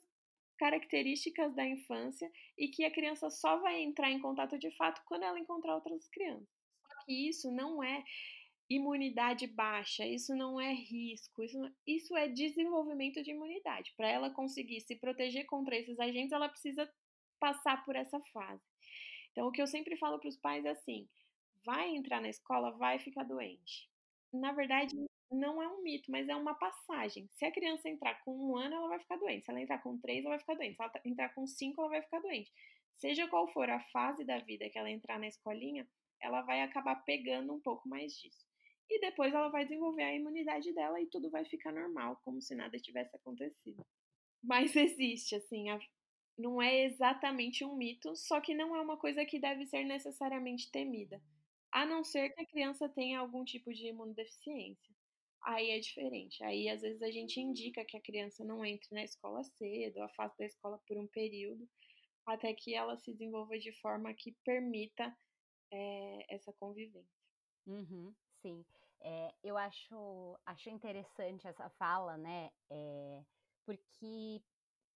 características 0.59 1.55
da 1.55 1.65
infância 1.65 2.29
e 2.59 2.67
que 2.67 2.85
a 2.85 2.91
criança 2.91 3.31
só 3.31 3.61
vai 3.61 3.81
entrar 3.81 4.11
em 4.11 4.21
contato 4.21 4.59
de 4.59 4.73
fato 4.73 5.01
quando 5.07 5.23
ela 5.23 5.39
encontrar 5.39 5.77
outras 5.77 6.09
crianças 6.09 6.62
que 7.05 7.29
isso 7.29 7.51
não 7.51 7.83
é 7.83 8.05
imunidade 8.69 9.47
baixa, 9.47 10.07
isso 10.07 10.35
não 10.35 10.61
é 10.61 10.73
risco, 10.73 11.43
isso, 11.43 11.59
isso 11.87 12.17
é 12.17 12.29
desenvolvimento 12.29 13.23
de 13.23 13.31
imunidade. 13.31 13.93
Para 13.97 14.09
ela 14.09 14.31
conseguir 14.31 14.81
se 14.81 14.97
proteger 14.97 15.47
contra 15.47 15.77
esses 15.77 15.99
agentes, 15.99 16.33
ela 16.33 16.49
precisa 16.49 16.91
passar 17.39 17.85
por 17.85 17.97
essa 17.97 18.21
fase. 18.33 18.63
Então, 19.33 19.49
o 19.49 19.53
que 19.53 19.61
eu 19.61 19.67
sempre 19.67 19.97
falo 19.97 20.19
para 20.19 20.29
os 20.29 20.37
pais 20.37 20.65
é 20.65 20.71
assim: 20.71 21.09
vai 21.65 21.95
entrar 21.95 22.21
na 22.21 22.29
escola, 22.29 22.71
vai 22.73 22.99
ficar 22.99 23.25
doente. 23.25 23.89
Na 24.33 24.53
verdade, 24.53 24.97
não 25.31 25.63
é 25.63 25.69
um 25.69 25.83
mito, 25.83 26.11
mas 26.11 26.29
é 26.29 26.37
uma 26.37 26.55
passagem. 26.55 27.29
Se 27.35 27.45
a 27.45 27.53
criança 27.53 27.89
entrar 27.89 28.23
com 28.23 28.35
um 28.37 28.57
ano, 28.57 28.77
ela 28.77 28.89
vai 28.89 29.01
ficar 29.01 29.17
doente. 29.17 29.45
Se 29.45 29.51
ela 29.51 29.61
entrar 29.61 29.79
com 29.83 29.99
três, 29.99 30.21
ela 30.25 30.31
vai 30.31 30.39
ficar 30.39 30.55
doente. 30.55 30.77
Se 30.77 30.83
ela 30.83 30.93
entrar 31.05 31.35
com 31.35 31.47
cinco, 31.47 31.81
ela 31.81 31.91
vai 31.91 32.03
ficar 32.03 32.21
doente. 32.21 32.53
Seja 32.95 33.27
qual 33.29 33.49
for 33.49 33.69
a 33.69 33.81
fase 33.81 34.25
da 34.25 34.39
vida 34.39 34.69
que 34.69 34.79
ela 34.79 34.91
entrar 34.91 35.19
na 35.19 35.27
escolinha, 35.27 35.87
ela 36.23 36.43
vai 36.43 36.63
acabar 36.63 36.97
pegando 37.05 37.53
um 37.53 37.61
pouco 37.61 37.89
mais 37.89 38.13
disso. 38.15 38.47
E 38.89 39.01
depois 39.01 39.33
ela 39.33 39.49
vai 39.49 39.65
desenvolver 39.65 40.03
a 40.03 40.15
imunidade 40.15 40.73
dela 40.73 41.01
e 41.01 41.07
tudo 41.07 41.31
vai 41.31 41.45
ficar 41.45 41.73
normal, 41.73 42.21
como 42.25 42.41
se 42.41 42.55
nada 42.55 42.79
tivesse 42.79 43.15
acontecido. 43.17 43.85
Mas 44.43 44.75
existe, 44.77 45.35
assim, 45.35 45.71
a... 45.71 45.81
não 46.39 46.61
é 46.61 46.85
exatamente 46.85 47.65
um 47.65 47.75
mito, 47.75 48.15
só 48.17 48.41
que 48.41 48.55
não 48.55 48.77
é 48.77 48.81
uma 48.81 48.97
coisa 48.97 49.25
que 49.25 49.39
deve 49.39 49.67
ser 49.67 49.85
necessariamente 49.85 50.71
temida. 50.71 51.23
A 51.73 51.87
não 51.87 52.05
ser 52.05 52.31
que 52.31 52.43
a 52.43 52.47
criança 52.47 52.89
tenha 52.89 53.19
algum 53.19 53.45
tipo 53.45 53.73
de 53.73 53.89
imunodeficiência. 53.89 54.95
Aí 55.45 55.71
é 55.71 55.81
diferente. 55.81 56.45
Aí 56.45 56.69
às 56.69 56.83
vezes 56.83 57.03
a 57.03 57.11
gente 57.11 57.41
indica 57.41 57.85
que 57.85 57.97
a 57.97 58.03
criança 58.03 58.45
não 58.45 58.65
entre 58.65 58.89
na 58.93 59.03
escola 59.03 59.43
cedo, 59.43 60.03
afaste 60.03 60.39
da 60.39 60.45
escola 60.45 60.79
por 60.87 60.99
um 60.99 61.07
período, 61.07 61.67
até 62.27 62.53
que 62.55 62.75
ela 62.75 62.97
se 62.99 63.13
desenvolva 63.13 63.59
de 63.59 63.73
forma 63.81 64.15
que 64.15 64.37
permita 64.45 65.17
é, 65.73 66.35
essa 66.35 66.53
convivência. 66.53 67.23
Uhum, 67.67 68.15
sim. 68.41 68.65
Eh, 69.01 69.35
eu 69.43 69.57
acho 69.57 70.39
acho 70.45 70.69
interessante 70.71 71.47
essa 71.47 71.71
fala, 71.71 72.17
né, 72.17 72.51
eh, 72.71 73.25
porque 73.65 74.43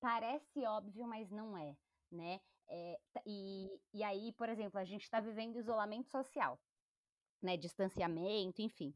parece 0.01 0.65
óbvio, 0.67 1.07
mas 1.07 1.31
não 1.31 1.57
é, 1.57 1.77
né. 2.11 2.41
E 3.27 3.81
e 3.93 4.03
aí, 4.05 4.33
por 4.35 4.49
exemplo, 4.49 4.79
a 4.81 4.85
gente 4.85 5.09
tá 5.11 5.21
vivendo 5.21 5.57
isolamento 5.59 6.11
social, 6.11 6.61
né, 7.43 7.57
distanciamento, 7.57 8.63
enfim. 8.63 8.95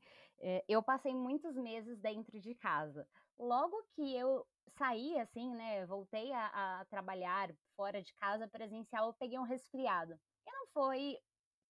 Eu 0.69 0.83
passei 0.83 1.15
muitos 1.15 1.57
meses 1.57 2.01
dentro 2.01 2.41
de 2.41 2.55
casa. 2.55 3.09
Logo 3.39 3.85
que 3.95 4.15
eu 4.17 4.47
saí, 4.69 5.19
assim, 5.19 5.55
né, 5.55 5.87
voltei 5.87 6.33
a 6.33 6.81
a 6.81 6.85
trabalhar 6.87 7.51
fora 7.77 8.03
de 8.03 8.15
casa 8.15 8.49
presencial, 8.49 9.09
eu 9.09 9.15
peguei 9.15 9.39
um 9.39 9.43
resfriado. 9.45 10.15
E 10.47 10.53
não 10.53 10.67
foi 10.73 11.19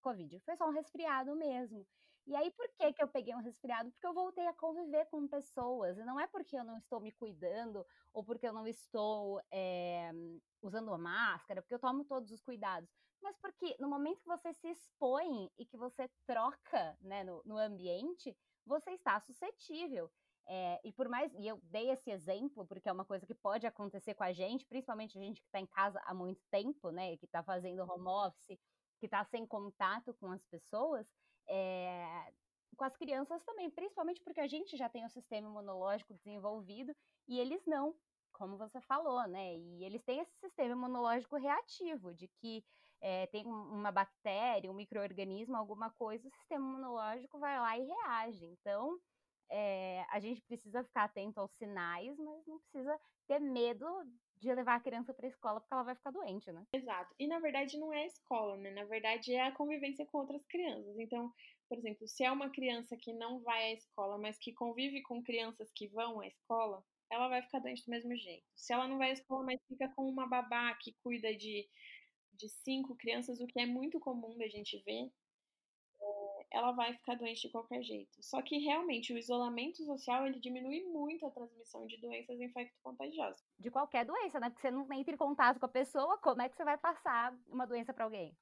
covid, 0.01 0.41
foi 0.41 0.57
só 0.57 0.67
um 0.69 0.73
resfriado 0.73 1.35
mesmo. 1.37 1.87
E 2.27 2.37
aí 2.37 2.51
por 2.53 2.69
que 2.75 2.93
que 2.93 3.03
eu 3.03 3.09
peguei 3.09 3.35
um 3.35 3.41
resfriado? 3.41 3.91
Porque 3.93 4.07
eu 4.07 4.15
voltei 4.15 4.47
a 4.47 4.55
conviver 4.55 5.07
com 5.07 5.27
pessoas, 5.29 5.99
e 5.99 6.05
não 6.05 6.21
é 6.21 6.27
porque 6.27 6.57
eu 6.57 6.65
não 6.65 6.77
estou 6.79 7.01
me 7.01 7.13
cuidando, 7.13 7.85
ou 8.13 8.25
porque 8.25 8.47
eu 8.47 8.53
não 8.53 8.67
estou, 8.67 9.41
eh, 9.53 10.11
usando 10.63 10.97
máscara, 10.99 11.63
porque 11.63 11.75
eu 11.75 11.79
tomo 11.81 12.05
todos 12.05 12.31
os 12.31 12.41
cuidados, 12.43 12.91
mas 13.23 13.37
porque 13.39 13.77
no 13.81 13.89
momento 13.89 14.21
que 14.21 14.27
você 14.29 14.53
se 14.55 14.69
expõe 14.71 15.51
e 15.59 15.67
que 15.67 15.77
você 15.77 16.09
troca, 16.27 16.97
né, 17.01 17.25
no 17.25 17.43
no 17.45 17.59
ambiente, 17.59 18.37
você 18.67 18.93
está 18.93 19.19
suscetível. 19.21 20.11
Eh, 20.49 20.81
e 20.85 20.93
por 20.93 21.09
mais 21.09 21.33
e 21.35 21.47
eu 21.47 21.61
dei 21.63 21.91
esse 21.91 22.11
exemplo, 22.11 22.67
porque 22.67 22.89
é 22.89 22.93
uma 22.93 23.05
coisa 23.05 23.27
que 23.27 23.35
pode 23.35 23.67
acontecer 23.67 24.15
com 24.15 24.25
a 24.25 24.33
gente, 24.33 24.67
principalmente 24.67 25.19
a 25.19 25.23
gente 25.23 25.43
que 25.43 25.51
tá 25.51 25.61
em 25.61 25.67
casa 25.67 26.01
há 26.05 26.15
muito 26.15 26.43
tempo, 26.51 26.91
né, 26.91 27.13
e 27.13 27.19
que 27.19 27.27
tá 27.29 27.43
fazendo 27.45 27.83
home 27.83 28.09
office, 28.09 28.59
que 29.01 29.09
tá 29.09 29.25
sem 29.25 29.47
contato 29.47 30.15
com 30.21 30.31
as 30.33 30.45
pessoas, 30.47 31.09
eh, 31.49 32.33
com 32.77 32.85
as 32.85 32.97
crianças 32.97 33.43
também, 33.45 33.71
principalmente 33.71 34.23
porque 34.23 34.41
a 34.41 34.47
gente 34.49 34.77
já 34.77 34.89
tem 34.89 35.05
o 35.07 35.11
sistema 35.11 35.49
imunológico 35.49 36.15
desenvolvido 36.15 36.95
e 37.29 37.39
eles 37.41 37.65
não, 37.67 37.97
como 38.33 38.57
você 38.59 38.81
falou, 38.83 39.27
né, 39.29 39.57
e 39.57 39.85
eles 39.85 40.05
têm 40.05 40.21
esse 40.21 40.35
sistema 40.39 40.73
imunológico 40.75 41.37
reativo, 41.37 42.15
de 42.15 42.29
que, 42.29 42.65
eh, 43.03 43.27
tem 43.29 43.47
um 43.47 43.63
uma 43.81 43.93
bactéria, 43.93 44.71
um 44.71 44.75
micro-organismo, 44.75 45.57
alguma 45.57 45.91
coisa, 45.93 46.29
o 46.29 46.31
sistema 46.33 46.65
imunológico 46.69 47.39
vai 47.39 47.59
lá 47.61 47.77
e 47.79 47.85
reage. 47.85 48.45
Então, 48.47 48.99
eh, 49.51 50.05
a 50.11 50.21
gente 50.21 50.43
precisa 50.43 50.85
ficar 50.85 51.05
atento 51.05 51.41
aos 51.41 51.53
sinais, 51.53 52.17
mas 52.19 52.47
não 52.47 52.59
precisa 52.61 52.99
ter 53.29 53.41
medo 53.41 53.87
de 54.41 54.53
levar 54.55 54.77
a 54.77 54.81
criança 54.81 55.15
pra 55.15 55.29
escola, 55.29 55.61
porque 55.61 55.75
ela 55.75 55.85
vai 55.85 55.95
ficar 55.97 56.11
doente, 56.11 56.51
né. 56.53 56.65
Exato. 56.73 57.15
E 57.19 57.27
na 57.27 57.39
verdade 57.41 57.79
não 57.79 57.93
é 57.93 58.03
a 58.03 58.07
escola, 58.07 58.57
né, 58.57 58.71
na 58.71 58.85
verdade 58.85 59.33
é 59.35 59.43
a 59.43 59.53
convivência 59.55 60.07
com 60.07 60.19
outras 60.19 60.47
crianças. 60.47 60.99
Então, 60.99 61.33
por 61.69 61.79
exemplo, 61.79 62.07
se 62.07 62.25
é 62.25 62.31
uma 62.31 62.51
criança 62.51 62.97
que 63.01 63.13
não 63.13 63.43
vai 63.43 63.71
à 63.71 63.73
escola, 63.73 64.19
mas 64.19 64.39
que 64.39 64.53
convive 64.55 65.03
com 65.03 65.23
crianças 65.23 65.71
que 65.75 65.89
vão 65.89 66.21
à 66.21 66.27
escola, 66.27 66.83
ela 67.11 67.29
vai 67.29 67.43
ficar 67.43 67.59
doente 67.61 67.85
do 67.85 67.91
mesmo 67.91 68.17
jeito. 68.17 68.45
Se 68.57 68.73
ela 68.73 68.87
não 68.89 68.99
vai 68.99 69.11
à 69.11 69.13
escola, 69.13 69.45
mas 69.45 69.61
fica 69.67 69.93
com 69.95 70.05
uma 70.09 70.29
babá 70.29 70.75
que 70.81 70.95
cuida 71.03 71.35
de 71.37 71.69
de 72.33 72.49
5 72.49 72.97
crianças, 72.97 73.41
o 73.41 73.47
que 73.47 73.61
é 73.61 73.67
muito 73.67 74.01
comum 74.01 74.37
da 74.39 74.49
gente 74.49 74.83
ver, 74.85 75.11
ela 76.53 76.73
vai 76.73 76.95
ficar 76.95 77.15
doente 77.17 77.43
de 77.43 77.51
qualquer 77.51 77.83
jeito. 77.83 78.11
Só 78.21 78.43
que 78.43 78.59
realmente 78.59 79.13
o 79.13 79.19
isolamento 79.19 79.85
social, 79.85 80.27
ele 80.27 80.41
diminui 80.41 80.83
muito 80.85 81.27
a 81.27 81.31
transmissão 81.31 81.87
de 81.87 82.01
doenças 82.01 82.41
infecto-contagiosas. 82.41 83.43
De 83.59 83.71
qualquer 83.71 84.05
doença, 84.07 84.41
né, 84.41 84.49
porque 84.51 84.63
você 84.63 84.71
não 84.71 84.91
entra 84.93 85.15
em 85.15 85.19
contato 85.19 85.61
com 85.61 85.67
a 85.67 85.69
pessoa, 85.69 86.19
como 86.19 86.43
é 86.43 86.49
que 86.49 86.57
você 86.57 86.65
vai 86.65 86.79
passar 86.79 87.37
uma 87.49 87.67
doença 87.67 87.93
pra 87.93 88.05
alguém? 88.05 88.37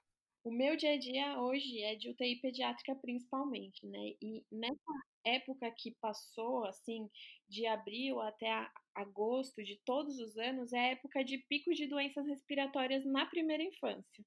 O 0.45 0.53
meu 0.53 0.77
dia 0.77 0.93
a 0.95 0.99
dia 0.99 1.41
hoje 1.41 1.83
é 1.83 1.97
de 1.97 2.11
UTI 2.11 2.41
pediátrica 2.41 2.95
principalmente, 2.95 3.85
né, 3.87 4.15
e 4.23 4.45
nessa 4.51 4.93
época 5.25 5.71
que 5.77 5.97
passou, 6.01 6.65
assim, 6.65 7.09
de 7.49 7.67
abril 7.67 8.21
até 8.21 8.69
agosto 8.95 9.63
de 9.63 9.81
todos 9.85 10.19
os 10.19 10.37
anos, 10.39 10.73
é 10.73 10.79
a 10.79 10.87
época 10.93 11.25
de 11.25 11.39
pico 11.49 11.73
de 11.75 11.87
doenças 11.87 12.27
respiratórias 12.27 13.05
na 13.05 13.27
primeira 13.27 13.63
infância, 13.63 14.25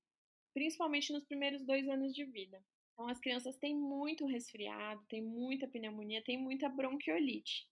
principalmente 0.54 1.14
nos 1.14 1.26
primeiros 1.26 1.66
2 1.66 1.88
anos 1.90 2.14
de 2.14 2.26
vida. 2.26 2.64
Então 3.02 3.10
as 3.10 3.20
crianças 3.20 3.58
têm 3.58 3.76
muito 3.76 4.28
resfriado, 4.28 5.04
têm 5.10 5.24
muita 5.24 5.68
pneumonia, 5.68 6.24
têm 6.24 6.38
muita 6.38 6.70
bronquiolite, 6.70 7.68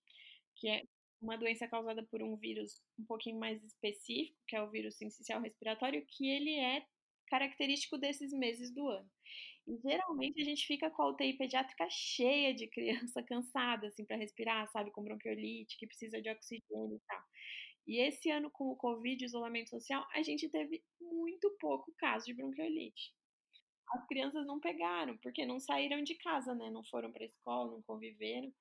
que 0.56 0.68
é 0.68 0.82
uma 1.22 1.38
doença 1.38 1.68
causada 1.68 2.02
por 2.02 2.24
um 2.24 2.36
vírus 2.36 2.82
um 2.98 3.06
pouquinho 3.06 3.40
mais 3.40 3.64
específico, 3.64 4.36
que 4.48 4.56
é 4.56 4.64
o 4.64 4.72
vírus 4.72 4.98
sincicial 4.98 5.40
respiratório, 5.40 6.04
que 6.08 6.28
ele 6.28 6.56
é 6.56 6.84
característico 7.28 7.96
desses 7.96 8.34
meses 8.34 8.74
do 8.74 8.88
ano. 8.88 9.08
E 9.68 9.78
geralmente 9.78 10.42
a 10.42 10.44
gente 10.44 10.66
fica 10.66 10.90
com 10.90 11.04
a 11.04 11.10
UTI 11.10 11.34
pediátrica 11.38 11.88
cheia 11.92 12.52
de 12.52 12.66
criança 12.66 13.22
cansada, 13.22 13.86
assim, 13.86 14.04
pra 14.04 14.18
respirar, 14.18 14.68
sabe, 14.72 14.90
com 14.90 15.04
bronquiolite, 15.04 15.78
que 15.78 15.86
precisa 15.86 16.20
de 16.20 16.28
oxigênio 16.32 16.96
e 16.96 17.02
tal. 17.08 17.24
E 17.86 18.00
esse 18.00 18.32
ano 18.32 18.50
com 18.50 18.72
o 18.72 18.76
covid, 18.76 19.24
isolamento 19.24 19.70
social, 19.70 20.08
a 20.12 20.24
gente 20.24 20.50
teve 20.50 20.84
muito 21.00 21.56
pouco 21.60 21.94
caso 22.00 22.26
de 22.26 22.34
bronquiolite. 22.34 23.14
As 23.94 24.06
crianças 24.08 24.46
não 24.46 24.60
pegaram, 24.60 25.18
porque 25.18 25.46
não 25.46 25.60
saíram 25.60 26.04
de 26.04 26.16
casa, 26.16 26.54
né, 26.56 26.70
não 26.70 26.84
foram 26.84 27.12
pra 27.12 27.26
escola, 27.26 27.72
não 27.72 27.82
conviveram. 27.84 28.52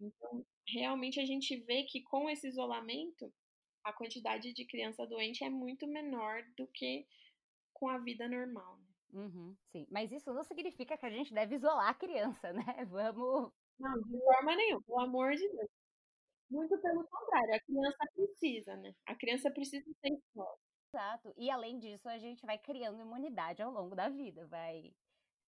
Então, 0.00 0.44
realmente 0.68 1.20
a 1.20 1.26
gente 1.26 1.56
vê 1.62 1.84
que 1.84 2.02
com 2.02 2.30
esse 2.30 2.48
isolamento, 2.48 3.32
a 3.84 3.92
quantidade 3.92 4.52
de 4.54 4.66
criança 4.66 5.06
doente 5.06 5.44
é 5.44 5.50
muito 5.50 5.86
menor 5.86 6.42
do 6.56 6.66
que 6.68 7.06
com 7.74 7.88
a 7.88 7.98
vida 7.98 8.28
normal, 8.28 8.78
né. 8.78 8.86
Uhum, 9.12 9.56
sim. 9.72 9.86
Mas 9.90 10.12
isso 10.12 10.32
não 10.34 10.44
significa 10.44 10.96
que 10.98 11.06
a 11.06 11.10
gente 11.10 11.32
deve 11.32 11.56
isolar 11.56 11.88
a 11.88 11.94
criança, 11.94 12.52
né, 12.76 12.84
vamos 12.86 13.52
Não, 13.78 13.94
de 14.02 14.18
forma 14.18 14.54
nenhuma, 14.56 14.82
pelo 14.82 15.00
amor 15.00 15.32
de 15.34 15.48
Deus. 15.48 15.70
Muito 16.50 16.78
pelo 16.80 17.04
contrário, 17.08 17.54
a 17.56 17.60
criança 17.60 17.98
precisa, 18.14 18.76
né, 18.78 18.94
a 19.06 19.14
criança 19.16 19.50
precisa 19.50 19.84
ter 20.02 20.14
escola. 20.14 20.58
Exato. 20.92 21.34
E 21.36 21.50
além 21.50 21.78
disso, 21.78 22.08
a 22.08 22.18
gente 22.18 22.46
vai 22.46 22.58
criando 22.58 23.00
imunidade 23.02 23.62
ao 23.62 23.70
longo 23.70 23.94
da 23.94 24.08
vida, 24.08 24.46
vai 24.46 24.94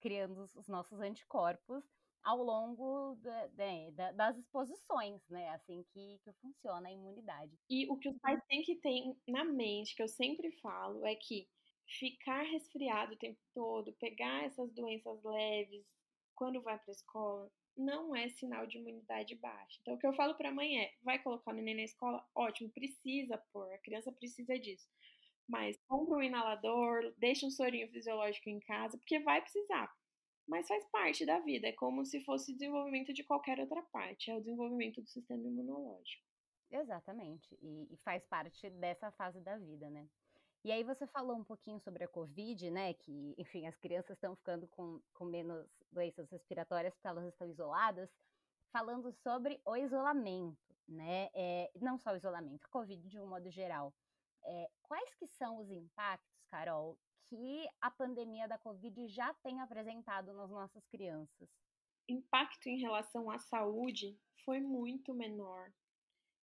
criando 0.01 0.41
os 0.43 0.55
os 0.57 0.69
nossos 0.69 1.01
anticorpos 1.01 1.85
ao 2.23 2.39
longo 2.43 3.17
da 3.17 3.49
né, 3.51 3.91
da 3.93 4.13
das 4.13 4.39
exposições, 4.39 5.29
né, 5.29 5.51
assim 5.51 5.85
que 5.85 6.19
que 6.25 6.33
funciona 6.35 6.89
a 6.89 6.93
imunidade. 6.93 7.59
E 7.69 7.89
o 7.91 7.97
que 7.99 8.09
os 8.09 8.19
pais 8.19 8.41
têm 8.49 8.63
que 8.63 8.77
ter 8.81 9.15
na 9.29 9.45
mente, 9.45 9.95
que 9.95 10.03
eu 10.03 10.09
sempre 10.09 10.51
falo, 10.61 11.05
é 11.07 11.15
que 11.15 11.49
ficar 11.87 12.43
resfriado 12.43 13.15
o 13.15 13.19
tempo 13.19 13.39
todo, 13.55 13.93
pegar 13.99 14.45
essas 14.45 14.73
doenças 14.75 15.23
leves 15.25 15.87
quando 16.35 16.63
vai 16.63 16.79
pra 16.79 16.93
escola, 16.93 17.51
não 17.77 18.15
é 18.15 18.29
sinal 18.29 18.67
de 18.67 18.79
imunidade 18.79 19.35
baixa. 19.37 19.79
Então 19.81 19.95
o 19.95 19.99
que 19.99 20.07
eu 20.07 20.13
falo 20.15 20.37
pra 20.37 20.53
mãe 20.53 20.81
é: 20.83 20.93
"Vai 21.03 21.23
colocar 21.23 21.53
o 21.53 21.55
neném 21.55 21.77
na 21.77 21.83
escola? 21.85 22.25
Ótimo, 22.35 22.71
precisa 22.73 23.39
pôr, 23.53 23.73
a 23.73 23.79
criança 23.79 24.13
precisa 24.13 24.59
disso. 24.59 24.89
Mas 25.51 25.77
compra 25.89 26.17
um 26.19 26.23
inalador, 26.23 27.15
deixa 27.19 27.47
um 27.47 27.51
sorinho 27.51 27.91
fisiológico 27.91 28.49
em 28.51 28.61
casa, 28.61 28.99
porque 28.99 29.21
vai 29.21 29.43
precisar. 29.43 29.93
Mas 30.49 30.69
faz 30.69 30.85
parte 30.91 31.27
da 31.27 31.41
vida, 31.41 31.69
é 31.69 31.73
como 31.75 32.05
se 32.07 32.25
fosse 32.25 32.53
desenvolvimento 32.55 33.13
de 33.15 33.25
qualquer 33.25 33.61
outra 33.61 33.83
parte, 33.93 34.31
é 34.31 34.37
o 34.37 34.41
desenvolvimento 34.41 35.03
do 35.03 35.09
sistema 35.09 35.47
imunológico". 35.49 36.25
Exatamente, 36.71 37.57
e 37.61 37.93
e 37.93 37.97
faz 37.99 38.25
parte 38.27 38.71
dessa 38.71 39.11
fase 39.11 39.41
da 39.41 39.59
vida, 39.59 39.91
né. 39.91 40.09
E 40.65 40.73
aí 40.73 40.85
você 40.85 41.07
falou 41.07 41.37
um 41.37 41.45
pouquinho 41.45 41.81
sobre 41.81 42.05
a 42.05 42.09
covid, 42.09 42.71
né, 42.71 42.95
que, 42.95 43.35
enfim, 43.39 43.67
as 43.67 43.79
crianças 43.79 44.17
estão 44.17 44.37
ficando 44.37 44.69
com 44.69 45.01
com 45.15 45.25
menos 45.25 45.67
doenças 45.93 46.31
respiratórias, 46.31 46.95
porque 46.95 47.09
elas 47.09 47.27
estão 47.27 47.49
isoladas. 47.49 48.11
Falando 48.73 49.13
sobre 49.13 49.61
o 49.67 49.77
isolamento, 49.77 50.77
né, 50.89 51.31
eh, 51.35 51.73
não 51.81 51.99
só 51.99 52.13
o 52.13 52.17
isolamento, 52.17 52.67
a 52.67 52.71
covid 52.71 53.09
de 53.09 53.21
um 53.21 53.29
modo 53.29 53.51
geral. 53.51 53.95
Eh, 54.45 54.71
quais 54.83 55.15
que 55.15 55.27
são 55.27 55.59
os 55.59 55.71
impactos, 55.71 56.45
Carol, 56.51 56.99
que 57.29 57.69
a 57.81 57.91
pandemia 57.91 58.49
da 58.49 58.59
covid 58.59 59.07
já 59.09 59.33
tem 59.35 59.61
apresentado 59.61 60.33
nas 60.33 60.51
nossas 60.51 60.85
crianças? 60.89 61.49
Impacto 62.09 62.69
em 62.69 62.81
relação 62.81 63.31
à 63.31 63.39
saúde 63.39 64.19
foi 64.45 64.61
muito 64.61 65.15
menor 65.15 65.73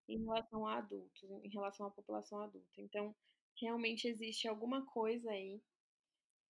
em 0.08 0.24
relação 0.24 0.66
a 0.66 0.78
adultos, 0.78 1.30
em 1.44 1.50
relação 1.50 1.88
à 1.88 1.92
população 1.92 2.42
adulta. 2.42 2.82
Então, 2.82 3.14
realmente 3.60 4.08
existe 4.08 4.48
alguma 4.48 4.86
coisa 4.86 5.30
aí 5.32 5.62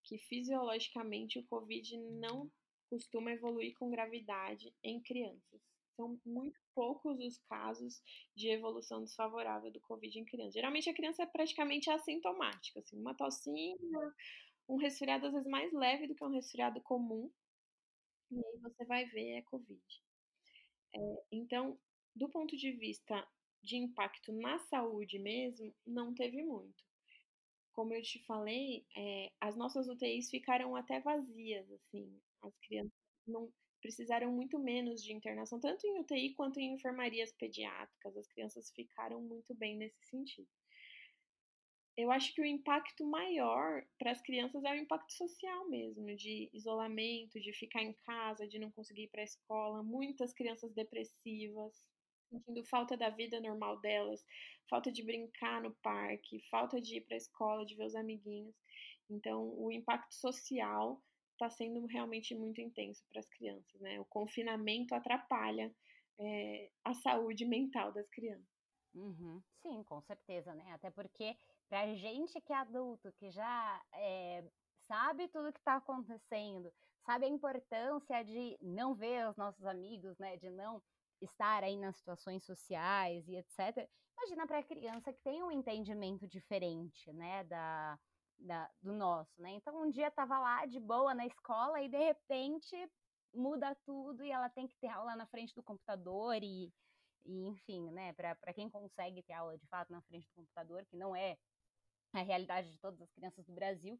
que 0.04 0.18
fisiologicamente 0.18 1.40
o 1.40 1.48
covid 1.48 1.98
não 1.98 2.52
costuma 2.90 3.32
evoluir 3.32 3.74
com 3.78 3.90
gravidade 3.90 4.74
em 4.84 5.02
crianças. 5.02 5.62
São 5.98 6.20
muito 6.26 6.60
poucos 6.76 7.20
os 7.20 7.40
casos 7.40 8.02
de 8.36 8.50
evolução 8.50 9.04
desfavorável 9.04 9.72
do 9.72 9.82
covid 9.82 10.18
em 10.20 10.26
criança. 10.26 10.54
Geralmente 10.54 10.90
a 10.90 10.96
criança 10.96 11.24
é 11.24 11.28
praticamente 11.28 11.90
assintomática, 11.90 12.80
assim, 12.80 12.98
uma 13.00 13.16
tossinha, 13.18 13.78
um 14.70 14.78
resfriado 14.78 15.28
às 15.28 15.34
vezes 15.34 15.48
mais 15.50 15.74
leve 15.74 16.08
do 16.08 16.16
que 16.16 16.24
um 16.24 16.30
resfriado 16.32 16.82
comum, 16.84 17.32
e 18.32 18.36
aí 18.38 18.60
você 18.62 18.86
vai 18.86 19.06
ver 19.06 19.38
é 19.38 19.42
covid. 19.44 19.82
Eh, 20.96 21.24
então, 21.32 21.80
do 22.16 22.30
ponto 22.30 22.56
de 22.58 22.72
vista 22.74 23.28
de 23.64 23.78
impacto 23.78 24.32
na 24.34 24.60
saúde 24.60 25.20
mesmo, 25.20 25.76
não 25.86 26.14
teve 26.14 26.44
muito. 26.44 26.84
Como 27.78 27.94
eu 27.94 28.02
te 28.02 28.18
falei, 28.26 28.88
eh, 28.98 29.32
as 29.40 29.56
nossas 29.56 29.88
UTIs 29.88 30.32
ficaram 30.32 30.76
até 30.76 31.00
vazias, 31.00 31.72
assim, 31.72 32.20
as 32.42 32.58
crianças 32.58 32.92
não 33.28 33.54
precisaram 33.80 34.32
muito 34.32 34.58
menos 34.58 35.04
de 35.04 35.14
internação, 35.14 35.60
tanto 35.60 35.86
em 35.86 36.00
UTI 36.00 36.34
quanto 36.34 36.60
em 36.60 36.74
enfermarias 36.74 37.32
pediátricas. 37.34 38.18
As 38.18 38.28
crianças 38.30 38.72
ficaram 38.72 39.22
muito 39.22 39.54
bem 39.54 39.78
nesse 39.78 40.04
sentido. 40.10 40.50
Eu 41.96 42.10
acho 42.12 42.34
que 42.34 42.42
o 42.42 42.46
impacto 42.46 43.06
maior 43.06 43.86
para 44.00 44.10
as 44.10 44.24
crianças 44.24 44.64
é 44.64 44.72
o 44.72 44.76
impacto 44.76 45.14
social 45.14 45.70
mesmo, 45.70 46.16
de 46.16 46.50
isolamento, 46.52 47.40
de 47.40 47.54
ficar 47.54 47.84
em 47.84 47.94
casa, 47.94 48.48
de 48.48 48.58
não 48.58 48.72
conseguir 48.72 49.04
ir 49.04 49.10
para 49.10 49.22
a 49.22 49.24
escola, 49.24 49.84
muitas 49.84 50.34
crianças 50.34 50.74
depressivas, 50.74 51.86
sentindo 52.30 52.64
falta 52.66 52.96
da 52.98 53.10
vida 53.10 53.40
normal 53.40 53.80
delas, 53.80 54.24
falta 54.70 54.92
de 54.92 55.04
brincar 55.04 55.62
no 55.62 55.74
parque, 55.76 56.42
falta 56.50 56.82
de 56.82 56.98
ir 56.98 57.02
para 57.02 57.16
a 57.16 57.18
escola, 57.18 57.66
de 57.66 57.76
ver 57.76 57.86
os 57.86 57.96
amiguinhos. 57.96 58.56
Então, 59.10 59.54
o 59.58 59.72
impacto 59.72 60.14
social 60.14 61.02
está 61.34 61.50
sendo 61.50 61.86
realmente 61.86 62.36
muito 62.36 62.60
intenso 62.60 63.04
para 63.10 63.20
as 63.20 63.28
crianças, 63.28 63.80
né? 63.80 64.00
O 64.00 64.06
confinamento 64.06 64.94
atrapalha 64.94 65.74
é, 66.20 66.70
a 66.84 66.94
saúde 66.96 67.46
mental 67.46 67.92
das 67.92 68.10
crianças. 68.10 68.58
Uhum. 68.94 69.42
Sim, 69.62 69.84
com 69.84 70.02
certeza, 70.02 70.54
né? 70.56 70.72
Até 70.74 70.90
porque 70.90 71.38
para 71.70 71.94
gente 71.96 72.42
que 72.42 72.52
é 72.52 72.56
adulto, 72.56 73.14
que 73.14 73.30
já 73.30 73.82
é, 73.94 74.44
sabe 74.88 75.28
tudo 75.28 75.54
que 75.54 75.60
está 75.60 75.76
acontecendo, 75.76 76.74
sabe 77.06 77.26
a 77.26 77.30
importância 77.30 78.24
de 78.24 78.58
não 78.62 78.96
ver 78.96 79.30
os 79.30 79.38
nossos 79.38 79.64
amigos, 79.66 80.18
né? 80.18 80.38
De 80.38 80.50
não 80.50 80.82
estar 81.22 81.64
aí 81.64 81.78
nas 81.78 81.98
situações 81.98 82.44
sociais 82.44 83.28
e 83.28 83.36
etc. 83.36 83.90
Imagina 84.18 84.48
para 84.48 84.60
a 84.60 84.64
criança 84.64 85.14
que 85.14 85.22
tem 85.22 85.44
um 85.44 85.52
entendimento 85.52 86.28
diferente, 86.28 87.12
né? 87.14 87.44
Da, 87.46 88.00
da, 88.40 88.70
do 88.82 88.94
nosso, 88.94 89.42
né? 89.42 89.52
Então 89.52 89.84
um 89.84 89.90
dia 89.90 90.08
estava 90.08 90.40
lá 90.40 90.66
de 90.66 90.80
boa 90.80 91.14
na 91.14 91.26
escola 91.26 91.82
e 91.82 91.90
de 91.90 91.98
repente 91.98 92.76
muda 93.34 93.76
tudo 93.86 94.24
e 94.24 94.32
ela 94.32 94.50
tem 94.50 94.68
que 94.68 94.76
ter 94.78 94.88
aula 94.88 95.16
na 95.16 95.28
frente 95.28 95.54
do 95.54 95.64
computador 95.64 96.36
e, 96.42 96.74
e 97.26 97.48
enfim, 97.48 97.92
né? 97.92 98.14
Para 98.14 98.54
quem 98.54 98.70
consegue 98.70 99.22
ter 99.24 99.34
aula 99.34 99.58
de 99.58 99.68
fato 99.68 99.92
na 99.92 100.02
frente 100.02 100.28
do 100.28 100.34
computador, 100.34 100.86
que 100.86 100.96
não 100.96 101.16
é 101.16 101.38
a 102.14 102.22
realidade 102.22 102.72
de 102.72 102.80
todas 102.80 103.02
as 103.02 103.12
crianças 103.12 103.46
do 103.46 103.54
Brasil, 103.54 104.00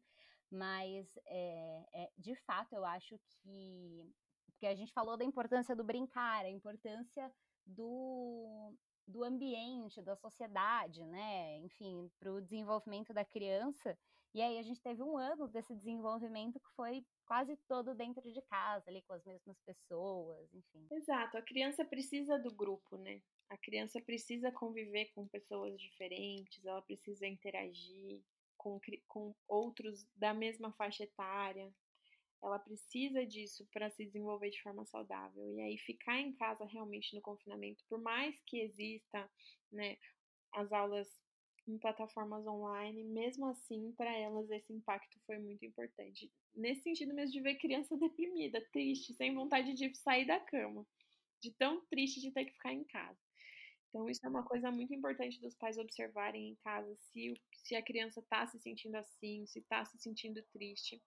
mas 0.50 1.16
é, 1.26 1.84
é, 1.92 2.10
de 2.16 2.34
fato 2.34 2.74
eu 2.74 2.84
acho 2.84 3.18
que 3.42 4.04
porque 4.50 4.66
a 4.66 4.74
gente 4.74 4.92
falou 4.92 5.16
da 5.16 5.24
importância 5.24 5.74
do 5.74 5.84
brincar, 5.84 6.44
a 6.44 6.50
importância 6.50 7.32
do, 7.66 8.72
do 9.06 9.24
ambiente, 9.24 10.02
da 10.02 10.16
sociedade, 10.16 11.04
né? 11.06 11.58
Enfim, 11.58 12.10
para 12.18 12.32
o 12.32 12.40
desenvolvimento 12.40 13.12
da 13.12 13.24
criança. 13.24 13.96
E 14.34 14.42
aí 14.42 14.58
a 14.58 14.62
gente 14.62 14.80
teve 14.80 15.02
um 15.02 15.16
ano 15.16 15.48
desse 15.48 15.74
desenvolvimento 15.74 16.60
que 16.60 16.70
foi 16.76 17.04
quase 17.26 17.56
todo 17.66 17.94
dentro 17.94 18.30
de 18.30 18.42
casa, 18.42 18.84
ali 18.88 19.02
com 19.02 19.14
as 19.14 19.24
mesmas 19.24 19.58
pessoas, 19.62 20.52
enfim. 20.52 20.86
Exato, 20.90 21.36
a 21.36 21.42
criança 21.42 21.84
precisa 21.84 22.38
do 22.38 22.54
grupo, 22.54 22.96
né? 22.98 23.22
A 23.48 23.56
criança 23.56 24.00
precisa 24.00 24.52
conviver 24.52 25.06
com 25.14 25.26
pessoas 25.26 25.80
diferentes, 25.80 26.64
ela 26.64 26.82
precisa 26.82 27.26
interagir 27.26 28.22
com, 28.56 28.78
com 29.06 29.34
outros 29.46 30.06
da 30.14 30.34
mesma 30.34 30.72
faixa 30.72 31.04
etária. 31.04 31.72
Ela 32.42 32.58
precisa 32.58 33.26
disso 33.26 33.66
para 33.72 33.90
se 33.90 34.04
desenvolver 34.04 34.50
de 34.50 34.62
forma 34.62 34.84
saudável. 34.86 35.50
E 35.54 35.60
aí 35.60 35.78
ficar 35.78 36.18
em 36.20 36.32
casa 36.34 36.64
realmente 36.64 37.14
no 37.14 37.20
confinamento, 37.20 37.84
por 37.88 38.00
mais 38.00 38.40
que 38.46 38.60
exista, 38.60 39.28
né, 39.72 39.96
as 40.52 40.72
aulas 40.72 41.08
em 41.66 41.78
plataformas 41.78 42.46
online, 42.46 43.04
mesmo 43.04 43.46
assim, 43.46 43.92
para 43.92 44.10
elas 44.10 44.50
esse 44.50 44.72
impacto 44.72 45.18
foi 45.26 45.38
muito 45.38 45.64
importante. 45.64 46.30
Nesse 46.54 46.82
sentido 46.82 47.14
mesmo 47.14 47.32
de 47.32 47.40
ver 47.42 47.56
criança 47.56 47.96
deprimida, 47.98 48.60
triste, 48.72 49.14
sem 49.14 49.34
vontade 49.34 49.74
de 49.74 49.94
sair 49.94 50.26
da 50.26 50.40
cama, 50.40 50.86
de 51.40 51.52
tão 51.52 51.84
triste 51.86 52.20
de 52.20 52.32
ter 52.32 52.46
que 52.46 52.52
ficar 52.52 52.72
em 52.72 52.84
casa. 52.84 53.18
Então, 53.88 54.08
isso 54.08 54.24
é 54.24 54.28
uma 54.28 54.44
coisa 54.44 54.70
muito 54.70 54.92
importante 54.94 55.40
dos 55.40 55.54
pais 55.54 55.78
observarem 55.78 56.50
em 56.50 56.54
casa 56.56 56.94
se, 56.96 57.34
se 57.54 57.74
a 57.74 57.82
criança 57.82 58.20
está 58.20 58.46
se 58.46 58.58
sentindo 58.60 58.96
assim, 58.96 59.46
se 59.46 59.60
está 59.60 59.84
se 59.84 59.98
sentindo 59.98 60.42
triste, 60.52 61.02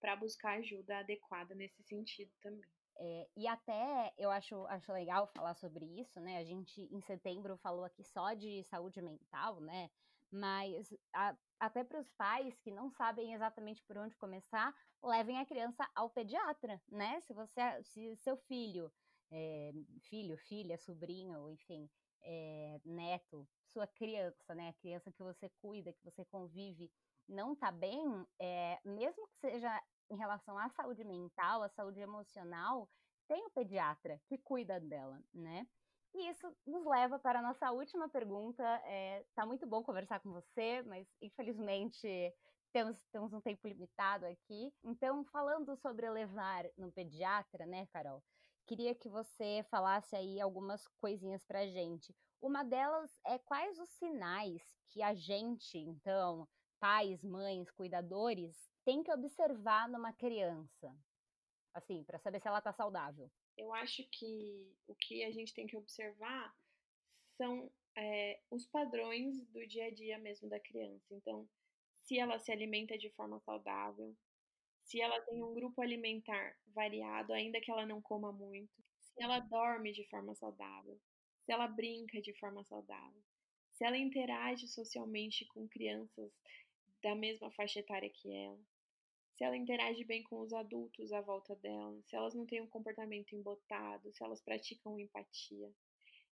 para 0.00 0.16
buscar 0.16 0.58
ajuda 0.58 0.98
adequada 0.98 1.54
nesse 1.54 1.82
sentido 1.82 2.30
também. 2.42 2.64
É, 3.02 3.28
e 3.36 3.46
até 3.46 4.12
eu 4.18 4.30
acho, 4.30 4.66
acho 4.66 4.92
legal 4.92 5.26
falar 5.28 5.54
sobre 5.54 5.86
isso, 6.00 6.20
né? 6.20 6.38
A 6.38 6.44
gente 6.44 6.82
em 6.82 7.00
setembro 7.00 7.56
falou 7.58 7.84
aqui 7.84 8.04
só 8.04 8.34
de 8.34 8.62
saúde 8.64 9.00
mental, 9.00 9.60
né? 9.60 9.90
Mas 10.30 10.92
a, 11.14 11.34
até 11.58 11.82
para 11.82 11.98
os 12.00 12.10
pais 12.10 12.58
que 12.60 12.70
não 12.70 12.90
sabem 12.90 13.32
exatamente 13.32 13.82
por 13.84 13.96
onde 13.96 14.16
começar, 14.16 14.74
levem 15.02 15.38
a 15.38 15.46
criança 15.46 15.88
ao 15.94 16.10
pediatra, 16.10 16.80
né? 16.88 17.20
Se 17.22 17.32
você, 17.32 17.82
se 17.84 18.16
seu 18.16 18.36
filho, 18.36 18.92
é, 19.30 19.72
filho, 20.08 20.36
filha, 20.36 20.76
sobrinho, 20.76 21.50
enfim, 21.50 21.88
é, 22.22 22.80
neto, 22.84 23.48
sua 23.64 23.86
criança, 23.86 24.54
né? 24.54 24.68
A 24.68 24.80
criança 24.80 25.10
que 25.10 25.22
você 25.22 25.48
cuida, 25.60 25.92
que 25.92 26.04
você 26.04 26.24
convive, 26.26 26.90
não 27.28 27.54
tá 27.54 27.70
bem, 27.70 28.26
é, 28.38 28.78
mesmo 28.84 29.26
que 29.28 29.36
seja 29.38 29.82
em 30.10 30.16
relação 30.16 30.58
à 30.58 30.68
saúde 30.70 31.04
mental, 31.04 31.62
à 31.62 31.68
saúde 31.68 32.00
emocional, 32.00 32.88
tem 33.28 33.46
o 33.46 33.50
pediatra 33.50 34.20
que 34.26 34.36
cuida 34.38 34.80
dela, 34.80 35.22
né? 35.32 35.66
E 36.12 36.28
isso 36.28 36.52
nos 36.66 36.84
leva 36.84 37.18
para 37.18 37.38
a 37.38 37.42
nossa 37.42 37.70
última 37.70 38.08
pergunta. 38.08 38.62
É, 38.84 39.24
tá 39.34 39.46
muito 39.46 39.66
bom 39.66 39.82
conversar 39.82 40.18
com 40.20 40.32
você, 40.32 40.82
mas 40.82 41.06
infelizmente 41.22 42.34
temos, 42.72 43.00
temos 43.12 43.32
um 43.32 43.40
tempo 43.40 43.66
limitado 43.68 44.26
aqui. 44.26 44.72
Então, 44.82 45.24
falando 45.26 45.76
sobre 45.76 46.10
levar 46.10 46.64
no 46.76 46.90
pediatra, 46.90 47.66
né, 47.66 47.86
Carol? 47.92 48.22
Queria 48.66 48.94
que 48.94 49.08
você 49.08 49.64
falasse 49.70 50.14
aí 50.14 50.40
algumas 50.40 50.86
coisinhas 51.00 51.44
para 51.44 51.66
gente. 51.66 52.14
Uma 52.40 52.64
delas 52.64 53.10
é 53.24 53.38
quais 53.38 53.78
os 53.78 53.90
sinais 53.90 54.62
que 54.88 55.02
a 55.02 55.14
gente, 55.14 55.78
então, 55.78 56.48
pais, 56.80 57.22
mães, 57.22 57.70
cuidadores, 57.70 58.69
tem 58.84 59.02
que 59.02 59.12
observar 59.12 59.88
numa 59.88 60.12
criança? 60.12 60.94
Assim, 61.74 62.02
para 62.04 62.18
saber 62.18 62.40
se 62.40 62.48
ela 62.48 62.58
está 62.58 62.72
saudável. 62.72 63.30
Eu 63.56 63.72
acho 63.74 64.02
que 64.10 64.74
o 64.86 64.94
que 64.94 65.22
a 65.24 65.30
gente 65.30 65.54
tem 65.54 65.66
que 65.66 65.76
observar 65.76 66.54
são 67.36 67.70
é, 67.96 68.40
os 68.50 68.66
padrões 68.66 69.46
do 69.48 69.66
dia 69.66 69.86
a 69.86 69.90
dia 69.90 70.18
mesmo 70.18 70.48
da 70.48 70.58
criança. 70.58 71.14
Então, 71.14 71.48
se 71.96 72.18
ela 72.18 72.38
se 72.38 72.50
alimenta 72.50 72.98
de 72.98 73.10
forma 73.10 73.38
saudável, 73.40 74.16
se 74.82 75.00
ela 75.00 75.20
tem 75.22 75.42
um 75.42 75.54
grupo 75.54 75.80
alimentar 75.80 76.56
variado, 76.74 77.32
ainda 77.32 77.60
que 77.60 77.70
ela 77.70 77.86
não 77.86 78.02
coma 78.02 78.32
muito, 78.32 78.72
se 78.98 79.22
ela 79.22 79.38
dorme 79.38 79.92
de 79.92 80.04
forma 80.08 80.34
saudável, 80.34 80.98
se 81.44 81.52
ela 81.52 81.68
brinca 81.68 82.20
de 82.20 82.32
forma 82.38 82.64
saudável, 82.64 83.22
se 83.72 83.84
ela 83.84 83.96
interage 83.96 84.66
socialmente 84.66 85.46
com 85.46 85.68
crianças 85.68 86.32
da 87.02 87.14
mesma 87.14 87.50
faixa 87.50 87.80
etária 87.80 88.10
que 88.10 88.32
ela, 88.32 88.58
se 89.34 89.44
ela 89.44 89.56
interage 89.56 90.04
bem 90.04 90.22
com 90.22 90.40
os 90.40 90.52
adultos 90.52 91.12
à 91.12 91.20
volta 91.20 91.56
dela, 91.56 92.00
se 92.02 92.14
elas 92.14 92.34
não 92.34 92.46
têm 92.46 92.60
um 92.60 92.66
comportamento 92.66 93.34
embotado, 93.34 94.12
se 94.12 94.22
elas 94.22 94.40
praticam 94.42 94.98
empatia. 94.98 95.72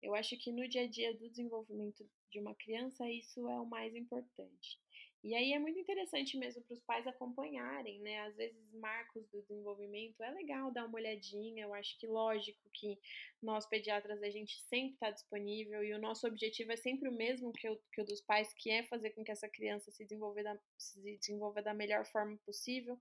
Eu 0.03 0.15
acho 0.15 0.37
que 0.39 0.53
no 0.53 0.67
dia 0.69 0.83
a 0.83 0.87
dia 0.87 1.15
do 1.15 1.29
desenvolvimento 1.29 2.09
de 2.31 2.41
uma 2.41 2.55
criança 2.55 3.09
isso 3.11 3.49
é 3.49 3.61
o 3.61 3.67
mais 3.67 3.95
importante. 3.95 4.79
E 5.25 5.35
aí 5.35 5.55
é 5.55 5.59
muito 5.59 5.79
interessante 5.79 6.37
mesmo 6.37 6.61
para 6.61 6.75
os 6.75 6.83
pais 6.83 7.07
acompanharem, 7.07 7.99
né? 8.01 8.21
Às 8.27 8.37
vezes, 8.37 8.75
marcos 8.75 9.27
do 9.31 9.41
desenvolvimento 9.41 10.23
é 10.23 10.31
legal 10.31 10.71
dar 10.71 10.85
uma 10.85 10.97
olhadinha. 10.97 11.65
Eu 11.65 11.73
acho 11.73 11.99
que, 11.99 12.07
lógico, 12.07 12.61
que 12.75 12.99
nós 13.43 13.67
pediatras 13.67 14.23
a 14.23 14.29
gente 14.29 14.61
sempre 14.69 14.93
está 14.93 15.11
disponível 15.11 15.83
e 15.83 15.95
o 15.95 15.99
nosso 15.99 16.27
objetivo 16.27 16.73
é 16.73 16.77
sempre 16.77 17.09
o 17.09 17.13
mesmo 17.13 17.51
que 17.55 17.67
o, 17.67 17.81
que 17.91 18.03
o 18.03 18.05
dos 18.05 18.21
pais, 18.21 18.53
que 18.53 18.71
é 18.71 18.83
fazer 18.83 19.13
com 19.13 19.25
que 19.25 19.33
essa 19.33 19.49
criança 19.49 19.91
se 19.91 20.05
desenvolva, 20.05 20.43
da, 20.43 20.59
se 20.77 21.01
desenvolva 21.01 21.63
da 21.63 21.73
melhor 21.73 22.05
forma 22.05 22.37
possível. 22.45 23.01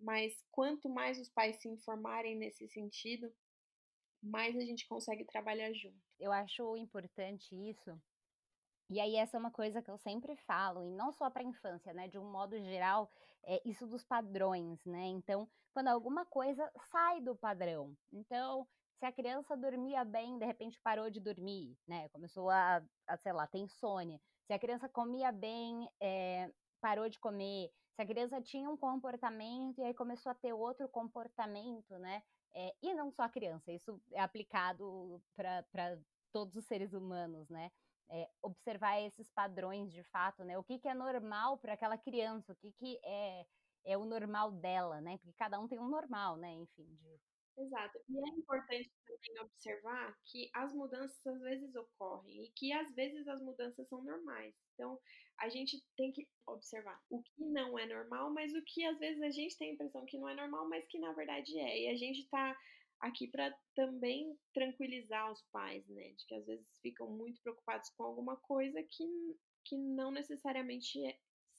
Mas 0.00 0.44
quanto 0.50 0.88
mais 0.88 1.20
os 1.20 1.28
pais 1.28 1.62
se 1.62 1.68
informarem 1.68 2.36
nesse 2.36 2.66
sentido, 2.70 3.32
mais 4.20 4.56
a 4.56 4.62
gente 4.62 4.84
consegue 4.88 5.24
trabalhar 5.24 5.72
junto. 5.72 6.02
Eu 6.18 6.32
acho 6.32 6.76
importante 6.76 7.54
isso 7.54 7.96
e 8.92 9.00
aí 9.00 9.16
essa 9.16 9.36
é 9.36 9.40
uma 9.40 9.50
coisa 9.50 9.80
que 9.80 9.90
eu 9.90 9.96
sempre 9.98 10.36
falo, 10.36 10.84
e 10.84 10.90
não 10.90 11.12
só 11.12 11.30
para 11.30 11.42
a 11.42 11.46
infância, 11.46 11.92
né? 11.94 12.08
De 12.08 12.18
um 12.18 12.30
modo 12.30 12.58
geral, 12.60 13.10
é 13.44 13.60
isso 13.64 13.86
dos 13.86 14.04
padrões, 14.04 14.84
né? 14.84 15.06
Então, 15.06 15.48
quando 15.72 15.88
alguma 15.88 16.26
coisa 16.26 16.70
sai 16.90 17.20
do 17.20 17.34
padrão. 17.34 17.96
Então, 18.12 18.68
se 18.98 19.06
a 19.06 19.12
criança 19.12 19.56
dormia 19.56 20.04
bem, 20.04 20.38
de 20.38 20.44
repente 20.44 20.78
parou 20.80 21.10
de 21.10 21.20
dormir, 21.20 21.76
né? 21.88 22.08
Começou 22.10 22.50
a, 22.50 22.82
a 23.06 23.16
sei 23.16 23.32
lá, 23.32 23.46
ter 23.46 23.58
insônia. 23.58 24.20
Se 24.46 24.52
a 24.52 24.58
criança 24.58 24.88
comia 24.88 25.32
bem, 25.32 25.88
é, 26.00 26.52
parou 26.80 27.08
de 27.08 27.18
comer. 27.18 27.70
Se 27.96 28.02
a 28.02 28.06
criança 28.06 28.40
tinha 28.42 28.68
um 28.68 28.76
comportamento 28.76 29.80
e 29.80 29.84
aí 29.84 29.94
começou 29.94 30.30
a 30.30 30.34
ter 30.34 30.52
outro 30.52 30.88
comportamento, 30.88 31.98
né? 31.98 32.22
É, 32.54 32.74
e 32.82 32.92
não 32.94 33.10
só 33.10 33.22
a 33.22 33.28
criança, 33.28 33.72
isso 33.72 34.00
é 34.12 34.20
aplicado 34.20 35.22
para 35.34 35.98
todos 36.30 36.54
os 36.56 36.64
seres 36.66 36.92
humanos, 36.92 37.48
né? 37.48 37.70
É, 38.10 38.28
observar 38.42 39.00
esses 39.00 39.30
padrões 39.30 39.92
de 39.92 40.02
fato, 40.04 40.44
né? 40.44 40.58
O 40.58 40.64
que, 40.64 40.78
que 40.78 40.88
é 40.88 40.94
normal 40.94 41.58
para 41.58 41.74
aquela 41.74 41.96
criança, 41.98 42.52
o 42.52 42.56
que, 42.56 42.72
que 42.72 42.98
é, 43.04 43.46
é 43.84 43.98
o 43.98 44.04
normal 44.04 44.52
dela, 44.52 45.00
né? 45.00 45.18
Porque 45.18 45.34
cada 45.38 45.58
um 45.58 45.68
tem 45.68 45.78
um 45.78 45.88
normal, 45.88 46.36
né? 46.36 46.52
Enfim, 46.52 46.86
de 46.96 47.20
Exato. 47.56 47.98
E 48.08 48.18
é 48.18 48.38
importante 48.38 48.90
também 49.06 49.40
observar 49.42 50.16
que 50.24 50.50
as 50.54 50.72
mudanças 50.72 51.26
às 51.26 51.40
vezes 51.40 51.74
ocorrem 51.74 52.44
e 52.44 52.50
que 52.52 52.72
às 52.72 52.94
vezes 52.94 53.28
as 53.28 53.42
mudanças 53.42 53.86
são 53.88 54.02
normais. 54.02 54.54
Então, 54.74 54.98
a 55.38 55.48
gente 55.48 55.82
tem 55.96 56.12
que 56.12 56.26
observar 56.46 56.98
o 57.10 57.22
que 57.22 57.44
não 57.44 57.78
é 57.78 57.86
normal, 57.86 58.32
mas 58.32 58.54
o 58.54 58.62
que 58.64 58.84
às 58.84 58.98
vezes 58.98 59.20
a 59.22 59.30
gente 59.30 59.56
tem 59.58 59.70
a 59.70 59.74
impressão 59.74 60.06
que 60.06 60.18
não 60.18 60.28
é 60.28 60.34
normal, 60.34 60.68
mas 60.68 60.86
que 60.86 60.98
na 60.98 61.12
verdade 61.12 61.58
é. 61.58 61.82
E 61.82 61.88
a 61.88 61.96
gente 61.96 62.26
tá 62.28 62.56
aqui 63.02 63.28
para 63.28 63.52
também 63.74 64.38
tranquilizar 64.54 65.30
os 65.30 65.42
pais, 65.50 65.86
né? 65.88 66.12
De 66.12 66.24
que 66.26 66.34
às 66.36 66.46
vezes 66.46 66.78
ficam 66.80 67.10
muito 67.10 67.42
preocupados 67.42 67.90
com 67.90 68.04
alguma 68.04 68.36
coisa 68.36 68.80
que, 68.82 69.04
que 69.66 69.76
não 69.76 70.12
necessariamente 70.12 71.04
é, 71.04 71.18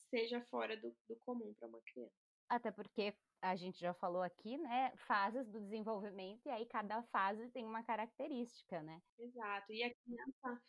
seja 0.09 0.41
fora 0.49 0.77
do, 0.77 0.95
do 1.07 1.17
comum 1.19 1.53
para 1.59 1.67
uma 1.67 1.81
criança. 1.81 2.15
Até 2.49 2.71
porque 2.71 3.13
a 3.41 3.55
gente 3.57 3.77
já 3.77 3.93
falou 3.93 4.21
aqui, 4.21 4.57
né, 4.57 4.93
fases 5.05 5.45
do 5.51 5.59
desenvolvimento, 5.59 6.45
e 6.45 6.49
aí 6.49 6.65
cada 6.65 7.03
fase 7.03 7.51
tem 7.51 7.65
uma 7.65 7.83
característica, 7.83 8.81
né? 8.81 9.01
Exato. 9.19 9.73
E 9.73 9.83
a 9.83 9.93
criança, 9.93 10.61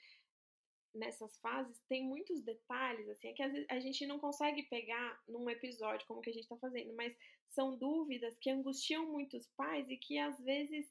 nessas 0.94 1.36
fases, 1.38 1.80
tem 1.88 2.04
muitos 2.04 2.40
detalhes, 2.42 3.08
assim, 3.08 3.28
é 3.28 3.32
que 3.32 3.42
às 3.42 3.52
vezes 3.52 3.66
a 3.70 3.80
gente 3.80 4.06
não 4.06 4.18
consegue 4.18 4.62
pegar 4.64 5.20
num 5.28 5.48
episódio 5.50 6.06
como 6.06 6.20
que 6.20 6.30
a 6.30 6.32
gente 6.32 6.44
está 6.44 6.56
fazendo, 6.56 6.94
mas 6.94 7.16
são 7.50 7.76
dúvidas 7.76 8.36
que 8.38 8.50
angustiam 8.50 9.10
muitos 9.10 9.46
pais 9.56 9.88
e 9.88 9.96
que 9.96 10.18
às 10.18 10.40
vezes 10.40 10.90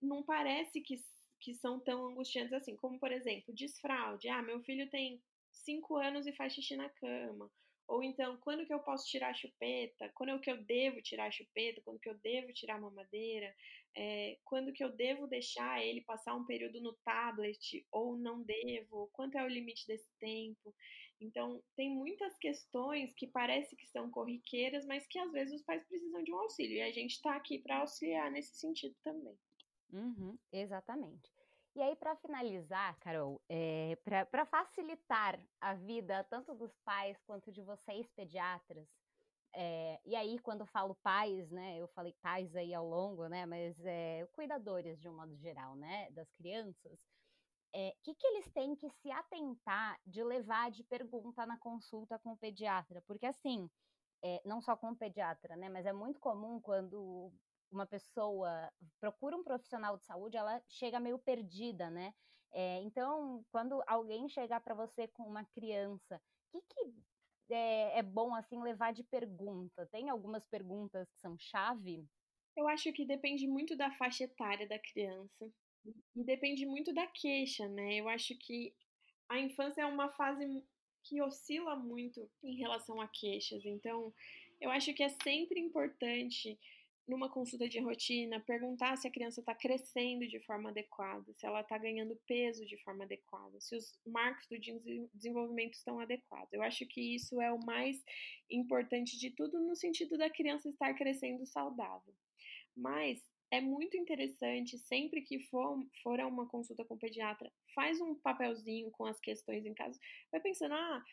não 0.00 0.22
parece 0.22 0.80
que, 0.80 1.02
que 1.40 1.54
são 1.54 1.80
tão 1.80 2.06
angustiantes 2.06 2.52
assim, 2.52 2.76
como 2.76 2.98
por 2.98 3.12
exemplo, 3.12 3.54
desfraude. 3.54 4.28
Ah, 4.28 4.42
meu 4.42 4.60
filho 4.62 4.90
tem 4.90 5.22
cinco 5.52 5.96
anos 5.96 6.26
e 6.26 6.32
faz 6.32 6.52
xixi 6.52 6.76
na 6.76 6.88
cama 6.88 7.50
ou 7.88 8.02
então, 8.02 8.36
quando 8.38 8.66
que 8.66 8.74
eu 8.74 8.80
posso 8.80 9.06
tirar 9.06 9.30
a 9.30 9.34
chupeta? 9.34 10.10
Quando 10.14 10.30
é 10.30 10.38
que 10.38 10.50
eu 10.50 10.56
devo 10.64 11.00
tirar 11.00 11.26
a 11.26 11.30
chupeta? 11.30 11.80
Quando 11.84 12.00
que 12.00 12.08
eu 12.08 12.14
devo 12.14 12.52
tirar 12.52 12.76
a 12.76 12.80
mamadeira? 12.80 13.54
É, 13.98 14.38
quando 14.44 14.72
que 14.74 14.84
eu 14.84 14.94
devo 14.94 15.26
deixar 15.26 15.82
ele 15.82 16.02
passar 16.02 16.34
um 16.34 16.44
período 16.44 16.82
no 16.82 16.94
tablet 17.04 17.86
ou 17.90 18.16
não 18.16 18.42
devo? 18.42 19.08
Quanto 19.12 19.38
é 19.38 19.42
o 19.42 19.48
limite 19.48 19.86
desse 19.86 20.10
tempo? 20.18 20.74
Então, 21.18 21.62
tem 21.74 21.88
muitas 21.90 22.36
questões 22.36 23.14
que 23.14 23.26
parece 23.26 23.74
que 23.74 23.86
são 23.86 24.10
corriqueiras, 24.10 24.84
mas 24.84 25.06
que 25.06 25.18
às 25.18 25.32
vezes 25.32 25.54
os 25.54 25.62
pais 25.64 25.82
precisam 25.86 26.22
de 26.22 26.32
um 26.32 26.38
auxílio. 26.38 26.76
E 26.76 26.82
a 26.82 26.92
gente 26.92 27.12
está 27.12 27.34
aqui 27.36 27.58
para 27.58 27.78
auxiliar 27.78 28.30
nesse 28.30 28.58
sentido 28.58 28.94
também. 29.02 29.38
Uhum, 29.90 30.38
exatamente. 30.52 31.32
E 31.74 31.80
aí, 31.80 31.94
para 31.96 32.16
finalizar, 32.16 32.98
Carol, 33.00 33.42
é, 33.48 33.92
eh, 33.92 34.24
para 34.24 34.46
facilitar 34.46 35.38
a 35.60 35.74
vida 35.74 36.24
tanto 36.24 36.54
dos 36.54 36.74
pais 36.78 37.22
quanto 37.22 37.52
de 37.52 37.62
vocês, 37.62 38.10
pediatras, 38.12 38.88
é, 39.58 39.98
e 40.04 40.14
aí, 40.14 40.38
quando 40.38 40.66
falo 40.66 40.94
pais, 40.96 41.50
né, 41.50 41.78
eu 41.78 41.88
falei 41.88 42.12
pais 42.20 42.54
aí 42.54 42.74
ao 42.74 42.86
longo, 42.86 43.26
né, 43.26 43.46
mas 43.46 43.74
é, 43.86 44.26
cuidadores 44.32 45.00
de 45.00 45.08
um 45.08 45.16
modo 45.16 45.34
geral, 45.34 45.74
né, 45.74 46.10
das 46.10 46.30
crianças, 46.34 47.00
o 47.72 47.78
é, 47.78 47.94
que, 48.02 48.14
que 48.14 48.26
eles 48.26 48.50
têm 48.50 48.76
que 48.76 48.90
se 48.90 49.10
atentar 49.10 49.98
de 50.06 50.22
levar 50.22 50.70
de 50.70 50.84
pergunta 50.84 51.46
na 51.46 51.56
consulta 51.58 52.18
com 52.18 52.32
o 52.32 52.36
pediatra? 52.36 53.02
Porque, 53.06 53.24
assim, 53.24 53.70
não 54.44 54.60
só 54.60 54.76
com 54.76 54.90
o 54.90 54.96
pediatra, 54.96 55.56
né, 55.56 55.70
mas 55.70 55.86
é 55.86 55.92
muito 55.92 56.20
comum 56.20 56.60
quando 56.60 57.32
uma 57.70 57.86
pessoa 57.86 58.70
procura 59.00 59.36
um 59.36 59.44
profissional 59.44 59.96
de 59.96 60.04
saúde, 60.04 60.36
ela 60.36 60.62
chega 60.68 61.00
meio 61.00 61.18
perdida, 61.18 61.90
né? 61.90 62.12
Então, 62.82 63.44
quando 63.50 63.82
alguém 63.86 64.28
chegar 64.28 64.60
para 64.60 64.74
você 64.74 65.06
com 65.08 65.22
uma 65.24 65.44
criança, 65.44 66.20
o 66.52 66.60
que, 66.62 66.74
que 66.74 66.94
é, 67.50 67.98
é, 67.98 68.02
bom 68.02 68.34
assim 68.34 68.62
levar 68.62 68.92
de 68.92 69.02
pergunta? 69.04 69.88
Tem 69.92 70.10
algumas 70.10 70.44
perguntas 70.46 71.08
que 71.10 71.20
são 71.20 71.36
chave? 71.38 72.04
Eu 72.56 72.66
acho 72.68 72.92
que 72.92 73.04
depende 73.04 73.46
muito 73.46 73.76
da 73.76 73.90
faixa 73.92 74.24
etária 74.24 74.66
da 74.66 74.78
criança 74.78 75.50
e 76.14 76.24
depende 76.24 76.66
muito 76.66 76.92
da 76.92 77.06
queixa, 77.06 77.68
né? 77.68 77.96
Eu 77.96 78.08
acho 78.08 78.36
que 78.38 78.74
a 79.28 79.38
infância 79.38 79.82
é 79.82 79.86
uma 79.86 80.08
fase 80.10 80.64
que 81.02 81.22
oscila 81.22 81.76
muito 81.76 82.28
em 82.42 82.56
relação 82.56 83.00
a 83.00 83.06
queixas, 83.06 83.64
então 83.64 84.12
eu 84.60 84.70
acho 84.70 84.92
que 84.94 85.02
é 85.02 85.08
sempre 85.08 85.60
importante 85.60 86.58
numa 87.06 87.30
consulta 87.30 87.68
de 87.68 87.78
rotina, 87.78 88.40
perguntar 88.40 88.96
se 88.96 89.06
a 89.06 89.10
criança 89.10 89.40
está 89.40 89.54
crescendo 89.54 90.26
de 90.26 90.40
forma 90.40 90.70
adequada, 90.70 91.32
se 91.34 91.46
ela 91.46 91.60
está 91.60 91.78
ganhando 91.78 92.18
peso 92.26 92.66
de 92.66 92.76
forma 92.82 93.04
adequada, 93.04 93.60
se 93.60 93.76
os 93.76 93.98
marcos 94.04 94.46
do 94.48 94.58
desenvolvimento 95.14 95.74
estão 95.74 96.00
adequados. 96.00 96.52
Eu 96.52 96.62
acho 96.62 96.84
que 96.86 97.14
isso 97.14 97.40
é 97.40 97.52
o 97.52 97.64
mais 97.64 98.02
importante 98.50 99.18
de 99.18 99.30
tudo 99.30 99.60
no 99.60 99.76
sentido 99.76 100.18
da 100.18 100.28
criança 100.28 100.68
estar 100.68 100.92
crescendo 100.94 101.46
saudável. 101.46 102.14
Mas 102.76 103.22
é 103.50 103.60
muito 103.60 103.96
interessante, 103.96 104.76
sempre 104.78 105.22
que 105.22 105.38
for, 105.44 105.78
for 106.02 106.18
a 106.18 106.26
uma 106.26 106.48
consulta 106.48 106.84
com 106.84 106.94
o 106.94 106.98
pediatra, 106.98 107.52
faz 107.74 108.00
um 108.00 108.14
papelzinho 108.16 108.90
com 108.90 109.06
as 109.06 109.20
questões 109.20 109.64
em 109.64 109.74
casa, 109.74 109.98
vai 110.32 110.40
pensando, 110.40 110.74
ah, 110.74 111.04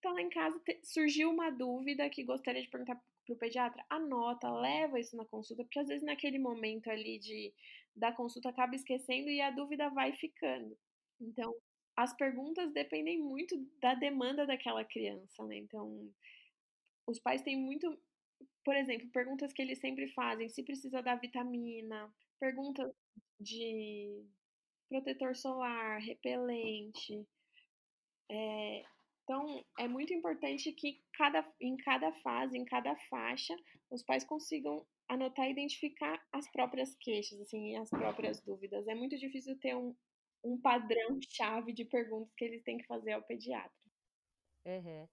tá 0.00 0.12
lá 0.12 0.22
em 0.22 0.30
casa, 0.30 0.60
surgiu 0.84 1.30
uma 1.30 1.50
dúvida 1.50 2.08
que 2.08 2.22
gostaria 2.22 2.62
de 2.62 2.68
perguntar 2.68 3.00
o 3.32 3.38
pediatra, 3.38 3.84
anota, 3.88 4.50
leva 4.50 4.98
isso 4.98 5.16
na 5.16 5.24
consulta, 5.24 5.64
porque 5.64 5.78
às 5.78 5.88
vezes 5.88 6.04
naquele 6.04 6.38
momento 6.38 6.88
ali 6.90 7.18
de, 7.18 7.52
da 7.94 8.12
consulta 8.12 8.48
acaba 8.48 8.74
esquecendo 8.74 9.28
e 9.28 9.40
a 9.40 9.50
dúvida 9.50 9.88
vai 9.90 10.12
ficando. 10.12 10.76
Então, 11.20 11.54
as 11.96 12.14
perguntas 12.16 12.72
dependem 12.72 13.18
muito 13.18 13.56
da 13.80 13.94
demanda 13.94 14.46
daquela 14.46 14.84
criança, 14.84 15.44
né? 15.44 15.56
Então, 15.56 16.10
os 17.06 17.18
pais 17.18 17.42
têm 17.42 17.56
muito, 17.56 17.98
por 18.64 18.76
exemplo, 18.76 19.08
perguntas 19.10 19.52
que 19.52 19.60
eles 19.60 19.78
sempre 19.80 20.08
fazem, 20.08 20.48
se 20.48 20.62
precisa 20.62 21.02
dar 21.02 21.16
vitamina, 21.16 22.12
perguntas 22.38 22.90
de 23.38 24.24
protetor 24.88 25.36
solar, 25.36 26.00
repelente, 26.00 27.26
é, 28.30 28.82
então, 29.30 29.64
é 29.78 29.86
muito 29.86 30.12
importante 30.12 30.72
que 30.72 31.00
cada, 31.14 31.48
em 31.60 31.76
cada 31.76 32.12
fase, 32.14 32.58
em 32.58 32.64
cada 32.64 32.96
faixa, 33.08 33.56
os 33.88 34.02
pais 34.02 34.24
consigam 34.24 34.84
anotar 35.08 35.46
e 35.46 35.52
identificar 35.52 36.20
as 36.32 36.50
próprias 36.50 36.96
queixas, 36.96 37.40
assim, 37.40 37.76
as 37.76 37.88
próprias 37.88 38.40
dúvidas. 38.40 38.88
É 38.88 38.94
muito 38.96 39.16
difícil 39.16 39.56
ter 39.60 39.76
um, 39.76 39.94
um 40.42 40.60
padrão-chave 40.60 41.72
de 41.72 41.84
perguntas 41.84 42.34
que 42.34 42.44
eles 42.44 42.64
têm 42.64 42.78
que 42.78 42.86
fazer 42.88 43.12
ao 43.12 43.22
pediatra. 43.22 43.70
Uhum. 44.66 45.08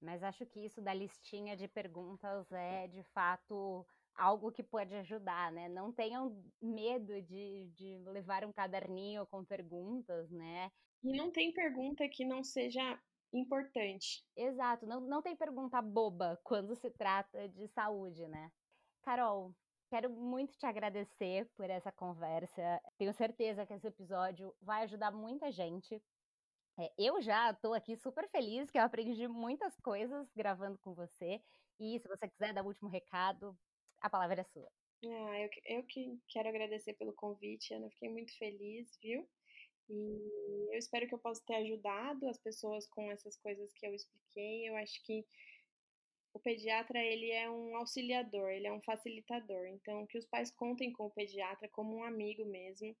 Mas 0.00 0.22
acho 0.22 0.46
que 0.46 0.64
isso 0.64 0.80
da 0.80 0.94
listinha 0.94 1.56
de 1.56 1.66
perguntas 1.66 2.52
é, 2.52 2.86
de 2.86 3.02
fato, 3.12 3.84
algo 4.14 4.52
que 4.52 4.62
pode 4.62 4.94
ajudar, 4.94 5.50
né? 5.50 5.68
Não 5.68 5.92
tenham 5.92 6.40
medo 6.62 7.20
de, 7.20 7.66
de 7.74 7.98
levar 8.12 8.44
um 8.44 8.52
caderninho 8.52 9.26
com 9.26 9.44
perguntas, 9.44 10.30
né? 10.30 10.70
E 11.02 11.16
não 11.16 11.32
tem 11.32 11.52
pergunta 11.52 12.08
que 12.08 12.24
não 12.24 12.44
seja 12.44 12.96
importante. 13.32 14.24
Exato, 14.36 14.86
não, 14.86 15.00
não 15.00 15.22
tem 15.22 15.36
pergunta 15.36 15.80
boba 15.82 16.38
quando 16.44 16.74
se 16.76 16.90
trata 16.90 17.48
de 17.48 17.68
saúde, 17.68 18.26
né? 18.28 18.50
Carol, 19.02 19.54
quero 19.88 20.10
muito 20.10 20.56
te 20.58 20.66
agradecer 20.66 21.48
por 21.56 21.70
essa 21.70 21.92
conversa. 21.92 22.80
Tenho 22.98 23.12
certeza 23.12 23.66
que 23.66 23.74
esse 23.74 23.86
episódio 23.86 24.54
vai 24.60 24.84
ajudar 24.84 25.10
muita 25.12 25.50
gente. 25.52 26.02
É, 26.78 26.92
eu 26.98 27.22
já 27.22 27.50
estou 27.50 27.72
aqui 27.72 27.96
super 27.96 28.28
feliz 28.30 28.70
que 28.70 28.78
eu 28.78 28.82
aprendi 28.82 29.26
muitas 29.28 29.74
coisas 29.80 30.28
gravando 30.34 30.78
com 30.78 30.94
você. 30.94 31.40
E 31.78 31.98
se 32.00 32.08
você 32.08 32.28
quiser 32.28 32.52
dar 32.52 32.62
o 32.62 32.66
último 32.66 32.88
recado, 32.88 33.56
a 34.00 34.10
palavra 34.10 34.40
é 34.40 34.44
sua. 34.44 34.70
Ah, 35.04 35.40
eu, 35.40 35.48
eu 35.66 35.86
que 35.86 36.20
quero 36.28 36.48
agradecer 36.48 36.94
pelo 36.94 37.14
convite, 37.14 37.72
Ana. 37.74 37.90
Fiquei 37.90 38.10
muito 38.10 38.36
feliz, 38.38 38.98
viu? 39.02 39.28
E 39.88 40.72
eu 40.72 40.78
espero 40.78 41.06
que 41.06 41.14
eu 41.14 41.18
possa 41.18 41.42
ter 41.46 41.54
ajudado 41.56 42.28
as 42.28 42.38
pessoas 42.38 42.86
com 42.88 43.10
essas 43.10 43.36
coisas 43.36 43.72
que 43.72 43.86
eu 43.86 43.94
expliquei. 43.94 44.68
Eu 44.68 44.76
acho 44.76 45.02
que 45.04 45.24
o 46.34 46.40
pediatra 46.40 47.02
ele 47.02 47.30
é 47.30 47.50
um 47.50 47.76
auxiliador, 47.76 48.50
ele 48.50 48.66
é 48.66 48.72
um 48.72 48.82
facilitador. 48.82 49.66
Então, 49.68 50.06
que 50.06 50.18
os 50.18 50.26
pais 50.26 50.50
contem 50.50 50.92
com 50.92 51.06
o 51.06 51.10
pediatra 51.10 51.68
como 51.68 51.96
um 51.96 52.04
amigo 52.04 52.44
mesmo, 52.44 52.94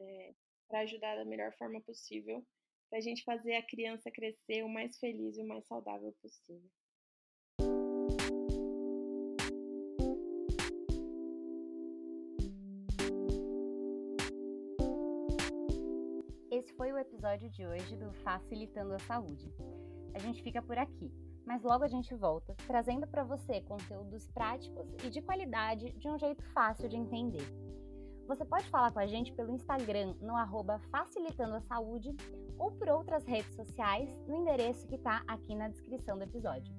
é, 0.00 0.34
para 0.68 0.80
ajudar 0.80 1.16
da 1.16 1.24
melhor 1.24 1.52
forma 1.56 1.80
possível, 1.80 2.46
para 2.88 2.98
a 2.98 3.02
gente 3.02 3.24
fazer 3.24 3.54
a 3.56 3.66
criança 3.66 4.10
crescer 4.10 4.62
o 4.62 4.68
mais 4.68 4.96
feliz 4.98 5.36
e 5.36 5.42
o 5.42 5.46
mais 5.46 5.66
saudável 5.66 6.14
possível. 6.22 6.70
Episódio 17.00 17.48
de 17.50 17.66
hoje 17.66 17.96
do 17.96 18.12
Facilitando 18.12 18.92
a 18.92 18.98
Saúde. 18.98 19.50
A 20.14 20.18
gente 20.18 20.42
fica 20.42 20.60
por 20.60 20.76
aqui, 20.76 21.10
mas 21.46 21.62
logo 21.62 21.82
a 21.82 21.88
gente 21.88 22.14
volta 22.14 22.54
trazendo 22.66 23.06
para 23.06 23.24
você 23.24 23.62
conteúdos 23.62 24.28
práticos 24.28 24.86
e 25.02 25.08
de 25.08 25.22
qualidade 25.22 25.92
de 25.92 26.08
um 26.08 26.18
jeito 26.18 26.44
fácil 26.52 26.90
de 26.90 26.96
entender. 26.96 27.46
Você 28.28 28.44
pode 28.44 28.68
falar 28.68 28.92
com 28.92 28.98
a 28.98 29.06
gente 29.06 29.32
pelo 29.32 29.50
Instagram 29.50 30.14
no 30.20 30.36
arroba 30.36 30.78
Facilitando 30.90 31.56
a 31.56 31.60
Saúde 31.62 32.14
ou 32.58 32.70
por 32.72 32.90
outras 32.90 33.24
redes 33.24 33.54
sociais 33.54 34.14
no 34.28 34.36
endereço 34.36 34.86
que 34.86 34.96
está 34.96 35.22
aqui 35.26 35.54
na 35.54 35.68
descrição 35.68 36.18
do 36.18 36.24
episódio. 36.24 36.74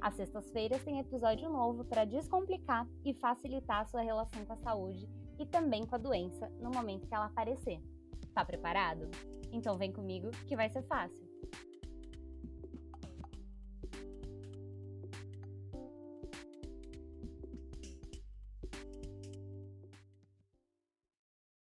Às 0.00 0.14
sextas-feiras 0.14 0.82
tem 0.82 0.98
episódio 0.98 1.48
novo 1.48 1.84
para 1.84 2.04
descomplicar 2.04 2.88
e 3.04 3.14
facilitar 3.14 3.82
a 3.82 3.86
sua 3.86 4.02
relação 4.02 4.44
com 4.44 4.52
a 4.52 4.56
saúde 4.56 5.08
e 5.38 5.46
também 5.46 5.86
com 5.86 5.94
a 5.94 5.98
doença 5.98 6.50
no 6.60 6.70
momento 6.70 7.06
que 7.06 7.14
ela 7.14 7.26
aparecer. 7.26 7.80
Tá 8.34 8.44
preparado? 8.44 9.08
Então 9.54 9.78
vem 9.78 9.92
comigo 9.92 10.32
que 10.48 10.56
vai 10.56 10.68
ser 10.68 10.82
fácil. 10.82 11.23